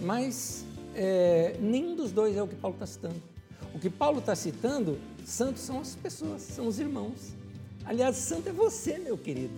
Mas 0.00 0.64
é, 0.94 1.56
nenhum 1.60 1.96
dos 1.96 2.12
dois 2.12 2.36
é 2.36 2.42
o 2.42 2.48
que 2.48 2.56
Paulo 2.56 2.76
está 2.76 2.86
citando. 2.86 3.22
O 3.74 3.78
que 3.78 3.90
Paulo 3.90 4.20
está 4.20 4.34
citando, 4.34 4.98
santos 5.24 5.62
são 5.62 5.80
as 5.80 5.94
pessoas, 5.94 6.42
são 6.42 6.66
os 6.66 6.78
irmãos. 6.78 7.34
Aliás, 7.84 8.16
santo 8.16 8.48
é 8.48 8.52
você, 8.52 8.98
meu 8.98 9.18
querido. 9.18 9.54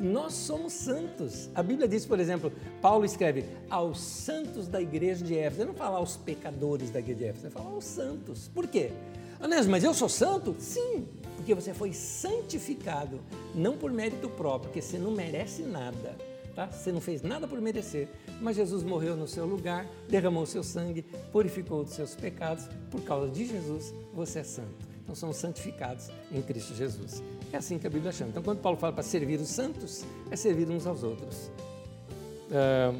Nós 0.00 0.34
somos 0.34 0.72
santos. 0.72 1.48
A 1.54 1.62
Bíblia 1.62 1.86
diz, 1.86 2.04
por 2.04 2.18
exemplo, 2.18 2.52
Paulo 2.80 3.04
escreve 3.04 3.44
aos 3.70 4.00
santos 4.00 4.66
da 4.66 4.80
igreja 4.80 5.24
de 5.24 5.36
Éfeso. 5.36 5.62
Ele 5.62 5.68
não 5.68 5.76
fala 5.76 5.98
aos 5.98 6.16
pecadores 6.16 6.90
da 6.90 6.98
igreja 6.98 7.18
de 7.18 7.24
Éfeso, 7.26 7.46
ele 7.46 7.54
fala 7.54 7.70
aos 7.70 7.84
santos. 7.84 8.50
Por 8.52 8.66
quê? 8.66 8.90
Anésio, 9.38 9.70
mas 9.70 9.84
eu 9.84 9.94
sou 9.94 10.08
santo? 10.08 10.56
Sim, 10.58 11.06
porque 11.42 11.56
você 11.56 11.74
foi 11.74 11.92
santificado, 11.92 13.20
não 13.52 13.76
por 13.76 13.90
mérito 13.90 14.28
próprio, 14.28 14.70
porque 14.70 14.80
você 14.80 14.96
não 14.96 15.10
merece 15.10 15.62
nada. 15.62 16.16
Tá? 16.54 16.70
Você 16.70 16.92
não 16.92 17.00
fez 17.00 17.20
nada 17.20 17.48
por 17.48 17.60
merecer, 17.60 18.08
mas 18.40 18.54
Jesus 18.54 18.84
morreu 18.84 19.16
no 19.16 19.26
seu 19.26 19.44
lugar, 19.44 19.88
derramou 20.08 20.46
seu 20.46 20.62
sangue, 20.62 21.02
purificou 21.32 21.82
dos 21.82 21.94
seus 21.94 22.14
pecados. 22.14 22.68
Por 22.92 23.00
causa 23.00 23.28
de 23.28 23.44
Jesus, 23.44 23.92
você 24.14 24.38
é 24.38 24.44
santo. 24.44 24.86
Então 25.02 25.16
somos 25.16 25.36
santificados 25.36 26.10
em 26.30 26.40
Cristo 26.40 26.76
Jesus. 26.76 27.20
É 27.52 27.56
assim 27.56 27.76
que 27.76 27.88
a 27.88 27.90
Bíblia 27.90 28.12
chama. 28.12 28.30
Então, 28.30 28.42
quando 28.42 28.60
Paulo 28.60 28.78
fala 28.78 28.92
para 28.92 29.02
servir 29.02 29.40
os 29.40 29.48
santos, 29.48 30.04
é 30.30 30.36
servir 30.36 30.68
uns 30.68 30.86
aos 30.86 31.02
outros. 31.02 31.50
Ah, 32.52 32.94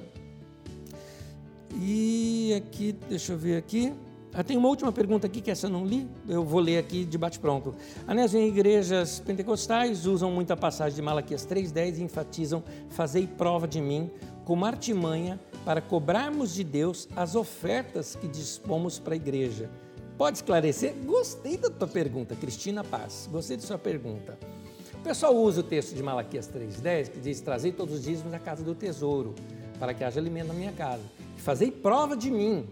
e 1.81 2.55
aqui, 2.57 2.93
deixa 3.09 3.35
eu 3.35 3.39
ver 3.39 3.57
aqui. 3.57 3.93
Ah, 4.35 4.43
tem 4.43 4.57
uma 4.57 4.69
última 4.69 4.91
pergunta 4.91 5.27
aqui 5.27 5.43
que 5.43 5.51
essa 5.51 5.67
eu 5.67 5.71
não 5.71 5.85
li, 5.85 6.09
eu 6.27 6.43
vou 6.43 6.59
ler 6.59 6.79
aqui 6.79 7.05
de 7.05 7.19
bate-pronto. 7.19 7.75
Anésio, 8.07 8.41
em 8.41 8.49
igrejas 8.49 9.21
pentecostais 9.21 10.07
usam 10.07 10.31
muita 10.31 10.57
passagem 10.57 10.97
de 10.97 11.03
Malaquias 11.03 11.47
3,10 11.47 11.99
e 11.99 12.03
enfatizam: 12.03 12.65
Fazei 12.89 13.27
prova 13.27 13.69
de 13.69 13.79
mim 13.79 14.11
como 14.47 14.65
artimanha 14.65 15.39
para 15.67 15.83
cobrarmos 15.83 16.55
de 16.55 16.65
Deus 16.65 17.07
as 17.15 17.35
ofertas 17.35 18.17
que 18.17 18.27
dispomos 18.27 18.99
para 18.99 19.13
a 19.13 19.17
igreja. 19.17 19.69
Pode 20.17 20.39
esclarecer? 20.39 20.95
Gostei 21.05 21.59
da 21.59 21.69
tua 21.69 21.89
pergunta, 21.89 22.35
Cristina 22.35 22.83
Paz. 22.83 23.29
Gostei 23.31 23.59
da 23.59 23.63
sua 23.63 23.79
pergunta. 23.79 24.39
O 24.95 25.03
pessoal 25.03 25.37
usa 25.37 25.61
o 25.61 25.65
texto 25.65 25.95
de 25.95 26.03
Malaquias 26.03 26.49
3,10 26.49 27.11
que 27.11 27.21
diz: 27.21 27.39
Trazei 27.43 27.71
todos 27.71 27.97
os 27.97 28.03
dízimos 28.03 28.33
da 28.33 28.39
casa 28.39 28.65
do 28.65 28.75
tesouro, 28.75 29.35
para 29.79 29.93
que 29.93 30.03
haja 30.03 30.19
alimento 30.19 30.49
na 30.49 30.55
minha 30.55 30.73
casa. 30.73 31.03
Fazei 31.37 31.71
prova 31.71 32.17
de 32.17 32.31
mim. 32.31 32.67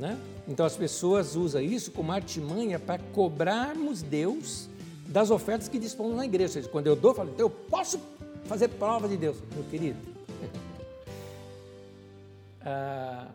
Né? 0.00 0.18
Então 0.48 0.64
as 0.64 0.76
pessoas 0.76 1.36
usam 1.36 1.60
isso 1.60 1.92
como 1.92 2.10
artimanha 2.10 2.78
para 2.78 2.98
cobrarmos 3.12 4.00
Deus 4.00 4.66
das 5.06 5.30
ofertas 5.30 5.68
que 5.68 5.78
dispomos 5.78 6.16
na 6.16 6.24
igreja. 6.24 6.54
Seja, 6.54 6.68
quando 6.70 6.86
eu 6.86 6.96
dou, 6.96 7.10
eu 7.10 7.14
falo, 7.14 7.30
então 7.30 7.44
eu 7.44 7.50
posso 7.50 8.00
fazer 8.44 8.68
prova 8.68 9.06
de 9.06 9.18
Deus. 9.18 9.36
Meu 9.54 9.62
querido, 9.64 9.98
ah, 12.64 13.28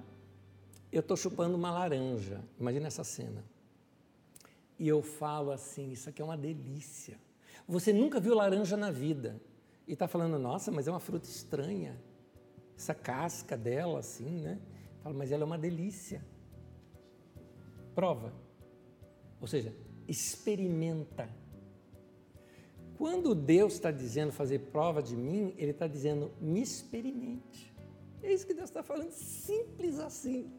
eu 0.91 1.01
estou 1.01 1.15
chupando 1.15 1.55
uma 1.55 1.71
laranja, 1.71 2.41
imagina 2.59 2.87
essa 2.87 3.03
cena. 3.03 3.43
E 4.79 4.87
eu 4.87 5.03
falo 5.03 5.51
assim: 5.51 5.91
Isso 5.91 6.09
aqui 6.09 6.21
é 6.21 6.25
uma 6.25 6.35
delícia. 6.35 7.19
Você 7.67 7.93
nunca 7.93 8.19
viu 8.19 8.33
laranja 8.33 8.75
na 8.75 8.89
vida. 8.89 9.39
E 9.87 9.93
está 9.93 10.07
falando: 10.07 10.39
Nossa, 10.39 10.71
mas 10.71 10.87
é 10.87 10.91
uma 10.91 10.99
fruta 10.99 11.29
estranha. 11.29 11.95
Essa 12.75 12.95
casca 12.95 13.55
dela, 13.55 13.99
assim, 13.99 14.41
né? 14.41 14.57
Falo, 15.03 15.15
mas 15.15 15.31
ela 15.31 15.43
é 15.43 15.45
uma 15.45 15.57
delícia. 15.59 16.25
Prova. 17.95 18.33
Ou 19.39 19.47
seja, 19.47 19.73
experimenta. 20.07 21.29
Quando 22.97 23.33
Deus 23.33 23.73
está 23.73 23.91
dizendo 23.91 24.31
fazer 24.31 24.59
prova 24.71 25.01
de 25.01 25.15
mim, 25.15 25.53
Ele 25.57 25.71
está 25.71 25.87
dizendo 25.87 26.31
me 26.39 26.61
experimente. 26.61 27.73
É 28.21 28.33
isso 28.33 28.45
que 28.45 28.53
Deus 28.53 28.69
está 28.69 28.83
falando, 28.83 29.11
simples 29.11 29.99
assim. 29.99 30.51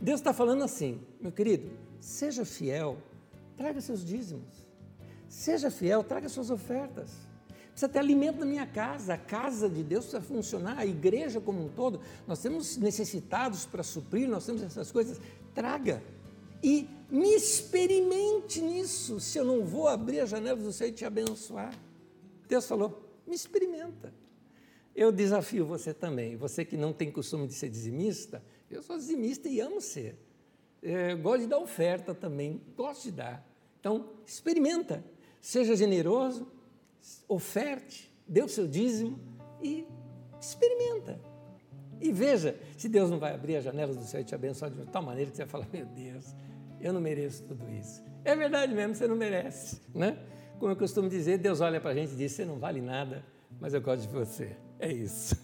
Deus 0.00 0.20
está 0.20 0.32
falando 0.32 0.62
assim, 0.62 1.00
meu 1.20 1.30
querido, 1.30 1.70
seja 2.00 2.44
fiel, 2.44 2.98
traga 3.56 3.80
seus 3.80 4.04
dízimos. 4.04 4.64
Seja 5.28 5.70
fiel, 5.70 6.02
traga 6.02 6.28
suas 6.28 6.50
ofertas. 6.50 7.12
Precisa 7.70 7.88
ter 7.88 7.98
alimento 7.98 8.38
na 8.38 8.46
minha 8.46 8.66
casa, 8.66 9.14
a 9.14 9.18
casa 9.18 9.68
de 9.68 9.82
Deus 9.82 10.06
precisa 10.06 10.22
funcionar, 10.22 10.78
a 10.78 10.86
igreja 10.86 11.40
como 11.40 11.64
um 11.64 11.68
todo. 11.68 12.00
Nós 12.26 12.40
temos 12.40 12.76
necessitados 12.76 13.66
para 13.66 13.82
suprir, 13.82 14.28
nós 14.28 14.46
temos 14.46 14.62
essas 14.62 14.90
coisas. 14.92 15.20
Traga 15.52 16.02
e 16.64 16.88
me 17.10 17.34
experimente 17.34 18.62
nisso, 18.62 19.20
se 19.20 19.36
eu 19.36 19.44
não 19.44 19.66
vou 19.66 19.86
abrir 19.86 20.20
as 20.20 20.30
janelas 20.30 20.64
do 20.64 20.72
céu 20.72 20.88
e 20.88 20.92
te 20.92 21.04
abençoar. 21.04 21.78
Deus 22.48 22.66
falou: 22.66 23.06
me 23.26 23.36
experimenta. 23.36 24.14
Eu 24.96 25.12
desafio 25.12 25.66
você 25.66 25.92
também, 25.92 26.36
você 26.36 26.64
que 26.64 26.76
não 26.76 26.92
tem 26.92 27.12
costume 27.12 27.46
de 27.46 27.52
ser 27.52 27.68
dizimista, 27.68 28.42
eu 28.70 28.82
sou 28.82 28.96
dizimista 28.96 29.46
e 29.46 29.60
amo 29.60 29.80
ser. 29.80 30.16
É, 30.82 31.14
gosto 31.14 31.42
de 31.42 31.48
dar 31.48 31.58
oferta 31.58 32.14
também, 32.14 32.62
gosto 32.74 33.04
de 33.04 33.12
dar. 33.12 33.46
Então, 33.78 34.08
experimenta, 34.24 35.04
seja 35.40 35.76
generoso, 35.76 36.50
oferte, 37.28 38.10
dê 38.26 38.42
o 38.42 38.48
seu 38.48 38.66
dízimo 38.66 39.18
e 39.62 39.86
experimenta. 40.40 41.20
E 42.00 42.12
veja 42.12 42.58
se 42.76 42.88
Deus 42.88 43.10
não 43.10 43.18
vai 43.18 43.34
abrir 43.34 43.56
as 43.56 43.64
janelas 43.64 43.96
do 43.96 44.04
céu 44.04 44.20
e 44.20 44.24
te 44.24 44.34
abençoar 44.34 44.70
de 44.70 44.86
tal 44.86 45.02
maneira 45.02 45.30
que 45.30 45.36
você 45.36 45.44
vai 45.44 45.50
falar: 45.50 45.68
Meu 45.72 45.86
Deus, 45.86 46.34
eu 46.84 46.92
não 46.92 47.00
mereço 47.00 47.42
tudo 47.44 47.64
isso. 47.70 48.04
É 48.22 48.36
verdade 48.36 48.74
mesmo, 48.74 48.94
você 48.94 49.08
não 49.08 49.16
merece. 49.16 49.80
Né? 49.94 50.18
Como 50.58 50.70
eu 50.70 50.76
costumo 50.76 51.08
dizer, 51.08 51.38
Deus 51.38 51.62
olha 51.62 51.80
para 51.80 51.90
a 51.90 51.94
gente 51.94 52.12
e 52.12 52.16
diz: 52.16 52.32
Você 52.32 52.44
não 52.44 52.58
vale 52.58 52.82
nada, 52.82 53.24
mas 53.58 53.72
eu 53.72 53.80
gosto 53.80 54.02
de 54.02 54.08
você. 54.08 54.54
É 54.78 54.92
isso. 54.92 55.34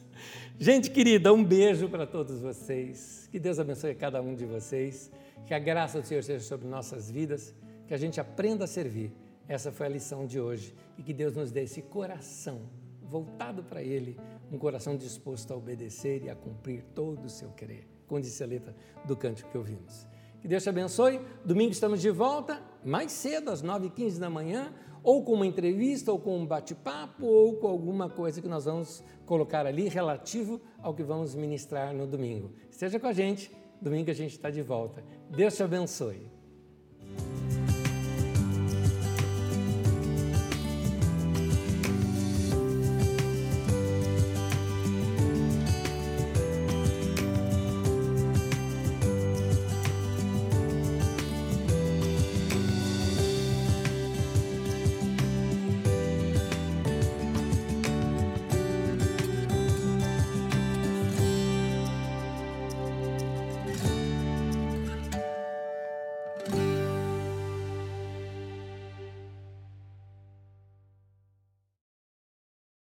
Gente 0.59 0.91
querida, 0.91 1.33
um 1.33 1.43
beijo 1.43 1.89
para 1.89 2.07
todos 2.07 2.41
vocês. 2.41 3.27
Que 3.33 3.39
Deus 3.39 3.59
abençoe 3.59 3.95
cada 3.95 4.21
um 4.21 4.35
de 4.35 4.45
vocês. 4.45 5.11
Que 5.47 5.55
a 5.55 5.59
graça 5.59 5.99
do 5.99 6.07
Senhor 6.07 6.23
seja 6.23 6.45
sobre 6.45 6.69
nossas 6.69 7.11
vidas. 7.11 7.55
Que 7.87 7.95
a 7.95 7.97
gente 7.97 8.21
aprenda 8.21 8.65
a 8.65 8.67
servir. 8.67 9.11
Essa 9.49 9.73
foi 9.73 9.87
a 9.87 9.89
lição 9.89 10.27
de 10.27 10.39
hoje. 10.39 10.75
E 10.99 11.03
que 11.03 11.15
Deus 11.15 11.35
nos 11.35 11.51
dê 11.51 11.63
esse 11.63 11.81
coração 11.81 12.69
voltado 13.01 13.65
para 13.65 13.83
Ele, 13.83 14.17
um 14.53 14.59
coração 14.59 14.97
disposto 14.97 15.53
a 15.53 15.57
obedecer 15.57 16.23
e 16.23 16.31
a 16.31 16.37
cumprir 16.37 16.85
todo 16.95 17.25
o 17.25 17.31
seu 17.31 17.49
querer. 17.51 17.89
Como 18.07 18.21
disse 18.21 18.43
a 18.45 18.47
letra 18.47 18.77
do 19.05 19.17
cântico 19.17 19.51
que 19.51 19.59
ouvimos. 19.59 20.07
Que 20.41 20.49
Deus 20.49 20.63
te 20.63 20.69
abençoe. 20.69 21.21
Domingo 21.45 21.73
estamos 21.73 22.01
de 22.01 22.11
volta, 22.11 22.63
mais 22.85 23.13
cedo, 23.13 23.51
às 23.51 23.63
9h15 23.63 24.19
da 24.19 24.31
manhã, 24.31 24.73
ou 25.03 25.23
com 25.23 25.35
uma 25.35 25.47
entrevista, 25.47 26.11
ou 26.11 26.19
com 26.19 26.39
um 26.39 26.47
bate-papo, 26.47 27.27
ou 27.27 27.57
com 27.57 27.69
alguma 27.69 28.09
coisa 28.09 28.41
que 28.41 28.49
nós 28.49 28.65
vamos 28.65 29.05
colocar 29.27 29.67
ali 29.67 29.89
relativo 29.89 30.61
ao 30.83 30.95
que 30.95 31.03
vamos 31.03 31.35
ministrar 31.35 31.95
no 31.95 32.07
domingo. 32.07 32.53
Esteja 32.71 32.99
com 32.99 33.07
a 33.07 33.13
gente, 33.13 33.51
domingo 33.81 34.11
a 34.11 34.15
gente 34.15 34.33
está 34.33 34.51
de 34.51 34.63
volta. 34.63 35.05
Deus 35.31 35.55
te 35.55 35.63
abençoe. 35.63 36.40